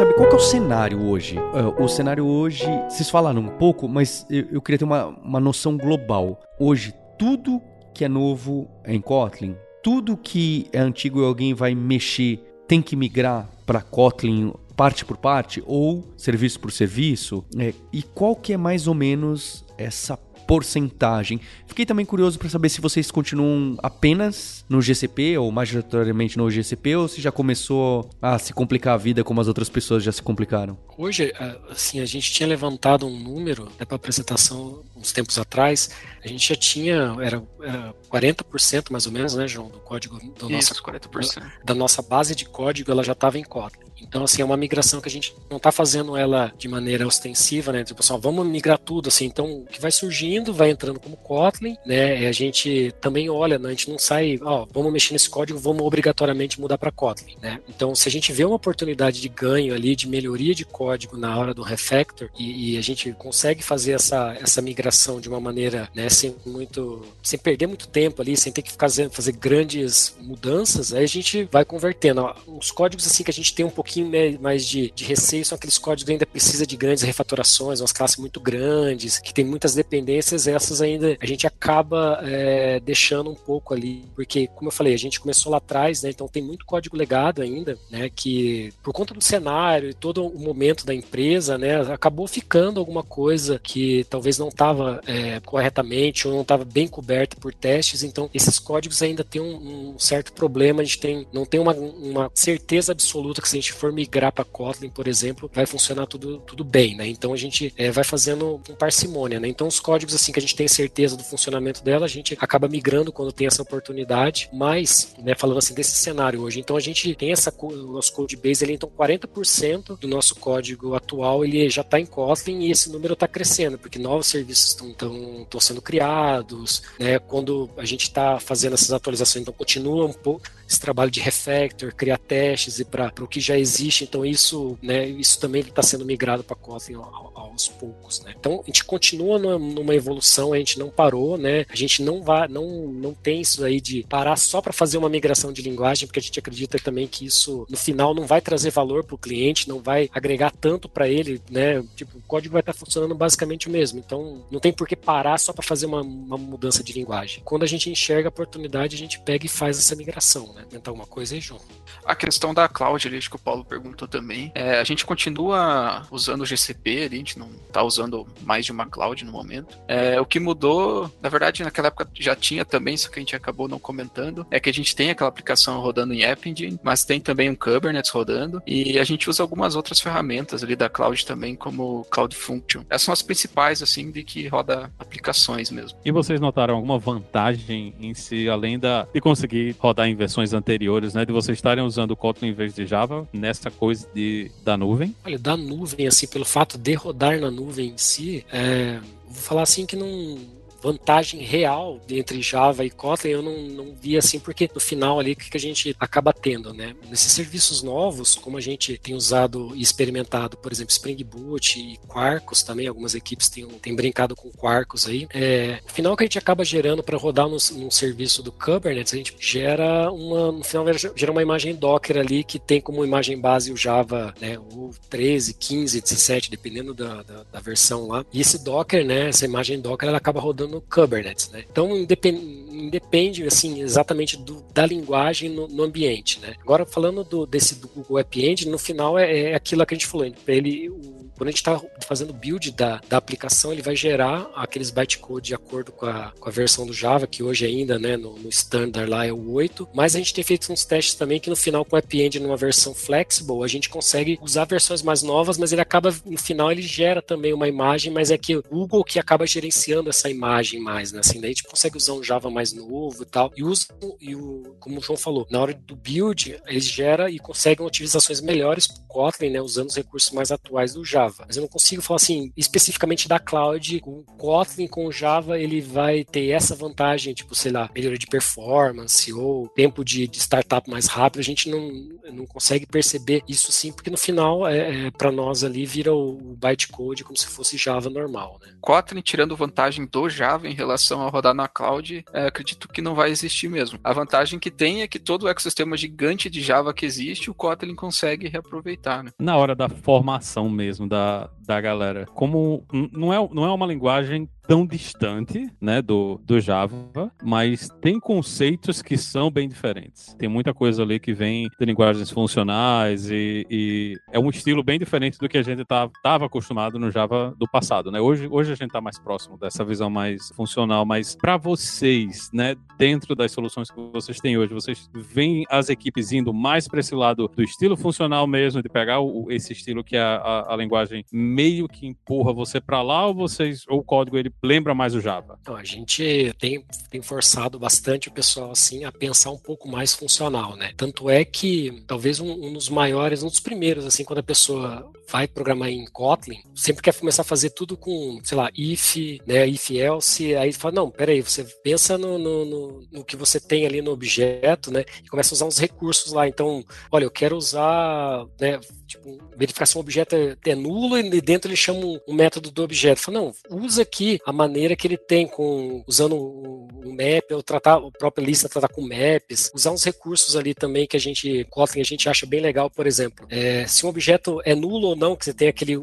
Saber 0.00 0.14
qual 0.14 0.30
que 0.30 0.34
é 0.34 0.38
o 0.38 0.40
cenário 0.40 1.02
hoje. 1.02 1.36
Uh, 1.38 1.84
o 1.84 1.86
cenário 1.86 2.24
hoje, 2.24 2.64
vocês 2.88 3.10
falaram 3.10 3.42
um 3.42 3.48
pouco, 3.48 3.86
mas 3.86 4.26
eu, 4.30 4.46
eu 4.52 4.62
queria 4.62 4.78
ter 4.78 4.84
uma, 4.86 5.08
uma 5.08 5.38
noção 5.38 5.76
global. 5.76 6.40
Hoje, 6.58 6.94
tudo 7.18 7.60
que 7.92 8.02
é 8.02 8.08
novo 8.08 8.66
é 8.82 8.94
em 8.94 9.00
Kotlin, 9.02 9.54
tudo 9.82 10.16
que 10.16 10.66
é 10.72 10.78
antigo 10.78 11.20
e 11.20 11.26
alguém 11.26 11.52
vai 11.52 11.74
mexer 11.74 12.42
tem 12.66 12.80
que 12.80 12.96
migrar 12.96 13.46
para 13.66 13.82
Kotlin 13.82 14.54
parte 14.74 15.04
por 15.04 15.18
parte 15.18 15.62
ou 15.66 16.02
serviço 16.16 16.58
por 16.60 16.72
serviço? 16.72 17.44
É, 17.58 17.74
e 17.92 18.02
qual 18.02 18.34
que 18.34 18.54
é 18.54 18.56
mais 18.56 18.86
ou 18.86 18.94
menos 18.94 19.66
essa 19.76 20.16
porcentagem. 20.50 21.40
Fiquei 21.64 21.86
também 21.86 22.04
curioso 22.04 22.36
para 22.36 22.48
saber 22.48 22.68
se 22.70 22.80
vocês 22.80 23.08
continuam 23.08 23.76
apenas 23.80 24.64
no 24.68 24.82
GCP 24.82 25.38
ou 25.38 25.52
majoritariamente 25.52 26.36
no 26.36 26.50
GCP 26.50 26.96
ou 26.96 27.06
se 27.06 27.20
já 27.20 27.30
começou 27.30 28.10
a 28.20 28.36
se 28.36 28.52
complicar 28.52 28.94
a 28.94 28.96
vida 28.96 29.22
como 29.22 29.40
as 29.40 29.46
outras 29.46 29.68
pessoas 29.68 30.02
já 30.02 30.10
se 30.10 30.20
complicaram. 30.20 30.76
Hoje, 30.98 31.32
assim, 31.70 32.00
a 32.00 32.04
gente 32.04 32.32
tinha 32.32 32.48
levantado 32.48 33.06
um 33.06 33.16
número 33.16 33.66
né, 33.78 33.84
para 33.86 33.94
apresentação 33.94 34.82
uns 34.96 35.12
tempos 35.12 35.38
atrás, 35.38 35.90
a 36.24 36.26
gente 36.26 36.48
já 36.48 36.56
tinha, 36.56 37.14
era, 37.20 37.40
era 37.62 37.94
40% 38.10 38.90
mais 38.90 39.06
ou 39.06 39.12
menos, 39.12 39.36
né, 39.36 39.46
João, 39.46 39.68
do 39.68 39.78
código 39.78 40.18
do 40.18 40.50
Isso, 40.50 40.74
nossa, 40.74 40.82
40%. 40.82 41.34
Da, 41.38 41.50
da 41.66 41.74
nossa 41.74 42.02
base 42.02 42.34
de 42.34 42.44
código, 42.44 42.90
ela 42.90 43.04
já 43.04 43.12
estava 43.12 43.38
em 43.38 43.44
Kotlin. 43.44 43.86
Então, 44.00 44.24
assim, 44.24 44.42
é 44.42 44.44
uma 44.44 44.56
migração 44.56 45.00
que 45.00 45.08
a 45.08 45.10
gente 45.10 45.34
não 45.48 45.56
está 45.56 45.70
fazendo 45.70 46.16
ela 46.16 46.52
de 46.56 46.68
maneira 46.68 47.06
ostensiva, 47.06 47.72
né? 47.72 47.84
Tipo, 47.84 48.00
assim, 48.00 48.18
vamos 48.18 48.46
migrar 48.46 48.78
tudo, 48.78 49.08
assim. 49.08 49.26
Então, 49.26 49.60
o 49.60 49.66
que 49.66 49.80
vai 49.80 49.90
surgindo, 49.90 50.52
vai 50.52 50.70
entrando 50.70 51.00
como 51.00 51.16
Kotlin, 51.16 51.76
né? 51.84 52.22
E 52.22 52.26
a 52.26 52.32
gente 52.32 52.92
também 53.00 53.28
olha, 53.28 53.58
né? 53.58 53.68
A 53.68 53.70
gente 53.70 53.90
não 53.90 53.98
sai, 53.98 54.38
ó, 54.42 54.66
vamos 54.72 54.92
mexer 54.92 55.12
nesse 55.12 55.28
código, 55.28 55.58
vamos 55.58 55.82
obrigatoriamente 55.82 56.60
mudar 56.60 56.78
para 56.78 56.90
Kotlin, 56.90 57.36
né? 57.40 57.60
Então, 57.68 57.94
se 57.94 58.08
a 58.08 58.12
gente 58.12 58.32
vê 58.32 58.44
uma 58.44 58.56
oportunidade 58.56 59.20
de 59.20 59.28
ganho 59.28 59.74
ali, 59.74 59.94
de 59.94 60.08
melhoria 60.08 60.54
de 60.54 60.64
código 60.64 61.16
na 61.16 61.38
hora 61.38 61.54
do 61.54 61.62
refactor, 61.62 62.30
e, 62.38 62.74
e 62.74 62.78
a 62.78 62.82
gente 62.82 63.12
consegue 63.12 63.62
fazer 63.62 63.92
essa, 63.92 64.36
essa 64.40 64.62
migração 64.62 65.20
de 65.20 65.28
uma 65.28 65.40
maneira, 65.40 65.88
né, 65.94 66.08
sem 66.08 66.34
muito, 66.46 67.04
sem 67.22 67.38
perder 67.38 67.66
muito 67.66 67.88
tempo 67.88 68.22
ali, 68.22 68.36
sem 68.36 68.52
ter 68.52 68.62
que 68.62 68.72
fazer, 68.72 69.10
fazer 69.10 69.32
grandes 69.32 70.16
mudanças, 70.20 70.92
aí 70.92 71.04
a 71.04 71.08
gente 71.08 71.44
vai 71.44 71.64
convertendo. 71.64 72.32
Os 72.46 72.70
códigos, 72.70 73.06
assim, 73.06 73.24
que 73.24 73.30
a 73.30 73.34
gente 73.34 73.54
tem 73.54 73.64
um 73.64 73.70
pouquinho 73.70 73.89
pouquinho 73.90 74.40
mais 74.40 74.64
de, 74.64 74.92
de 74.94 75.04
receio 75.04 75.44
são 75.44 75.56
aqueles 75.56 75.76
códigos 75.76 76.08
ainda 76.08 76.24
precisa 76.24 76.64
de 76.64 76.76
grandes 76.76 77.02
refatorações, 77.02 77.80
umas 77.80 77.92
classes 77.92 78.16
muito 78.18 78.38
grandes, 78.38 79.18
que 79.18 79.34
tem 79.34 79.44
muitas 79.44 79.74
dependências, 79.74 80.46
essas 80.46 80.80
ainda 80.80 81.16
a 81.20 81.26
gente 81.26 81.44
acaba 81.46 82.20
é, 82.22 82.78
deixando 82.78 83.30
um 83.30 83.34
pouco 83.34 83.74
ali, 83.74 84.04
porque, 84.14 84.46
como 84.48 84.68
eu 84.68 84.72
falei, 84.72 84.94
a 84.94 84.98
gente 84.98 85.18
começou 85.18 85.50
lá 85.50 85.58
atrás, 85.58 86.02
né, 86.02 86.10
então 86.10 86.28
tem 86.28 86.42
muito 86.42 86.64
código 86.64 86.96
legado 86.96 87.42
ainda, 87.42 87.76
né, 87.90 88.08
que 88.14 88.72
por 88.80 88.92
conta 88.92 89.12
do 89.12 89.22
cenário 89.22 89.90
e 89.90 89.94
todo 89.94 90.24
o 90.24 90.38
momento 90.38 90.86
da 90.86 90.94
empresa, 90.94 91.58
né, 91.58 91.80
acabou 91.92 92.28
ficando 92.28 92.78
alguma 92.78 93.02
coisa 93.02 93.58
que 93.58 94.04
talvez 94.08 94.38
não 94.38 94.48
estava 94.48 95.00
é, 95.06 95.40
corretamente 95.40 96.28
ou 96.28 96.34
não 96.34 96.42
estava 96.42 96.64
bem 96.64 96.86
coberta 96.86 97.36
por 97.40 97.52
testes, 97.52 98.04
então 98.04 98.30
esses 98.32 98.58
códigos 98.60 99.02
ainda 99.02 99.24
têm 99.24 99.42
um, 99.42 99.94
um 99.94 99.98
certo 99.98 100.32
problema, 100.32 100.82
a 100.82 100.84
gente 100.84 101.00
tem, 101.00 101.26
não 101.32 101.44
tem 101.44 101.58
uma, 101.58 101.72
uma 101.72 102.30
certeza 102.34 102.92
absoluta 102.92 103.42
que 103.42 103.48
se 103.48 103.56
a 103.56 103.60
gente 103.60 103.79
for 103.80 103.92
migrar 103.92 104.30
para 104.30 104.44
Kotlin, 104.44 104.90
por 104.90 105.08
exemplo, 105.08 105.50
vai 105.52 105.64
funcionar 105.64 106.06
tudo, 106.06 106.38
tudo 106.40 106.62
bem, 106.62 106.94
né? 106.94 107.08
Então 107.08 107.32
a 107.32 107.36
gente 107.36 107.72
é, 107.76 107.90
vai 107.90 108.04
fazendo 108.04 108.60
com 108.66 108.74
parcimônia, 108.74 109.40
né? 109.40 109.48
Então 109.48 109.66
os 109.66 109.80
códigos 109.80 110.14
assim 110.14 110.32
que 110.32 110.38
a 110.38 110.42
gente 110.42 110.54
tem 110.54 110.68
certeza 110.68 111.16
do 111.16 111.24
funcionamento 111.24 111.82
dela, 111.82 112.04
a 112.04 112.08
gente 112.08 112.36
acaba 112.38 112.68
migrando 112.68 113.10
quando 113.10 113.32
tem 113.32 113.46
essa 113.46 113.62
oportunidade, 113.62 114.50
mas, 114.52 115.14
né, 115.22 115.34
falando 115.34 115.58
assim 115.58 115.72
desse 115.72 115.92
cenário 115.92 116.42
hoje, 116.42 116.60
então 116.60 116.76
a 116.76 116.80
gente 116.80 117.14
tem 117.14 117.32
essa 117.32 117.52
o 117.60 117.92
nosso 117.92 118.12
code 118.12 118.36
base 118.36 118.64
ali, 118.64 118.74
então 118.74 118.90
40% 118.90 119.98
do 119.98 120.08
nosso 120.08 120.34
código 120.34 120.94
atual 120.94 121.44
ele 121.44 121.68
já 121.70 121.82
está 121.82 121.98
em 121.98 122.06
Kotlin 122.06 122.60
e 122.60 122.70
esse 122.70 122.90
número 122.90 123.14
está 123.14 123.26
crescendo, 123.26 123.78
porque 123.78 123.98
novos 123.98 124.26
serviços 124.26 124.70
estão 124.70 125.60
sendo 125.60 125.80
criados, 125.80 126.82
né? 126.98 127.18
Quando 127.18 127.70
a 127.76 127.84
gente 127.84 128.02
está 128.02 128.38
fazendo 128.38 128.74
essas 128.74 128.92
atualizações, 128.92 129.42
então 129.42 129.54
continua 129.54 130.04
um 130.04 130.12
pouco 130.12 130.46
esse 130.70 130.78
trabalho 130.78 131.10
de 131.10 131.18
refactor, 131.18 131.92
criar 131.92 132.16
testes 132.16 132.78
e 132.78 132.84
para 132.84 133.12
o 133.20 133.26
que 133.26 133.40
já 133.40 133.58
existe. 133.58 134.04
Então 134.04 134.24
isso, 134.24 134.78
né, 134.80 135.04
isso 135.08 135.40
também 135.40 135.62
está 135.62 135.82
sendo 135.82 136.06
migrado 136.06 136.44
para 136.44 136.54
Kotlin 136.54 136.94
aos 137.34 137.66
poucos, 137.66 138.22
né? 138.22 138.32
Então 138.38 138.60
a 138.62 138.66
gente 138.66 138.84
continua 138.84 139.36
numa, 139.36 139.58
numa, 139.58 139.94
evolução, 139.94 140.52
a 140.52 140.58
gente 140.58 140.78
não 140.78 140.88
parou, 140.88 141.36
né? 141.36 141.66
A 141.68 141.74
gente 141.74 142.02
não 142.02 142.22
vai, 142.22 142.46
não, 142.46 142.86
não 142.86 143.12
tem 143.12 143.40
isso 143.40 143.64
aí 143.64 143.80
de 143.80 144.04
parar 144.08 144.36
só 144.36 144.60
para 144.60 144.72
fazer 144.72 144.96
uma 144.96 145.08
migração 145.08 145.52
de 145.52 145.60
linguagem, 145.60 146.06
porque 146.06 146.20
a 146.20 146.22
gente 146.22 146.38
acredita 146.38 146.78
também 146.78 147.08
que 147.08 147.26
isso 147.26 147.66
no 147.68 147.76
final 147.76 148.14
não 148.14 148.24
vai 148.24 148.40
trazer 148.40 148.70
valor 148.70 149.02
para 149.02 149.16
o 149.16 149.18
cliente, 149.18 149.68
não 149.68 149.80
vai 149.80 150.08
agregar 150.12 150.52
tanto 150.52 150.88
para 150.88 151.08
ele, 151.08 151.42
né? 151.50 151.82
Tipo, 151.96 152.18
o 152.18 152.22
código 152.22 152.52
vai 152.52 152.60
estar 152.60 152.72
tá 152.72 152.78
funcionando 152.78 153.14
basicamente 153.14 153.66
o 153.66 153.70
mesmo. 153.70 153.98
Então 153.98 154.44
não 154.50 154.60
tem 154.60 154.72
por 154.72 154.86
que 154.86 154.94
parar 154.94 155.38
só 155.38 155.52
para 155.52 155.64
fazer 155.64 155.86
uma, 155.86 156.02
uma 156.02 156.38
mudança 156.38 156.84
de 156.84 156.92
linguagem. 156.92 157.42
Quando 157.44 157.64
a 157.64 157.66
gente 157.66 157.90
enxerga 157.90 158.28
a 158.28 158.30
oportunidade, 158.30 158.94
a 158.94 158.98
gente 158.98 159.18
pega 159.20 159.44
e 159.44 159.48
faz 159.48 159.76
essa 159.76 159.96
migração, 159.96 160.52
né? 160.54 160.59
Né? 160.70 160.80
Alguma 160.84 161.06
coisa 161.06 161.34
aí, 161.34 161.40
João? 161.40 161.60
A 162.04 162.14
questão 162.14 162.54
da 162.54 162.68
cloud, 162.68 163.06
ali, 163.06 163.16
acho 163.16 163.30
que 163.30 163.36
o 163.36 163.38
Paulo 163.38 163.64
perguntou 163.64 164.08
também. 164.08 164.50
É, 164.54 164.80
a 164.80 164.84
gente 164.84 165.04
continua 165.04 166.06
usando 166.10 166.42
o 166.42 166.46
GCP, 166.46 167.04
ali, 167.04 167.16
a 167.16 167.18
gente 167.18 167.38
não 167.38 167.50
está 167.66 167.82
usando 167.82 168.26
mais 168.42 168.64
de 168.64 168.72
uma 168.72 168.86
cloud 168.86 169.24
no 169.24 169.32
momento. 169.32 169.78
É, 169.86 170.20
o 170.20 170.26
que 170.26 170.40
mudou, 170.40 171.10
na 171.20 171.28
verdade, 171.28 171.62
naquela 171.62 171.88
época 171.88 172.08
já 172.14 172.34
tinha 172.34 172.64
também, 172.64 172.96
só 172.96 173.08
que 173.08 173.18
a 173.18 173.22
gente 173.22 173.36
acabou 173.36 173.68
não 173.68 173.78
comentando, 173.78 174.46
é 174.50 174.58
que 174.58 174.70
a 174.70 174.74
gente 174.74 174.94
tem 174.94 175.10
aquela 175.10 175.28
aplicação 175.28 175.80
rodando 175.80 176.14
em 176.14 176.22
App 176.22 176.48
Engine, 176.48 176.78
mas 176.82 177.04
tem 177.04 177.20
também 177.20 177.50
um 177.50 177.54
Kubernetes 177.54 178.10
rodando, 178.10 178.62
e 178.66 178.98
a 178.98 179.04
gente 179.04 179.28
usa 179.28 179.42
algumas 179.42 179.76
outras 179.76 180.00
ferramentas 180.00 180.62
ali 180.62 180.74
da 180.74 180.88
cloud 180.88 181.24
também, 181.24 181.54
como 181.54 182.06
Cloud 182.10 182.34
Function. 182.34 182.82
Essas 182.88 183.02
são 183.02 183.12
as 183.12 183.22
principais, 183.22 183.82
assim, 183.82 184.10
de 184.10 184.22
que 184.22 184.48
roda 184.48 184.90
aplicações 184.98 185.70
mesmo. 185.70 185.98
E 186.04 186.10
vocês 186.10 186.40
notaram 186.40 186.74
alguma 186.74 186.98
vantagem 186.98 187.94
em 188.00 188.14
si, 188.14 188.48
além 188.48 188.78
da, 188.78 189.06
de 189.12 189.20
conseguir 189.20 189.76
rodar 189.78 190.08
em 190.08 190.14
versões 190.14 190.49
anteriores, 190.54 191.14
né? 191.14 191.24
De 191.24 191.32
vocês 191.32 191.58
estarem 191.58 191.84
usando 191.84 192.16
Kotlin 192.16 192.48
em 192.48 192.52
vez 192.52 192.74
de 192.74 192.86
Java, 192.86 193.28
nessa 193.32 193.70
coisa 193.70 194.06
de, 194.14 194.50
da 194.64 194.76
nuvem? 194.76 195.14
Olha, 195.24 195.38
da 195.38 195.56
nuvem, 195.56 196.06
assim, 196.06 196.26
pelo 196.26 196.44
fato 196.44 196.78
de 196.78 196.94
rodar 196.94 197.38
na 197.40 197.50
nuvem 197.50 197.90
em 197.90 197.98
si, 197.98 198.44
é, 198.52 198.98
vou 199.26 199.34
falar 199.34 199.62
assim 199.62 199.86
que 199.86 199.96
não 199.96 200.38
vantagem 200.80 201.40
real 201.42 202.00
entre 202.08 202.42
Java 202.42 202.84
e 202.84 202.90
Kotlin 202.90 203.30
eu 203.30 203.42
não, 203.42 203.62
não 203.62 203.94
vi 203.94 204.16
assim, 204.16 204.38
porque 204.38 204.68
no 204.72 204.80
final 204.80 205.20
ali 205.20 205.32
o 205.32 205.36
que, 205.36 205.50
que 205.50 205.56
a 205.56 205.60
gente 205.60 205.94
acaba 205.98 206.32
tendo, 206.32 206.72
né? 206.72 206.94
Nesses 207.08 207.32
serviços 207.32 207.82
novos, 207.82 208.34
como 208.34 208.56
a 208.56 208.60
gente 208.60 208.96
tem 208.98 209.14
usado 209.14 209.72
e 209.74 209.82
experimentado, 209.82 210.56
por 210.56 210.72
exemplo, 210.72 210.92
Spring 210.92 211.22
Boot 211.24 211.78
e 211.78 211.98
Quarkus 212.08 212.62
também, 212.62 212.86
algumas 212.86 213.14
equipes 213.14 213.48
têm, 213.48 213.66
têm 213.66 213.94
brincado 213.94 214.34
com 214.34 214.50
Quarkus 214.50 215.06
aí, 215.06 215.26
é, 215.32 215.80
no 215.84 215.92
final 215.92 216.16
que 216.16 216.24
a 216.24 216.26
gente 216.26 216.38
acaba 216.38 216.64
gerando 216.64 217.02
para 217.02 217.16
rodar 217.16 217.48
num, 217.48 217.58
num, 217.72 217.90
serviço 217.90 218.42
do 218.42 218.52
Kubernetes, 218.52 219.12
a 219.12 219.16
gente 219.16 219.34
gera 219.38 220.10
uma, 220.10 220.52
no 220.52 220.64
final 220.64 220.86
gera 221.14 221.32
uma 221.32 221.42
imagem 221.42 221.74
Docker 221.74 222.18
ali 222.18 222.44
que 222.44 222.58
tem 222.58 222.80
como 222.80 223.04
imagem 223.04 223.38
base 223.38 223.72
o 223.72 223.76
Java, 223.76 224.34
né, 224.40 224.58
o 224.58 224.90
13, 225.08 225.54
15, 225.54 226.00
17, 226.00 226.50
dependendo 226.50 226.94
da, 226.94 227.22
da, 227.22 227.44
da 227.52 227.60
versão 227.60 228.06
lá. 228.06 228.24
E 228.32 228.40
esse 228.40 228.62
Docker, 228.62 229.04
né, 229.04 229.28
essa 229.28 229.44
imagem 229.44 229.80
Docker, 229.80 230.08
ela 230.08 230.18
acaba 230.18 230.40
rodando 230.40 230.69
no 230.70 230.80
Kubernetes, 230.80 231.50
né? 231.50 231.64
Então 231.70 231.96
independe, 231.96 233.44
assim 233.44 233.80
exatamente 233.80 234.36
do, 234.36 234.64
da 234.72 234.86
linguagem 234.86 235.50
no, 235.50 235.66
no, 235.68 235.82
ambiente, 235.82 236.40
né? 236.40 236.54
Agora 236.60 236.86
falando 236.86 237.24
do, 237.24 237.44
desse 237.44 237.74
do 237.74 237.88
Google 237.88 238.18
App 238.18 238.40
Engine, 238.40 238.70
no 238.70 238.78
final 238.78 239.18
é, 239.18 239.50
é 239.50 239.54
aquilo 239.54 239.84
que 239.84 239.94
a 239.94 239.96
gente 239.96 240.06
falou, 240.06 240.30
ele 240.46 240.88
o, 240.88 241.19
quando 241.40 241.48
a 241.48 241.52
gente 241.52 241.60
está 241.60 241.80
fazendo 242.06 242.34
build 242.34 242.70
da, 242.72 243.00
da 243.08 243.16
aplicação, 243.16 243.72
ele 243.72 243.80
vai 243.80 243.96
gerar 243.96 244.50
aqueles 244.54 244.90
bytecode 244.90 245.46
de 245.46 245.54
acordo 245.54 245.90
com 245.90 246.04
a, 246.04 246.34
com 246.38 246.46
a 246.46 246.52
versão 246.52 246.84
do 246.84 246.92
Java, 246.92 247.26
que 247.26 247.42
hoje 247.42 247.64
ainda, 247.64 247.98
né, 247.98 248.14
no, 248.14 248.38
no 248.38 248.50
standard 248.50 249.08
lá 249.08 249.24
é 249.24 249.32
o 249.32 249.52
8, 249.52 249.88
mas 249.94 250.14
a 250.14 250.18
gente 250.18 250.34
tem 250.34 250.44
feito 250.44 250.70
uns 250.70 250.84
testes 250.84 251.14
também 251.14 251.40
que 251.40 251.48
no 251.48 251.56
final 251.56 251.82
com 251.82 251.96
o 251.96 251.98
App 251.98 252.14
Engine 252.14 252.44
numa 252.44 252.58
versão 252.58 252.92
flexible, 252.92 253.64
a 253.64 253.66
gente 253.66 253.88
consegue 253.88 254.38
usar 254.42 254.66
versões 254.66 255.00
mais 255.00 255.22
novas, 255.22 255.56
mas 255.56 255.72
ele 255.72 255.80
acaba, 255.80 256.14
no 256.26 256.36
final 256.36 256.70
ele 256.70 256.82
gera 256.82 257.22
também 257.22 257.54
uma 257.54 257.66
imagem, 257.66 258.12
mas 258.12 258.30
é 258.30 258.36
que 258.36 258.56
o 258.56 258.62
Google 258.62 259.02
que 259.02 259.18
acaba 259.18 259.46
gerenciando 259.46 260.10
essa 260.10 260.28
imagem 260.28 260.78
mais, 260.78 261.10
né, 261.10 261.20
assim, 261.20 261.40
daí 261.40 261.52
a 261.52 261.54
gente 261.54 261.64
consegue 261.64 261.96
usar 261.96 262.12
um 262.12 262.22
Java 262.22 262.50
mais 262.50 262.74
novo 262.74 263.22
e 263.22 263.26
tal, 263.26 263.50
e 263.56 263.64
usa, 263.64 263.86
e 264.20 264.36
o, 264.36 264.76
como 264.78 264.98
o 264.98 265.02
João 265.02 265.16
falou, 265.16 265.46
na 265.50 265.58
hora 265.58 265.72
do 265.72 265.96
build, 265.96 266.60
ele 266.66 266.80
gera 266.80 267.30
e 267.30 267.38
consegue 267.38 267.82
utilizações 267.82 268.42
melhores 268.42 268.86
para 268.86 268.98
o 268.98 269.06
Kotlin, 269.06 269.48
né, 269.48 269.62
usando 269.62 269.88
os 269.88 269.96
recursos 269.96 270.30
mais 270.32 270.50
atuais 270.50 270.92
do 270.92 271.02
Java. 271.02 271.29
Java. 271.30 271.44
Mas 271.46 271.56
eu 271.56 271.62
não 271.62 271.68
consigo 271.68 272.02
falar 272.02 272.16
assim, 272.16 272.52
especificamente 272.56 273.28
da 273.28 273.38
cloud, 273.38 274.00
o 274.04 274.22
Kotlin 274.36 274.86
com 274.86 275.06
o 275.06 275.12
Java, 275.12 275.58
ele 275.58 275.80
vai 275.80 276.24
ter 276.24 276.50
essa 276.50 276.74
vantagem, 276.74 277.34
tipo, 277.34 277.54
sei 277.54 277.72
lá, 277.72 277.88
melhoria 277.94 278.18
de 278.18 278.26
performance 278.26 279.32
ou 279.32 279.68
tempo 279.68 280.04
de, 280.04 280.26
de 280.26 280.38
startup 280.38 280.88
mais 280.90 281.06
rápido. 281.06 281.40
A 281.40 281.44
gente 281.44 281.68
não, 281.68 281.90
não 282.32 282.46
consegue 282.46 282.86
perceber 282.86 283.42
isso 283.48 283.72
sim, 283.72 283.92
porque 283.92 284.10
no 284.10 284.16
final, 284.16 284.66
é, 284.66 285.06
é 285.06 285.10
para 285.10 285.30
nós 285.30 285.64
ali, 285.64 285.86
vira 285.86 286.12
o, 286.12 286.52
o 286.52 286.56
bytecode 286.56 287.24
como 287.24 287.36
se 287.36 287.46
fosse 287.46 287.76
Java 287.76 288.10
normal, 288.10 288.58
né? 288.62 288.72
Kotlin 288.80 289.20
tirando 289.20 289.56
vantagem 289.56 290.06
do 290.06 290.28
Java 290.28 290.68
em 290.68 290.74
relação 290.74 291.22
a 291.22 291.30
rodar 291.30 291.54
na 291.54 291.68
cloud, 291.68 292.24
é, 292.32 292.46
acredito 292.46 292.88
que 292.88 293.02
não 293.02 293.14
vai 293.14 293.30
existir 293.30 293.68
mesmo. 293.68 293.98
A 294.02 294.12
vantagem 294.12 294.58
que 294.58 294.70
tem 294.70 295.02
é 295.02 295.08
que 295.08 295.18
todo 295.18 295.44
o 295.44 295.48
ecossistema 295.48 295.96
gigante 295.96 296.50
de 296.50 296.60
Java 296.60 296.92
que 296.92 297.06
existe, 297.06 297.50
o 297.50 297.54
Kotlin 297.54 297.94
consegue 297.94 298.48
reaproveitar, 298.48 299.22
né? 299.22 299.30
Na 299.38 299.56
hora 299.56 299.74
da 299.74 299.88
formação 299.88 300.68
mesmo 300.68 301.08
da 301.08 301.19
da, 301.20 301.50
da 301.66 301.80
galera. 301.80 302.26
Como 302.34 302.84
não 303.12 303.32
é, 303.32 303.48
não 303.52 303.64
é 303.64 303.72
uma 303.72 303.86
linguagem 303.86 304.48
tão 304.70 304.86
distante, 304.86 305.68
né, 305.80 306.00
do, 306.00 306.40
do 306.44 306.60
Java, 306.60 307.32
mas 307.42 307.88
tem 308.00 308.20
conceitos 308.20 309.02
que 309.02 309.18
são 309.18 309.50
bem 309.50 309.68
diferentes. 309.68 310.32
Tem 310.38 310.48
muita 310.48 310.72
coisa 310.72 311.02
ali 311.02 311.18
que 311.18 311.34
vem 311.34 311.68
de 311.76 311.84
linguagens 311.84 312.30
funcionais 312.30 313.28
e, 313.28 313.66
e 313.68 314.14
é 314.30 314.38
um 314.38 314.48
estilo 314.48 314.84
bem 314.84 314.96
diferente 314.96 315.38
do 315.38 315.48
que 315.48 315.58
a 315.58 315.62
gente 315.62 315.82
estava 315.82 316.12
tá, 316.22 316.36
acostumado 316.36 317.00
no 317.00 317.10
Java 317.10 317.52
do 317.58 317.68
passado, 317.68 318.12
né? 318.12 318.20
Hoje, 318.20 318.46
hoje 318.48 318.70
a 318.70 318.76
gente 318.76 318.86
está 318.90 319.00
mais 319.00 319.18
próximo 319.18 319.58
dessa 319.58 319.84
visão 319.84 320.08
mais 320.08 320.52
funcional, 320.54 321.04
mas 321.04 321.34
para 321.34 321.56
vocês, 321.56 322.48
né, 322.54 322.76
dentro 322.96 323.34
das 323.34 323.50
soluções 323.50 323.90
que 323.90 324.00
vocês 324.12 324.38
têm 324.38 324.56
hoje, 324.56 324.72
vocês 324.72 325.10
veem 325.12 325.64
as 325.68 325.88
equipes 325.88 326.30
indo 326.30 326.54
mais 326.54 326.86
para 326.86 327.00
esse 327.00 327.16
lado 327.16 327.50
do 327.56 327.62
estilo 327.64 327.96
funcional 327.96 328.46
mesmo, 328.46 328.80
de 328.80 328.88
pegar 328.88 329.18
o, 329.18 329.50
esse 329.50 329.72
estilo 329.72 330.04
que 330.04 330.16
a, 330.16 330.36
a, 330.36 330.74
a 330.74 330.76
linguagem 330.76 331.24
meio 331.32 331.88
que 331.88 332.06
empurra 332.06 332.52
você 332.52 332.80
para 332.80 333.02
lá, 333.02 333.26
ou 333.26 333.34
vocês, 333.34 333.84
ou 333.88 333.98
o 333.98 334.04
código 334.04 334.38
ele 334.38 334.52
lembra 334.62 334.94
mais 334.94 335.14
o 335.14 335.20
Java? 335.20 335.58
Então, 335.60 335.76
a 335.76 335.84
gente 335.84 336.54
tem, 336.58 336.84
tem 337.10 337.22
forçado 337.22 337.78
bastante 337.78 338.28
o 338.28 338.32
pessoal 338.32 338.70
assim 338.70 339.04
a 339.04 339.12
pensar 339.12 339.50
um 339.50 339.58
pouco 339.58 339.88
mais 339.88 340.14
funcional, 340.14 340.76
né? 340.76 340.92
Tanto 340.96 341.28
é 341.28 341.44
que 341.44 342.02
talvez 342.06 342.40
um, 342.40 342.50
um 342.50 342.72
dos 342.72 342.88
maiores, 342.88 343.42
um 343.42 343.48
dos 343.48 343.60
primeiros, 343.60 344.04
assim, 344.04 344.24
quando 344.24 344.40
a 344.40 344.44
pessoa 344.44 345.10
vai 345.30 345.46
programar 345.46 345.88
em 345.88 346.04
Kotlin, 346.06 346.60
sempre 346.74 347.02
quer 347.02 347.14
começar 347.14 347.42
a 347.42 347.44
fazer 347.44 347.70
tudo 347.70 347.96
com, 347.96 348.40
sei 348.42 348.58
lá, 348.58 348.70
if, 348.76 349.16
né, 349.46 349.66
if 349.66 349.90
else, 349.90 350.54
aí 350.56 350.72
fala, 350.72 350.94
não, 350.94 351.10
peraí, 351.10 351.40
você 351.40 351.64
pensa 351.84 352.18
no, 352.18 352.36
no, 352.36 352.64
no, 352.64 353.08
no 353.12 353.24
que 353.24 353.36
você 353.36 353.60
tem 353.60 353.86
ali 353.86 354.02
no 354.02 354.10
objeto, 354.10 354.90
né, 354.90 355.04
e 355.24 355.28
começa 355.28 355.54
a 355.54 355.56
usar 355.56 355.66
uns 355.66 355.78
recursos 355.78 356.32
lá, 356.32 356.48
então, 356.48 356.84
olha, 357.12 357.24
eu 357.24 357.30
quero 357.30 357.56
usar, 357.56 358.44
né, 358.60 358.80
tipo, 359.06 359.38
verificação 359.56 360.00
objeto 360.00 360.34
é, 360.34 360.56
é 360.66 360.74
nulo 360.74 361.18
e 361.18 361.40
dentro 361.40 361.68
ele 361.68 361.76
chama 361.76 362.00
um, 362.00 362.18
um 362.28 362.34
método 362.34 362.70
do 362.70 362.82
objeto. 362.82 363.20
Fala, 363.20 363.40
não, 363.40 363.52
usa 363.70 364.02
aqui 364.02 364.39
a 364.44 364.52
maneira 364.52 364.96
que 364.96 365.06
ele 365.06 365.16
tem 365.16 365.46
com 365.46 366.02
usando 366.06 366.36
o, 366.36 366.88
o 367.04 367.10
map, 367.10 367.50
ou 367.52 367.62
tratar 367.62 367.94
a 367.94 368.10
própria 368.10 368.44
lista 368.44 368.68
tratar 368.68 368.88
com 368.88 369.02
maps, 369.02 369.70
usar 369.74 369.90
uns 369.90 370.04
recursos 370.04 370.56
ali 370.56 370.74
também 370.74 371.06
que 371.06 371.16
a 371.16 371.20
gente 371.20 371.66
Kotlin 371.70 372.00
a 372.00 372.04
gente 372.04 372.28
acha 372.28 372.46
bem 372.46 372.60
legal, 372.60 372.90
por 372.90 373.06
exemplo. 373.06 373.46
É, 373.50 373.86
se 373.86 374.04
um 374.04 374.08
objeto 374.08 374.60
é 374.64 374.74
nulo 374.74 375.08
ou 375.08 375.16
não, 375.16 375.36
que 375.36 375.44
você 375.44 375.54
tem 375.54 375.68
aquele 375.68 375.96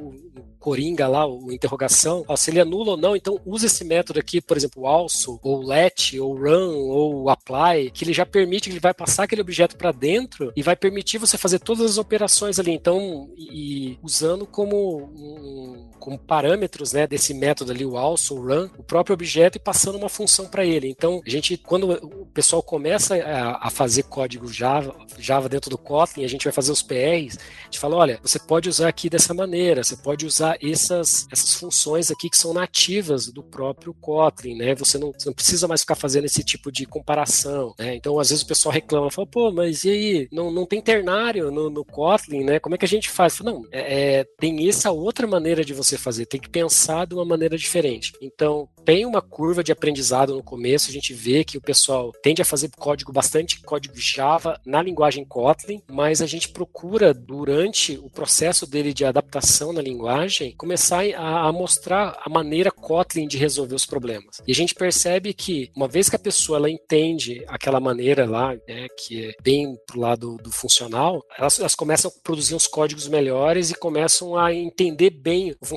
coringa 0.67 1.07
lá, 1.07 1.25
o 1.25 1.49
interrogação, 1.49 2.25
ó, 2.27 2.35
se 2.35 2.51
ele 2.51 2.59
é 2.59 2.65
nulo 2.65 2.91
ou 2.91 2.97
não, 2.97 3.15
então 3.15 3.39
usa 3.45 3.67
esse 3.67 3.85
método 3.85 4.19
aqui, 4.19 4.41
por 4.41 4.57
exemplo, 4.57 4.85
also, 4.85 5.39
ou 5.41 5.65
let, 5.65 6.19
ou 6.19 6.35
run, 6.35 6.75
ou 6.89 7.29
apply, 7.29 7.89
que 7.91 8.03
ele 8.03 8.11
já 8.11 8.25
permite 8.25 8.63
que 8.65 8.71
ele 8.71 8.79
vai 8.81 8.93
passar 8.93 9.23
aquele 9.23 9.39
objeto 9.39 9.77
para 9.77 9.93
dentro 9.93 10.51
e 10.57 10.61
vai 10.61 10.75
permitir 10.75 11.19
você 11.19 11.37
fazer 11.37 11.59
todas 11.59 11.91
as 11.91 11.97
operações 11.97 12.59
ali. 12.59 12.71
Então, 12.71 13.29
e, 13.37 13.97
usando 14.03 14.45
como 14.45 15.05
um, 15.15 15.86
como 15.99 16.17
parâmetros 16.17 16.93
né, 16.93 17.07
desse 17.07 17.33
método 17.33 17.71
ali, 17.71 17.85
o 17.85 17.97
also, 17.97 18.35
o 18.35 18.41
run, 18.41 18.69
o 18.77 18.83
próprio 18.83 19.13
objeto 19.13 19.57
e 19.57 19.59
passando 19.59 19.97
uma 19.97 20.09
função 20.09 20.47
para 20.47 20.65
ele. 20.65 20.89
Então, 20.89 21.21
a 21.25 21.29
gente, 21.29 21.57
quando 21.57 21.91
o 21.91 22.25
pessoal 22.27 22.61
começa 22.61 23.15
a, 23.15 23.67
a, 23.67 23.69
fazer 23.69 24.03
código 24.03 24.47
Java, 24.51 24.95
Java 25.17 25.49
dentro 25.49 25.69
do 25.69 25.77
Kotlin, 25.77 26.23
a 26.23 26.29
gente 26.29 26.43
vai 26.43 26.53
fazer 26.53 26.71
os 26.71 26.81
PRs, 26.81 27.37
a 27.37 27.63
gente 27.65 27.79
fala, 27.79 27.95
olha, 27.95 28.19
você 28.21 28.39
pode 28.39 28.69
usar 28.69 28.87
aqui 28.87 29.09
dessa 29.09 29.33
maneira, 29.33 29.83
você 29.83 29.95
pode 29.95 30.25
usar 30.25 30.57
essas, 30.61 31.27
essas 31.31 31.55
funções 31.55 32.11
aqui 32.11 32.29
que 32.29 32.37
são 32.37 32.53
nativas 32.53 33.27
do 33.27 33.43
próprio 33.43 33.93
Kotlin, 33.93 34.55
né? 34.55 34.75
Você 34.75 34.97
não, 34.97 35.11
você 35.11 35.27
não 35.27 35.33
precisa 35.33 35.67
mais 35.67 35.81
ficar 35.81 35.95
fazendo 35.95 36.25
esse 36.25 36.43
tipo 36.43 36.71
de 36.71 36.85
comparação, 36.85 37.73
né? 37.77 37.95
Então, 37.95 38.19
às 38.19 38.29
vezes 38.29 38.43
o 38.43 38.47
pessoal 38.47 38.73
reclama, 38.73 39.11
fala, 39.11 39.27
pô, 39.27 39.51
mas 39.51 39.83
e 39.83 39.89
aí, 39.89 40.27
não, 40.31 40.51
não 40.51 40.65
tem 40.65 40.81
ternário 40.81 41.51
no, 41.51 41.69
no 41.69 41.83
Kotlin, 41.85 42.43
né? 42.43 42.59
Como 42.59 42.75
é 42.75 42.77
que 42.77 42.85
a 42.85 42.87
gente 42.87 43.09
faz? 43.09 43.37
Fala, 43.37 43.51
não, 43.51 43.63
é, 43.71 44.19
é, 44.19 44.23
tem 44.39 44.67
essa 44.67 44.91
outra 44.91 45.27
maneira 45.27 45.63
de 45.63 45.73
você 45.73 45.86
fazer, 45.95 46.25
tem 46.25 46.41
que 46.41 46.49
pensar 46.49 47.05
de 47.05 47.13
uma 47.13 47.23
maneira 47.23 47.57
diferente. 47.57 48.13
Então, 48.19 48.67
tem 48.83 49.05
uma 49.05 49.21
curva 49.21 49.63
de 49.63 49.71
aprendizado 49.71 50.33
no 50.33 50.43
começo, 50.43 50.89
a 50.89 50.93
gente 50.93 51.13
vê 51.13 51.43
que 51.43 51.57
o 51.57 51.61
pessoal 51.61 52.11
tende 52.23 52.41
a 52.41 52.45
fazer 52.45 52.71
código, 52.77 53.11
bastante 53.11 53.61
código 53.61 53.93
Java 53.97 54.59
na 54.65 54.81
linguagem 54.81 55.23
Kotlin, 55.23 55.81
mas 55.91 56.21
a 56.21 56.25
gente 56.25 56.49
procura, 56.49 57.13
durante 57.13 57.97
o 57.97 58.09
processo 58.09 58.65
dele 58.65 58.93
de 58.93 59.05
adaptação 59.05 59.71
na 59.71 59.81
linguagem, 59.81 60.07
linguagem 60.17 60.55
começar 60.57 61.03
a, 61.15 61.47
a 61.47 61.51
mostrar 61.51 62.17
a 62.23 62.29
maneira 62.29 62.71
Kotlin 62.71 63.27
de 63.27 63.37
resolver 63.37 63.75
os 63.75 63.85
problemas. 63.85 64.41
E 64.47 64.51
a 64.51 64.55
gente 64.55 64.73
percebe 64.73 65.33
que, 65.33 65.69
uma 65.75 65.87
vez 65.87 66.09
que 66.09 66.15
a 66.15 66.19
pessoa 66.19 66.57
ela 66.57 66.69
entende 66.69 67.43
aquela 67.47 67.79
maneira 67.79 68.25
lá, 68.25 68.53
né, 68.67 68.87
que 68.97 69.25
é 69.25 69.33
bem 69.41 69.75
pro 69.85 69.99
lado 69.99 70.37
do 70.37 70.51
funcional, 70.51 71.23
elas, 71.37 71.59
elas 71.59 71.75
começam 71.75 72.09
a 72.09 72.23
produzir 72.23 72.55
uns 72.55 72.67
códigos 72.67 73.07
melhores 73.07 73.69
e 73.69 73.75
começam 73.75 74.37
a 74.37 74.53
entender 74.53 75.09
bem 75.09 75.55
o 75.61 75.65
funcionamento. 75.65 75.76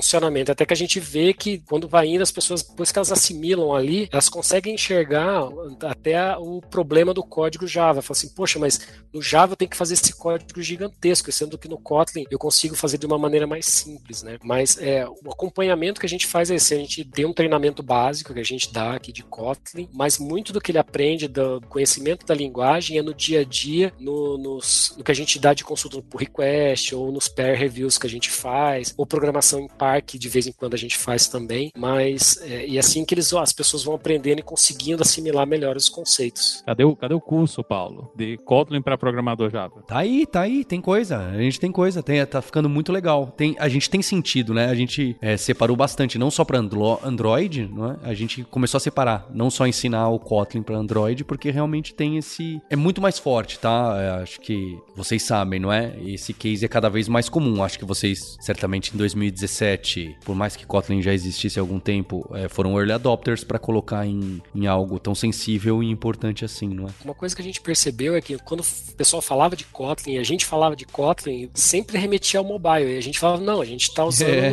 Até 0.51 0.65
que 0.65 0.73
a 0.73 0.77
gente 0.77 0.99
vê 0.99 1.33
que 1.33 1.59
quando 1.59 1.87
vai 1.87 2.07
indo, 2.07 2.21
as 2.21 2.31
pessoas, 2.31 2.63
depois 2.63 2.91
que 2.91 2.97
elas 2.97 3.11
assimilam 3.11 3.73
ali, 3.73 4.09
elas 4.11 4.29
conseguem 4.29 4.75
enxergar 4.75 5.43
até 5.83 6.37
o 6.37 6.61
problema 6.61 7.13
do 7.13 7.23
código 7.23 7.67
Java. 7.67 8.01
Fala 8.01 8.17
assim, 8.17 8.29
poxa, 8.29 8.59
mas 8.59 8.79
no 9.13 9.21
Java 9.21 9.53
eu 9.53 9.57
tenho 9.57 9.69
que 9.69 9.77
fazer 9.77 9.93
esse 9.93 10.13
código 10.13 10.61
gigantesco, 10.61 11.31
sendo 11.31 11.57
que 11.57 11.67
no 11.67 11.77
Kotlin 11.77 12.25
eu 12.29 12.39
consigo 12.39 12.75
fazer 12.75 12.97
de 12.97 13.05
uma 13.05 13.17
maneira 13.17 13.47
mais 13.47 13.65
simples, 13.65 14.23
né? 14.23 14.37
Mas 14.43 14.77
é, 14.77 15.07
o 15.07 15.31
acompanhamento 15.31 15.99
que 15.99 16.05
a 16.05 16.09
gente 16.09 16.27
faz 16.27 16.49
é 16.49 16.55
esse, 16.55 16.73
a 16.73 16.77
gente 16.77 17.03
tem 17.05 17.25
um 17.25 17.33
treinamento 17.33 17.83
básico 17.83 18.33
que 18.33 18.39
a 18.39 18.45
gente 18.45 18.71
dá 18.71 18.93
aqui 18.93 19.11
de 19.11 19.23
Kotlin, 19.23 19.89
mas 19.93 20.17
muito 20.17 20.53
do 20.53 20.61
que 20.61 20.71
ele 20.71 20.77
aprende 20.77 21.27
do 21.27 21.61
conhecimento 21.69 22.25
da 22.25 22.33
linguagem 22.33 22.97
é 22.97 23.01
no 23.01 23.13
dia 23.13 23.41
a 23.41 23.43
dia, 23.43 23.93
no, 23.99 24.37
nos, 24.37 24.93
no 24.97 25.03
que 25.03 25.11
a 25.11 25.15
gente 25.15 25.39
dá 25.39 25.53
de 25.53 25.63
consulta 25.63 26.01
por 26.01 26.19
request, 26.19 26.95
ou 26.95 27.11
nos 27.11 27.27
peer 27.27 27.57
reviews 27.57 27.97
que 27.97 28.07
a 28.07 28.09
gente 28.09 28.29
faz, 28.29 28.93
ou 28.97 29.05
programação 29.05 29.59
em 29.59 29.67
Park, 29.91 30.15
de 30.15 30.29
vez 30.29 30.47
em 30.47 30.53
quando 30.53 30.73
a 30.73 30.77
gente 30.77 30.97
faz 30.97 31.27
também, 31.27 31.69
mas 31.77 32.41
é, 32.43 32.65
e 32.65 32.79
assim 32.79 33.03
que 33.03 33.13
eles, 33.13 33.33
as 33.33 33.51
pessoas 33.51 33.83
vão 33.83 33.95
aprendendo 33.95 34.39
e 34.39 34.43
conseguindo 34.43 35.03
assimilar 35.03 35.45
melhor 35.45 35.75
os 35.75 35.89
conceitos. 35.89 36.63
Cadê 36.65 36.85
o, 36.85 36.95
cadê 36.95 37.13
o 37.13 37.19
curso, 37.19 37.61
Paulo, 37.61 38.09
de 38.15 38.37
Kotlin 38.37 38.81
para 38.81 38.97
programador 38.97 39.49
Java? 39.49 39.81
Tá 39.85 39.97
aí, 39.97 40.25
tá 40.25 40.41
aí, 40.41 40.63
tem 40.63 40.79
coisa. 40.79 41.17
A 41.17 41.37
gente 41.37 41.59
tem 41.59 41.71
coisa, 41.71 42.01
tem, 42.01 42.25
tá 42.25 42.41
ficando 42.41 42.69
muito 42.69 42.91
legal. 42.91 43.33
Tem, 43.35 43.55
a 43.59 43.67
gente 43.67 43.89
tem 43.89 44.01
sentido, 44.01 44.53
né? 44.53 44.67
A 44.67 44.75
gente 44.75 45.17
é, 45.21 45.35
separou 45.35 45.75
bastante, 45.75 46.17
não 46.17 46.31
só 46.31 46.45
para 46.45 46.57
Android, 46.57 47.67
não 47.67 47.91
é? 47.91 47.97
A 48.03 48.13
gente 48.13 48.43
começou 48.45 48.77
a 48.77 48.81
separar, 48.81 49.27
não 49.33 49.49
só 49.49 49.67
ensinar 49.67 50.07
o 50.09 50.19
Kotlin 50.19 50.63
para 50.63 50.77
Android, 50.77 51.25
porque 51.25 51.51
realmente 51.51 51.93
tem 51.93 52.17
esse 52.17 52.61
é 52.69 52.75
muito 52.77 53.01
mais 53.01 53.19
forte, 53.19 53.59
tá? 53.59 53.97
É, 53.99 54.23
acho 54.23 54.39
que 54.39 54.77
vocês 54.95 55.21
sabem, 55.23 55.59
não 55.59 55.71
é? 55.71 55.93
Esse 56.05 56.33
case 56.33 56.63
é 56.63 56.67
cada 56.67 56.89
vez 56.89 57.09
mais 57.09 57.27
comum. 57.27 57.61
Acho 57.61 57.77
que 57.77 57.85
vocês 57.85 58.37
certamente 58.39 58.93
em 58.93 58.97
2017, 58.97 59.80
por 60.23 60.35
mais 60.35 60.55
que 60.55 60.65
Kotlin 60.65 61.01
já 61.01 61.13
existisse 61.13 61.59
há 61.59 61.61
algum 61.61 61.79
tempo, 61.79 62.29
é, 62.33 62.47
foram 62.47 62.77
early 62.77 62.91
adopters 62.91 63.43
para 63.43 63.59
colocar 63.59 64.05
em, 64.05 64.41
em 64.53 64.67
algo 64.67 64.99
tão 64.99 65.15
sensível 65.15 65.81
e 65.81 65.89
importante 65.89 66.45
assim, 66.45 66.67
não 66.67 66.87
é? 66.87 66.91
Uma 67.03 67.13
coisa 67.13 67.35
que 67.35 67.41
a 67.41 67.45
gente 67.45 67.61
percebeu 67.61 68.15
é 68.15 68.21
que 68.21 68.37
quando 68.39 68.61
o 68.61 68.95
pessoal 68.95 69.21
falava 69.21 69.55
de 69.55 69.65
Kotlin, 69.65 70.17
a 70.17 70.23
gente 70.23 70.45
falava 70.45 70.75
de 70.75 70.85
Kotlin, 70.85 71.49
sempre 71.53 71.97
remetia 71.97 72.39
ao 72.39 72.45
mobile. 72.45 72.93
E 72.93 72.97
a 72.97 73.01
gente 73.01 73.19
falava, 73.19 73.41
não, 73.41 73.61
a 73.61 73.65
gente 73.65 73.83
está 73.83 74.05
usando 74.05 74.29
é. 74.29 74.49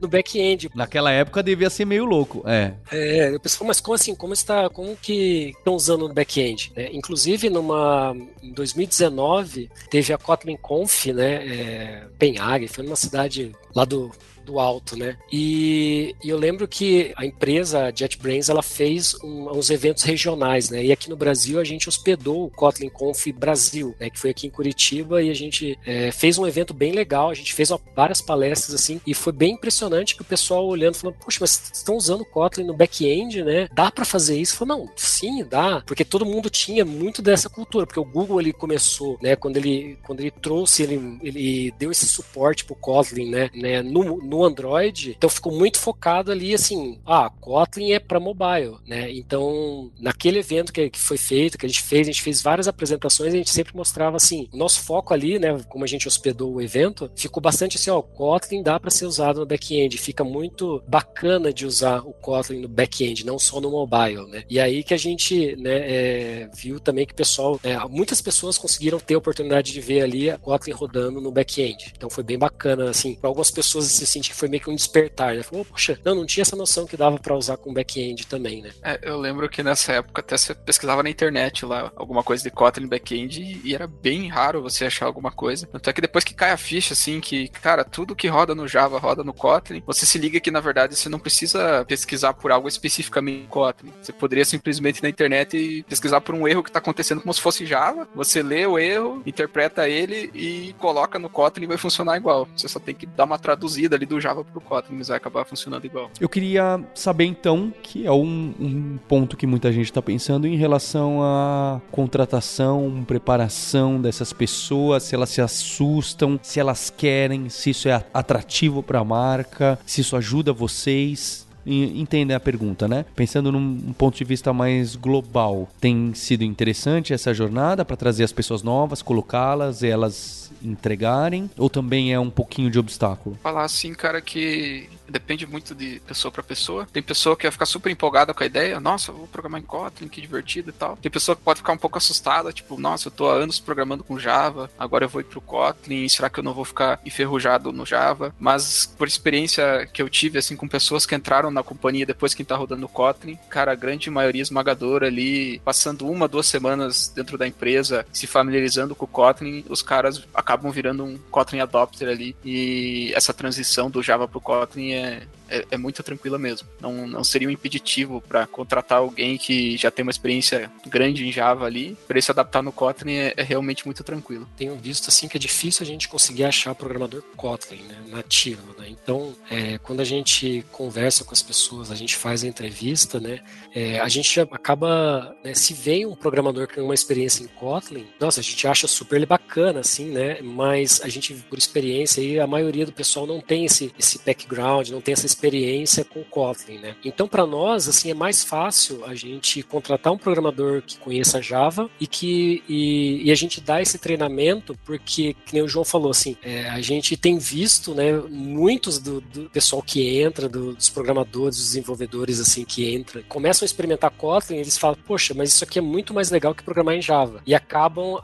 no, 0.00 0.08
back, 0.08 0.26
back-end. 0.26 0.70
Naquela 0.74 1.10
época 1.10 1.42
devia 1.42 1.70
ser 1.70 1.84
meio 1.84 2.04
louco, 2.04 2.42
é. 2.46 2.74
É, 2.90 3.34
eu 3.34 3.40
pensava, 3.40 3.64
mas 3.64 3.80
como 3.80 3.94
assim? 3.94 4.14
Como 4.14 4.32
está, 4.32 4.68
como 4.68 4.96
que 4.96 5.52
estão 5.56 5.74
usando 5.74 6.08
no 6.08 6.14
back-end? 6.14 6.72
É, 6.74 6.90
inclusive, 6.92 7.48
numa, 7.48 8.16
em 8.42 8.52
2019, 8.52 9.70
teve 9.90 10.12
a 10.12 10.18
Kotlin 10.18 10.56
Conf, 10.56 11.06
né, 11.06 11.34
é, 11.46 12.04
Penhague, 12.18 12.68
foi 12.68 12.84
numa 12.84 12.96
cidade 12.96 13.52
lá 13.74 13.84
do 13.84 14.10
do 14.46 14.60
alto, 14.60 14.96
né? 14.96 15.18
E, 15.30 16.14
e, 16.22 16.28
eu 16.30 16.38
lembro 16.38 16.66
que 16.66 17.12
a 17.16 17.26
empresa 17.26 17.90
JetBrains 17.90 18.48
ela 18.48 18.62
fez 18.62 19.14
um, 19.22 19.50
uns 19.50 19.68
eventos 19.68 20.04
regionais, 20.04 20.70
né? 20.70 20.84
E 20.84 20.92
aqui 20.92 21.10
no 21.10 21.16
Brasil 21.16 21.58
a 21.60 21.64
gente 21.64 21.88
hospedou 21.88 22.44
o 22.44 22.50
Kotlin 22.50 22.88
Conf 22.88 23.26
Brasil, 23.32 23.94
né? 24.00 24.08
Que 24.08 24.18
foi 24.18 24.30
aqui 24.30 24.46
em 24.46 24.50
Curitiba 24.50 25.22
e 25.22 25.28
a 25.28 25.34
gente 25.34 25.78
é, 25.84 26.10
fez 26.12 26.38
um 26.38 26.46
evento 26.46 26.72
bem 26.72 26.92
legal. 26.92 27.28
A 27.28 27.34
gente 27.34 27.52
fez 27.52 27.70
ó, 27.70 27.78
várias 27.94 28.22
palestras 28.22 28.74
assim 28.74 29.00
e 29.06 29.12
foi 29.12 29.32
bem 29.32 29.54
impressionante 29.54 30.14
que 30.14 30.22
o 30.22 30.24
pessoal 30.24 30.66
olhando 30.66 30.94
falando, 30.94 31.16
poxa, 31.16 31.38
mas 31.40 31.70
estão 31.74 31.96
usando 31.96 32.24
Kotlin 32.24 32.64
no 32.64 32.74
back-end, 32.74 33.42
né? 33.42 33.68
Dá 33.72 33.90
para 33.90 34.04
fazer 34.04 34.38
isso? 34.38 34.56
Falei, 34.56 34.76
não, 34.76 34.90
sim, 34.96 35.44
dá, 35.44 35.82
porque 35.84 36.04
todo 36.04 36.24
mundo 36.24 36.48
tinha 36.48 36.84
muito 36.84 37.20
dessa 37.20 37.48
cultura, 37.48 37.86
porque 37.86 38.00
o 38.00 38.04
Google 38.04 38.40
ele 38.40 38.52
começou, 38.52 39.18
né? 39.20 39.34
Quando 39.34 39.56
ele 39.56 39.98
quando 40.04 40.20
ele 40.20 40.30
trouxe 40.30 40.84
ele 40.84 41.18
ele 41.22 41.74
deu 41.78 41.90
esse 41.90 42.06
suporte 42.06 42.64
pro 42.64 42.74
Kotlin, 42.74 43.30
né? 43.30 43.50
né 43.54 43.82
no, 43.82 44.18
no 44.22 44.35
no 44.36 44.44
Android, 44.44 45.14
então 45.16 45.30
ficou 45.30 45.52
muito 45.52 45.78
focado 45.78 46.30
ali 46.30 46.54
assim, 46.54 46.98
ah, 47.06 47.30
Kotlin 47.40 47.92
é 47.92 47.98
para 47.98 48.20
mobile, 48.20 48.76
né? 48.86 49.10
Então, 49.10 49.90
naquele 49.98 50.38
evento 50.38 50.72
que, 50.72 50.90
que 50.90 50.98
foi 50.98 51.16
feito, 51.16 51.56
que 51.56 51.64
a 51.64 51.68
gente 51.68 51.82
fez, 51.82 52.06
a 52.06 52.10
gente 52.10 52.22
fez 52.22 52.42
várias 52.42 52.68
apresentações, 52.68 53.32
a 53.32 53.36
gente 53.36 53.50
sempre 53.50 53.74
mostrava 53.74 54.16
assim, 54.16 54.48
nosso 54.52 54.82
foco 54.82 55.14
ali, 55.14 55.38
né, 55.38 55.58
como 55.68 55.84
a 55.84 55.86
gente 55.86 56.06
hospedou 56.06 56.54
o 56.54 56.60
evento, 56.60 57.10
ficou 57.16 57.40
bastante 57.40 57.76
assim, 57.76 57.90
ó, 57.90 58.02
Kotlin 58.02 58.62
dá 58.62 58.78
para 58.78 58.90
ser 58.90 59.06
usado 59.06 59.40
no 59.40 59.46
back-end, 59.46 59.96
fica 59.96 60.22
muito 60.22 60.82
bacana 60.86 61.52
de 61.52 61.64
usar 61.64 62.00
o 62.00 62.12
Kotlin 62.12 62.60
no 62.60 62.68
back-end, 62.68 63.24
não 63.24 63.38
só 63.38 63.60
no 63.60 63.70
mobile, 63.70 64.26
né? 64.28 64.44
E 64.50 64.60
aí 64.60 64.82
que 64.82 64.92
a 64.92 64.98
gente, 64.98 65.56
né, 65.56 65.76
é, 65.76 66.50
viu 66.54 66.78
também 66.78 67.06
que 67.06 67.12
o 67.12 67.16
pessoal, 67.16 67.58
é, 67.62 67.76
muitas 67.88 68.20
pessoas 68.20 68.58
conseguiram 68.58 68.98
ter 68.98 69.14
a 69.14 69.18
oportunidade 69.18 69.72
de 69.72 69.80
ver 69.80 70.02
ali 70.02 70.30
a 70.30 70.38
Kotlin 70.38 70.72
rodando 70.72 71.20
no 71.20 71.30
back-end. 71.30 71.92
Então 71.96 72.10
foi 72.10 72.22
bem 72.22 72.38
bacana, 72.38 72.90
assim, 72.90 73.14
para 73.14 73.28
algumas 73.28 73.50
pessoas 73.50 73.86
se 73.86 74.06
sentir 74.26 74.30
que 74.30 74.36
foi 74.36 74.48
meio 74.48 74.62
que 74.62 74.70
um 74.70 74.74
despertar, 74.74 75.34
né? 75.34 75.42
Falou, 75.42 75.64
poxa, 75.64 75.98
não, 76.04 76.14
não 76.14 76.26
tinha 76.26 76.42
essa 76.42 76.56
noção 76.56 76.86
que 76.86 76.96
dava 76.96 77.18
para 77.18 77.34
usar 77.34 77.56
com 77.56 77.72
back-end 77.72 78.26
também, 78.26 78.62
né? 78.62 78.70
É, 78.82 78.98
eu 79.02 79.18
lembro 79.18 79.48
que 79.48 79.62
nessa 79.62 79.92
época 79.92 80.20
até 80.20 80.36
você 80.36 80.54
pesquisava 80.54 81.02
na 81.02 81.10
internet 81.10 81.64
lá 81.64 81.92
alguma 81.96 82.22
coisa 82.22 82.42
de 82.42 82.50
Kotlin 82.50 82.86
back-end 82.86 83.60
e 83.64 83.74
era 83.74 83.86
bem 83.86 84.28
raro 84.28 84.62
você 84.62 84.86
achar 84.86 85.06
alguma 85.06 85.30
coisa. 85.30 85.66
Tanto 85.66 85.90
é 85.90 85.92
que 85.92 86.00
depois 86.00 86.24
que 86.24 86.34
cai 86.34 86.50
a 86.50 86.56
ficha, 86.56 86.92
assim, 86.92 87.20
que, 87.20 87.48
cara, 87.48 87.84
tudo 87.84 88.16
que 88.16 88.28
roda 88.28 88.54
no 88.54 88.66
Java 88.66 88.98
roda 88.98 89.22
no 89.22 89.32
Kotlin, 89.32 89.82
você 89.86 90.04
se 90.04 90.18
liga 90.18 90.40
que, 90.40 90.50
na 90.50 90.60
verdade, 90.60 90.96
você 90.96 91.08
não 91.08 91.18
precisa 91.18 91.84
pesquisar 91.86 92.34
por 92.34 92.50
algo 92.50 92.68
especificamente 92.68 93.44
em 93.44 93.46
Kotlin. 93.46 93.92
Você 94.00 94.12
poderia 94.12 94.44
simplesmente 94.44 95.02
na 95.02 95.08
internet 95.08 95.56
e 95.56 95.82
pesquisar 95.84 96.20
por 96.20 96.34
um 96.34 96.46
erro 96.46 96.62
que 96.62 96.70
está 96.70 96.78
acontecendo 96.78 97.20
como 97.20 97.34
se 97.34 97.40
fosse 97.40 97.66
Java, 97.66 98.08
você 98.14 98.42
lê 98.42 98.66
o 98.66 98.78
erro, 98.78 99.22
interpreta 99.26 99.88
ele 99.88 100.30
e 100.34 100.74
coloca 100.78 101.18
no 101.18 101.28
Kotlin 101.28 101.64
e 101.64 101.68
vai 101.68 101.76
funcionar 101.76 102.16
igual. 102.16 102.48
Você 102.56 102.68
só 102.68 102.78
tem 102.78 102.94
que 102.94 103.06
dar 103.06 103.24
uma 103.24 103.38
traduzida 103.38 103.96
ali 103.96 104.06
do 104.06 104.15
Java 104.20 104.44
pro 104.44 104.60
Kotlin, 104.60 104.96
mas 104.96 105.08
vai 105.08 105.16
acabar 105.16 105.44
funcionando 105.44 105.84
igual. 105.84 106.10
Eu 106.20 106.28
queria 106.28 106.80
saber 106.94 107.24
então, 107.24 107.72
que 107.82 108.06
é 108.06 108.12
um, 108.12 108.54
um 108.58 108.98
ponto 109.08 109.36
que 109.36 109.46
muita 109.46 109.72
gente 109.72 109.86
está 109.86 110.02
pensando 110.02 110.46
em 110.46 110.56
relação 110.56 111.22
à 111.22 111.80
contratação, 111.90 113.04
preparação 113.06 114.00
dessas 114.00 114.32
pessoas, 114.32 115.04
se 115.04 115.14
elas 115.14 115.30
se 115.30 115.40
assustam, 115.40 116.38
se 116.42 116.60
elas 116.60 116.90
querem, 116.90 117.48
se 117.48 117.70
isso 117.70 117.88
é 117.88 118.04
atrativo 118.12 118.82
para 118.82 119.00
a 119.00 119.04
marca, 119.04 119.78
se 119.86 120.00
isso 120.00 120.16
ajuda 120.16 120.52
vocês 120.52 121.46
entendem 121.66 122.34
a 122.34 122.40
pergunta, 122.40 122.86
né? 122.86 123.04
Pensando 123.14 123.50
num 123.50 123.92
ponto 123.92 124.16
de 124.16 124.24
vista 124.24 124.52
mais 124.52 124.94
global, 124.94 125.68
tem 125.80 126.14
sido 126.14 126.44
interessante 126.44 127.12
essa 127.12 127.34
jornada 127.34 127.84
para 127.84 127.96
trazer 127.96 128.24
as 128.24 128.32
pessoas 128.32 128.62
novas, 128.62 129.02
colocá-las, 129.02 129.82
elas 129.82 130.45
entregarem, 130.62 131.50
ou 131.56 131.68
também 131.68 132.12
é 132.12 132.20
um 132.20 132.30
pouquinho 132.30 132.70
de 132.70 132.78
obstáculo? 132.78 133.38
Falar 133.42 133.64
assim, 133.64 133.94
cara, 133.94 134.20
que 134.20 134.88
depende 135.08 135.46
muito 135.46 135.74
de 135.74 136.00
pessoa 136.06 136.30
para 136.32 136.42
pessoa. 136.42 136.86
Tem 136.92 137.02
pessoa 137.02 137.36
que 137.36 137.44
vai 137.44 137.52
ficar 137.52 137.66
super 137.66 137.90
empolgada 137.90 138.34
com 138.34 138.42
a 138.42 138.46
ideia, 138.46 138.80
nossa, 138.80 139.12
vou 139.12 139.26
programar 139.26 139.60
em 139.60 139.64
Kotlin, 139.64 140.08
que 140.08 140.20
divertido 140.20 140.70
e 140.70 140.72
tal. 140.72 140.96
Tem 140.96 141.10
pessoa 141.10 141.36
que 141.36 141.42
pode 141.42 141.60
ficar 141.60 141.72
um 141.72 141.78
pouco 141.78 141.98
assustada, 141.98 142.52
tipo, 142.52 142.78
nossa, 142.78 143.08
eu 143.08 143.12
tô 143.12 143.28
há 143.28 143.34
anos 143.34 143.60
programando 143.60 144.04
com 144.04 144.18
Java, 144.18 144.70
agora 144.78 145.04
eu 145.04 145.08
vou 145.08 145.20
ir 145.20 145.24
pro 145.24 145.40
Kotlin, 145.40 146.08
será 146.08 146.28
que 146.28 146.38
eu 146.38 146.44
não 146.44 146.54
vou 146.54 146.64
ficar 146.64 147.00
enferrujado 147.04 147.72
no 147.72 147.86
Java? 147.86 148.34
Mas 148.38 148.86
por 148.86 149.06
experiência 149.06 149.86
que 149.92 150.02
eu 150.02 150.08
tive, 150.08 150.38
assim, 150.38 150.56
com 150.56 150.68
pessoas 150.68 151.06
que 151.06 151.14
entraram 151.14 151.50
na 151.50 151.62
companhia 151.62 152.06
depois 152.06 152.34
que 152.34 152.44
tá 152.44 152.56
rodando 152.56 152.86
o 152.86 152.88
Kotlin, 152.88 153.38
cara, 153.48 153.72
a 153.72 153.76
grande 153.76 154.10
maioria 154.10 154.42
esmagadora 154.42 155.06
ali, 155.06 155.60
passando 155.60 156.08
uma, 156.08 156.28
duas 156.28 156.46
semanas 156.46 157.08
dentro 157.08 157.36
da 157.36 157.46
empresa, 157.46 158.06
se 158.12 158.26
familiarizando 158.26 158.94
com 158.94 159.04
o 159.04 159.08
Kotlin, 159.08 159.64
os 159.68 159.82
caras 159.82 160.26
acabam 160.34 160.70
virando 160.70 161.04
um 161.04 161.18
Kotlin 161.30 161.60
adopter 161.60 162.08
ali, 162.08 162.36
e 162.44 163.12
essa 163.14 163.34
transição 163.34 163.90
do 163.90 164.02
Java 164.02 164.28
pro 164.28 164.40
Kotlin 164.40 164.92
é, 164.92 164.95
yeah. 164.96 165.35
É, 165.48 165.64
é, 165.70 165.76
muito 165.76 166.02
tranquila 166.02 166.38
mesmo. 166.38 166.68
Não, 166.80 167.06
não 167.06 167.24
seria 167.24 167.48
um 167.48 167.50
impeditivo 167.50 168.20
para 168.20 168.46
contratar 168.46 168.98
alguém 168.98 169.36
que 169.36 169.76
já 169.76 169.90
tem 169.90 170.02
uma 170.02 170.10
experiência 170.10 170.70
grande 170.86 171.26
em 171.26 171.32
Java 171.32 171.66
ali. 171.66 171.96
Para 172.06 172.20
se 172.20 172.30
adaptar 172.30 172.62
no 172.62 172.72
Kotlin 172.72 173.14
é, 173.14 173.34
é, 173.36 173.42
realmente 173.42 173.84
muito 173.84 174.02
tranquilo. 174.02 174.48
Tenho 174.56 174.74
visto 174.76 175.08
assim 175.08 175.28
que 175.28 175.36
é 175.36 175.40
difícil 175.40 175.82
a 175.82 175.86
gente 175.86 176.08
conseguir 176.08 176.44
achar 176.44 176.74
programador 176.74 177.22
Kotlin, 177.36 177.82
né, 177.82 177.96
nativo. 178.08 178.74
Né? 178.78 178.88
Então, 178.90 179.34
é, 179.50 179.78
quando 179.78 180.00
a 180.00 180.04
gente 180.04 180.64
conversa 180.72 181.24
com 181.24 181.32
as 181.32 181.42
pessoas, 181.42 181.90
a 181.90 181.94
gente 181.94 182.16
faz 182.16 182.42
a 182.42 182.46
entrevista, 182.46 183.20
né, 183.20 183.40
é, 183.74 184.00
a 184.00 184.08
gente 184.08 184.40
acaba, 184.40 185.36
né, 185.44 185.54
se 185.54 185.74
vem 185.74 186.06
um 186.06 186.14
programador 186.14 186.68
com 186.72 186.80
uma 186.80 186.94
experiência 186.94 187.42
em 187.42 187.46
Kotlin, 187.46 188.06
nossa, 188.18 188.40
a 188.40 188.42
gente 188.42 188.66
acha 188.66 188.86
super 188.86 189.24
bacana, 189.26 189.80
assim, 189.80 190.06
né? 190.06 190.40
Mas 190.42 191.00
a 191.02 191.08
gente, 191.08 191.34
por 191.34 191.58
experiência 191.58 192.22
aí, 192.22 192.40
a 192.40 192.46
maioria 192.46 192.86
do 192.86 192.92
pessoal 192.92 193.26
não 193.26 193.40
tem 193.40 193.64
esse, 193.64 193.92
esse 193.98 194.18
background, 194.24 194.88
não 194.88 195.00
tem 195.00 195.12
essa 195.12 195.26
experiência 195.36 196.04
com 196.04 196.24
Kotlin, 196.24 196.78
né? 196.78 196.96
Então, 197.04 197.28
para 197.28 197.46
nós, 197.46 197.88
assim, 197.88 198.10
é 198.10 198.14
mais 198.14 198.42
fácil 198.42 199.04
a 199.04 199.14
gente 199.14 199.62
contratar 199.62 200.12
um 200.12 200.18
programador 200.18 200.82
que 200.82 200.96
conheça 200.98 201.42
Java 201.42 201.90
e 202.00 202.06
que 202.06 202.62
e, 202.68 203.22
e 203.24 203.30
a 203.30 203.34
gente 203.34 203.60
dá 203.60 203.82
esse 203.82 203.98
treinamento 203.98 204.76
porque, 204.84 205.36
que 205.44 205.52
nem 205.52 205.62
o 205.62 205.68
João 205.68 205.84
falou, 205.84 206.10
assim, 206.10 206.36
é, 206.42 206.68
a 206.70 206.80
gente 206.80 207.16
tem 207.16 207.38
visto, 207.38 207.94
né, 207.94 208.12
muitos 208.28 208.98
do, 208.98 209.20
do 209.20 209.50
pessoal 209.50 209.82
que 209.82 210.18
entra, 210.20 210.48
do, 210.48 210.74
dos 210.74 210.88
programadores, 210.88 211.56
dos 211.56 211.66
desenvolvedores, 211.66 212.40
assim, 212.40 212.64
que 212.64 212.94
entra, 212.94 213.22
começam 213.28 213.64
a 213.64 213.66
experimentar 213.66 214.10
Kotlin, 214.10 214.56
eles 214.56 214.78
falam, 214.78 214.96
poxa, 215.06 215.34
mas 215.34 215.50
isso 215.50 215.64
aqui 215.64 215.78
é 215.78 215.82
muito 215.82 216.14
mais 216.14 216.30
legal 216.30 216.54
que 216.54 216.62
programar 216.62 216.94
em 216.94 217.02
Java. 217.02 217.42
E 217.46 217.54
acabam 217.54 218.20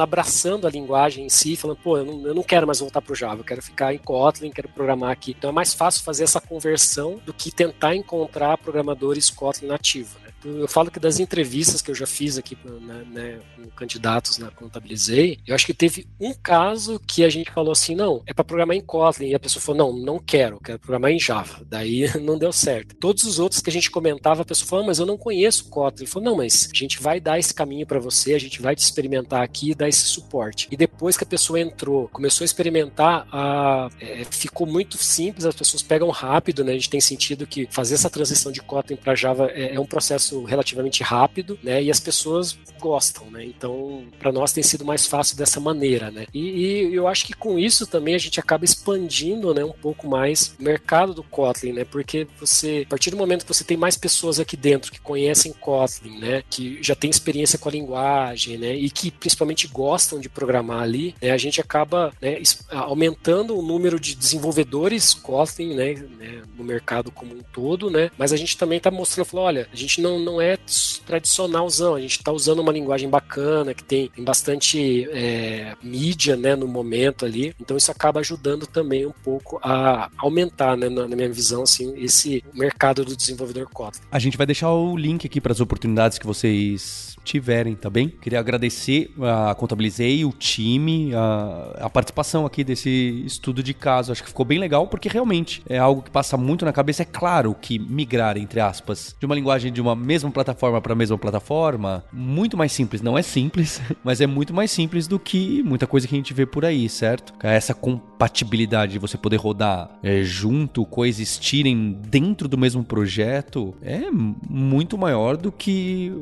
abraçando 0.00 0.66
a 0.66 0.70
linguagem 0.70 1.26
em 1.26 1.28
si, 1.28 1.54
falando, 1.56 1.78
pô, 1.78 1.98
eu 1.98 2.04
não, 2.04 2.26
eu 2.26 2.34
não 2.34 2.42
quero 2.42 2.66
mais 2.66 2.80
voltar 2.80 3.00
para 3.00 3.12
o 3.12 3.16
Java, 3.16 3.40
eu 3.40 3.44
quero 3.44 3.62
ficar 3.62 3.94
em 3.94 3.98
Kotlin, 3.98 4.50
quero 4.50 4.68
programar 4.68 5.10
aqui. 5.10 5.34
Então 5.38 5.50
é 5.50 5.52
mais 5.52 5.74
fácil 5.74 6.02
fazer 6.02 6.24
essa 6.24 6.31
conversão 6.40 7.20
do 7.24 7.32
que 7.32 7.50
tentar 7.50 7.94
encontrar 7.94 8.58
programadores 8.58 9.30
Kotlin 9.30 9.68
nativo. 9.68 10.18
Né? 10.24 10.32
eu 10.44 10.68
falo 10.68 10.90
que 10.90 11.00
das 11.00 11.20
entrevistas 11.20 11.80
que 11.80 11.90
eu 11.90 11.94
já 11.94 12.06
fiz 12.06 12.36
aqui 12.38 12.56
né, 12.64 13.04
né, 13.10 13.40
com 13.56 13.70
candidatos 13.70 14.38
na 14.38 14.50
Contabilizei, 14.50 15.38
eu 15.46 15.54
acho 15.54 15.66
que 15.66 15.74
teve 15.74 16.06
um 16.20 16.32
caso 16.34 17.00
que 17.06 17.24
a 17.24 17.28
gente 17.28 17.50
falou 17.50 17.72
assim, 17.72 17.94
não, 17.94 18.22
é 18.26 18.32
para 18.32 18.44
programar 18.44 18.76
em 18.76 18.80
Kotlin, 18.80 19.28
e 19.28 19.34
a 19.34 19.40
pessoa 19.40 19.62
falou, 19.62 19.92
não, 19.92 20.04
não 20.04 20.18
quero, 20.18 20.58
quero 20.60 20.78
programar 20.78 21.10
em 21.10 21.18
Java. 21.18 21.64
Daí 21.66 22.06
não 22.20 22.38
deu 22.38 22.52
certo. 22.52 22.94
Todos 22.96 23.24
os 23.24 23.38
outros 23.38 23.60
que 23.60 23.70
a 23.70 23.72
gente 23.72 23.90
comentava, 23.90 24.42
a 24.42 24.44
pessoa 24.44 24.68
falou, 24.68 24.84
ah, 24.84 24.88
mas 24.88 24.98
eu 24.98 25.06
não 25.06 25.16
conheço 25.16 25.68
Kotlin. 25.68 26.04
Ele 26.04 26.10
falou, 26.10 26.30
não, 26.30 26.36
mas 26.36 26.68
a 26.72 26.76
gente 26.76 27.00
vai 27.00 27.20
dar 27.20 27.38
esse 27.38 27.54
caminho 27.54 27.86
para 27.86 27.98
você, 27.98 28.34
a 28.34 28.40
gente 28.40 28.60
vai 28.60 28.74
te 28.74 28.80
experimentar 28.80 29.42
aqui 29.42 29.70
e 29.70 29.74
dar 29.74 29.88
esse 29.88 30.02
suporte. 30.02 30.68
E 30.70 30.76
depois 30.76 31.16
que 31.16 31.24
a 31.24 31.26
pessoa 31.26 31.60
entrou, 31.60 32.08
começou 32.08 32.44
a 32.44 32.46
experimentar, 32.46 33.26
a, 33.32 33.88
é, 34.00 34.24
ficou 34.30 34.66
muito 34.66 34.96
simples, 34.98 35.44
as 35.44 35.54
pessoas 35.54 35.82
pegam 35.82 36.10
rápido, 36.22 36.62
né? 36.62 36.72
A 36.72 36.74
gente 36.74 36.88
tem 36.88 37.00
sentido 37.00 37.46
que 37.46 37.66
fazer 37.70 37.94
essa 37.94 38.08
transição 38.08 38.52
de 38.52 38.62
Kotlin 38.62 38.96
para 38.96 39.14
Java 39.16 39.50
é, 39.50 39.74
é 39.74 39.80
um 39.80 39.84
processo 39.84 40.44
relativamente 40.44 41.02
rápido, 41.02 41.58
né? 41.62 41.82
E 41.82 41.90
as 41.90 41.98
pessoas 41.98 42.56
gostam, 42.80 43.28
né? 43.30 43.44
Então, 43.44 44.04
para 44.18 44.30
nós 44.30 44.52
tem 44.52 44.62
sido 44.62 44.84
mais 44.84 45.06
fácil 45.06 45.36
dessa 45.36 45.58
maneira, 45.58 46.10
né? 46.10 46.26
E, 46.32 46.40
e, 46.40 46.94
eu 46.94 47.08
acho 47.08 47.26
que 47.26 47.32
com 47.32 47.58
isso 47.58 47.86
também 47.86 48.14
a 48.14 48.18
gente 48.18 48.38
acaba 48.38 48.64
expandindo, 48.64 49.52
né, 49.54 49.64
um 49.64 49.72
pouco 49.72 50.08
mais 50.08 50.54
o 50.58 50.62
mercado 50.62 51.14
do 51.14 51.22
Kotlin, 51.22 51.72
né? 51.72 51.84
Porque 51.84 52.26
você, 52.38 52.82
a 52.86 52.90
partir 52.90 53.10
do 53.10 53.16
momento 53.16 53.44
que 53.44 53.52
você 53.52 53.64
tem 53.64 53.76
mais 53.76 53.96
pessoas 53.96 54.38
aqui 54.38 54.56
dentro 54.56 54.92
que 54.92 55.00
conhecem 55.00 55.52
Kotlin, 55.52 56.18
né, 56.18 56.42
que 56.48 56.78
já 56.82 56.94
tem 56.94 57.10
experiência 57.10 57.58
com 57.58 57.68
a 57.68 57.72
linguagem, 57.72 58.58
né, 58.58 58.74
e 58.74 58.90
que 58.90 59.10
principalmente 59.10 59.68
gostam 59.68 60.20
de 60.20 60.28
programar 60.28 60.82
ali, 60.82 61.14
né, 61.20 61.30
a 61.30 61.38
gente 61.38 61.60
acaba 61.60 62.12
né, 62.20 62.40
aumentando 62.70 63.56
o 63.56 63.62
número 63.62 63.98
de 63.98 64.14
desenvolvedores 64.14 65.14
Kotlin, 65.14 65.74
né, 65.74 65.94
né, 66.18 66.42
no 66.56 66.64
mercado 66.64 67.10
como 67.10 67.34
um 67.34 67.42
todo, 67.52 67.90
né? 67.90 68.10
Mas 68.16 68.32
a 68.32 68.36
gente 68.36 68.56
também 68.56 68.78
está 68.78 68.90
mostrando, 68.90 69.26
falou, 69.26 69.46
olha, 69.46 69.68
a 69.72 69.76
gente 69.76 70.00
não 70.00 70.18
não 70.18 70.40
é 70.40 70.56
tradicionalzão. 71.04 71.94
A 71.94 72.00
gente 72.00 72.18
está 72.18 72.32
usando 72.32 72.60
uma 72.60 72.72
linguagem 72.72 73.08
bacana, 73.08 73.74
que 73.74 73.84
tem, 73.84 74.08
tem 74.08 74.24
bastante 74.24 75.08
é, 75.10 75.74
mídia 75.82 76.36
né, 76.36 76.54
no 76.54 76.66
momento 76.66 77.24
ali. 77.24 77.54
Então 77.60 77.76
isso 77.76 77.90
acaba 77.90 78.20
ajudando 78.20 78.66
também 78.66 79.06
um 79.06 79.12
pouco 79.12 79.58
a 79.62 80.10
aumentar, 80.16 80.76
né, 80.76 80.88
na, 80.88 81.08
na 81.08 81.16
minha 81.16 81.30
visão, 81.30 81.62
assim, 81.62 81.94
esse 81.96 82.44
mercado 82.54 83.04
do 83.04 83.16
desenvolvedor 83.16 83.68
Kotlin. 83.68 84.02
A 84.10 84.18
gente 84.18 84.36
vai 84.36 84.46
deixar 84.46 84.70
o 84.72 84.96
link 84.96 85.26
aqui 85.26 85.40
para 85.40 85.52
as 85.52 85.60
oportunidades 85.60 86.18
que 86.18 86.26
vocês 86.26 87.16
tiverem, 87.24 87.74
tá 87.74 87.88
bem? 87.88 88.08
Queria 88.08 88.40
agradecer 88.40 89.10
a 89.20 89.54
Contabilizei, 89.54 90.24
o 90.24 90.32
time, 90.32 91.14
a, 91.14 91.86
a, 91.86 91.90
participação 91.90 92.44
aqui 92.44 92.64
desse 92.64 93.22
estudo 93.24 93.62
de 93.62 93.74
caso. 93.74 94.12
Acho 94.12 94.22
que 94.22 94.28
ficou 94.28 94.44
bem 94.44 94.58
legal, 94.58 94.86
porque 94.86 95.08
realmente 95.08 95.62
é 95.68 95.78
algo 95.78 96.02
que 96.02 96.10
passa 96.10 96.36
muito 96.36 96.64
na 96.64 96.72
cabeça. 96.72 97.02
É 97.02 97.06
claro 97.06 97.54
que 97.54 97.78
migrar, 97.78 98.36
entre 98.36 98.60
aspas, 98.60 99.14
de 99.18 99.26
uma 99.26 99.34
linguagem 99.34 99.72
de 99.72 99.80
uma 99.80 99.94
mesma 99.94 100.30
plataforma 100.30 100.80
para 100.80 100.92
a 100.92 100.96
mesma 100.96 101.18
plataforma, 101.18 102.04
muito 102.12 102.56
mais 102.56 102.72
simples. 102.72 103.02
Não 103.02 103.16
é 103.16 103.22
simples, 103.22 103.80
mas 104.02 104.20
é 104.20 104.26
muito 104.26 104.52
mais 104.52 104.70
simples 104.70 105.06
do 105.06 105.18
que 105.18 105.62
muita 105.62 105.86
coisa 105.86 106.06
que 106.08 106.14
a 106.14 106.18
gente 106.18 106.34
vê 106.34 106.46
por 106.46 106.64
aí, 106.64 106.88
certo? 106.88 107.32
Essa 107.42 107.74
compatibilidade 107.74 108.92
de 108.92 108.98
você 108.98 109.16
poder 109.16 109.36
rodar 109.36 109.90
é, 110.02 110.22
junto, 110.22 110.84
coexistirem 110.84 111.98
dentro 112.08 112.48
do 112.48 112.58
mesmo 112.58 112.84
projeto, 112.84 113.74
é 113.82 114.10
muito 114.10 114.98
maior 114.98 115.36
do 115.36 115.52
que 115.52 116.12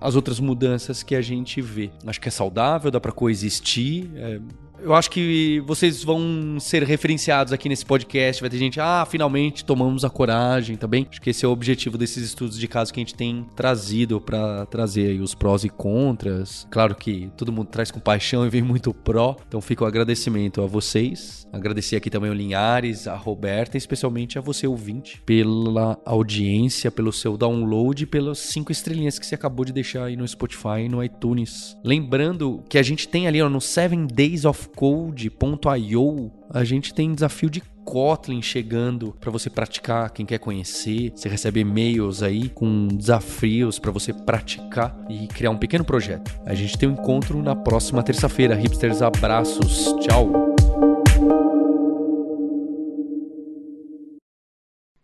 as 0.00 0.14
outras 0.14 0.38
mudanças 0.46 1.02
que 1.02 1.14
a 1.14 1.20
gente 1.20 1.60
vê. 1.60 1.90
Acho 2.06 2.20
que 2.20 2.28
é 2.28 2.30
saudável, 2.30 2.90
dá 2.90 3.00
para 3.00 3.12
coexistir. 3.12 4.08
É 4.14 4.40
eu 4.80 4.94
acho 4.94 5.10
que 5.10 5.60
vocês 5.66 6.02
vão 6.04 6.58
ser 6.60 6.82
referenciados 6.82 7.52
aqui 7.52 7.68
nesse 7.68 7.84
podcast. 7.84 8.40
Vai 8.40 8.50
ter 8.50 8.58
gente, 8.58 8.80
ah, 8.80 9.06
finalmente 9.08 9.64
tomamos 9.64 10.04
a 10.04 10.10
coragem 10.10 10.76
também. 10.76 11.04
Tá 11.04 11.10
acho 11.12 11.20
que 11.20 11.30
esse 11.30 11.44
é 11.44 11.48
o 11.48 11.50
objetivo 11.52 11.96
desses 11.98 12.24
estudos 12.24 12.58
de 12.58 12.68
caso 12.68 12.92
que 12.92 13.00
a 13.00 13.02
gente 13.02 13.14
tem 13.14 13.46
trazido 13.54 14.20
para 14.20 14.66
trazer 14.66 15.08
aí 15.08 15.20
os 15.20 15.34
prós 15.34 15.64
e 15.64 15.68
contras. 15.68 16.66
Claro 16.70 16.94
que 16.94 17.30
todo 17.36 17.52
mundo 17.52 17.68
traz 17.68 17.90
com 17.90 18.00
paixão 18.00 18.46
e 18.46 18.50
vem 18.50 18.62
muito 18.62 18.92
pró. 18.92 19.36
Então 19.46 19.60
fica 19.60 19.84
o 19.84 19.86
agradecimento 19.86 20.62
a 20.62 20.66
vocês. 20.66 21.46
Agradecer 21.52 21.96
aqui 21.96 22.10
também 22.10 22.30
o 22.30 22.34
Linhares, 22.34 23.08
a 23.08 23.16
Roberta, 23.16 23.76
e 23.76 23.78
especialmente 23.78 24.38
a 24.38 24.42
você, 24.42 24.66
ouvinte, 24.66 25.22
pela 25.24 25.98
audiência, 26.04 26.90
pelo 26.90 27.12
seu 27.12 27.36
download 27.36 28.02
e 28.02 28.06
pelas 28.06 28.38
cinco 28.38 28.72
estrelinhas 28.72 29.18
que 29.18 29.26
você 29.26 29.34
acabou 29.34 29.64
de 29.64 29.72
deixar 29.72 30.04
aí 30.04 30.16
no 30.16 30.26
Spotify 30.26 30.82
e 30.84 30.88
no 30.88 31.02
iTunes. 31.02 31.76
Lembrando 31.82 32.62
que 32.68 32.78
a 32.78 32.82
gente 32.82 33.08
tem 33.08 33.26
ali 33.26 33.40
ó, 33.40 33.48
no 33.48 33.60
Seven 33.60 34.06
Days 34.06 34.44
of 34.44 34.65
code.io, 34.66 36.32
a 36.50 36.64
gente 36.64 36.92
tem 36.92 37.14
desafio 37.14 37.50
de 37.50 37.62
Kotlin 37.86 38.42
chegando 38.42 39.16
para 39.20 39.30
você 39.30 39.48
praticar, 39.48 40.10
quem 40.10 40.26
quer 40.26 40.38
conhecer. 40.38 41.12
Você 41.14 41.28
recebe 41.28 41.60
e-mails 41.60 42.22
aí 42.22 42.48
com 42.48 42.88
desafios 42.88 43.78
para 43.78 43.92
você 43.92 44.12
praticar 44.12 44.98
e 45.08 45.28
criar 45.28 45.50
um 45.50 45.56
pequeno 45.56 45.84
projeto. 45.84 46.34
A 46.44 46.54
gente 46.54 46.76
tem 46.76 46.88
um 46.88 46.92
encontro 46.92 47.40
na 47.40 47.54
próxima 47.54 48.02
terça-feira. 48.02 48.56
Hipsters, 48.56 49.02
abraços. 49.02 49.94
Tchau. 50.00 50.56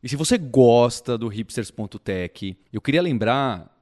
E 0.03 0.09
se 0.09 0.17
você 0.17 0.37
gosta 0.37 1.17
do 1.17 1.29
hipsters.tech, 1.29 2.59
eu 2.73 2.81
queria 2.81 3.01
lembrar 3.01 3.72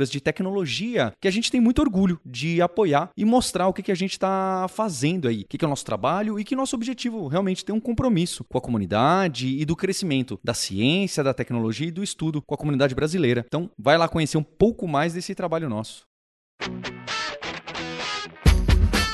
influenciadoras 0.00 0.10
de 0.10 0.20
tecnologia 0.20 1.12
que 1.20 1.28
a 1.28 1.30
gente 1.30 1.50
tem 1.50 1.60
muito 1.60 1.80
orgulho 1.80 2.18
de 2.24 2.62
apoiar 2.62 3.10
e 3.16 3.24
mostrar 3.24 3.68
o 3.68 3.72
que, 3.72 3.82
que 3.82 3.92
a 3.92 3.96
gente 3.96 4.12
está 4.12 4.66
fazendo 4.68 5.28
aí, 5.28 5.42
o 5.42 5.46
que, 5.46 5.58
que 5.58 5.64
é 5.64 5.68
o 5.68 5.70
nosso 5.70 5.84
trabalho 5.84 6.38
e 6.38 6.44
que 6.44 6.56
nosso 6.56 6.74
objetivo 6.74 7.28
realmente 7.28 7.64
tem 7.64 7.74
um 7.74 7.80
compromisso 7.80 8.44
com 8.44 8.58
a 8.58 8.60
comunidade 8.60 9.48
e 9.48 9.64
do 9.64 9.76
crescimento 9.76 10.38
da 10.42 10.54
ciência, 10.54 11.22
da 11.22 11.34
tecnologia 11.34 11.88
e 11.88 11.92
do 11.92 12.02
estudo 12.02 12.42
com 12.42 12.54
a 12.54 12.58
comunidade 12.58 12.94
brasileira. 12.94 13.44
Então, 13.46 13.70
vai 13.78 13.98
lá 13.98 14.08
conhecer 14.08 14.38
um 14.38 14.42
pouco 14.42 14.88
mais 14.88 15.12
desse 15.12 15.34
trabalho 15.34 15.68
nosso. 15.68 16.04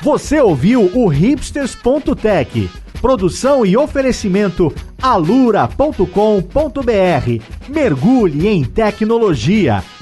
Você 0.03 0.41
ouviu 0.41 0.91
o 0.95 1.09
hipsters.tech. 1.09 2.71
Produção 3.01 3.67
e 3.67 3.77
oferecimento 3.77 4.73
alura.com.br. 5.03 6.07
Mergulhe 7.69 8.49
em 8.49 8.65
tecnologia. 8.65 9.83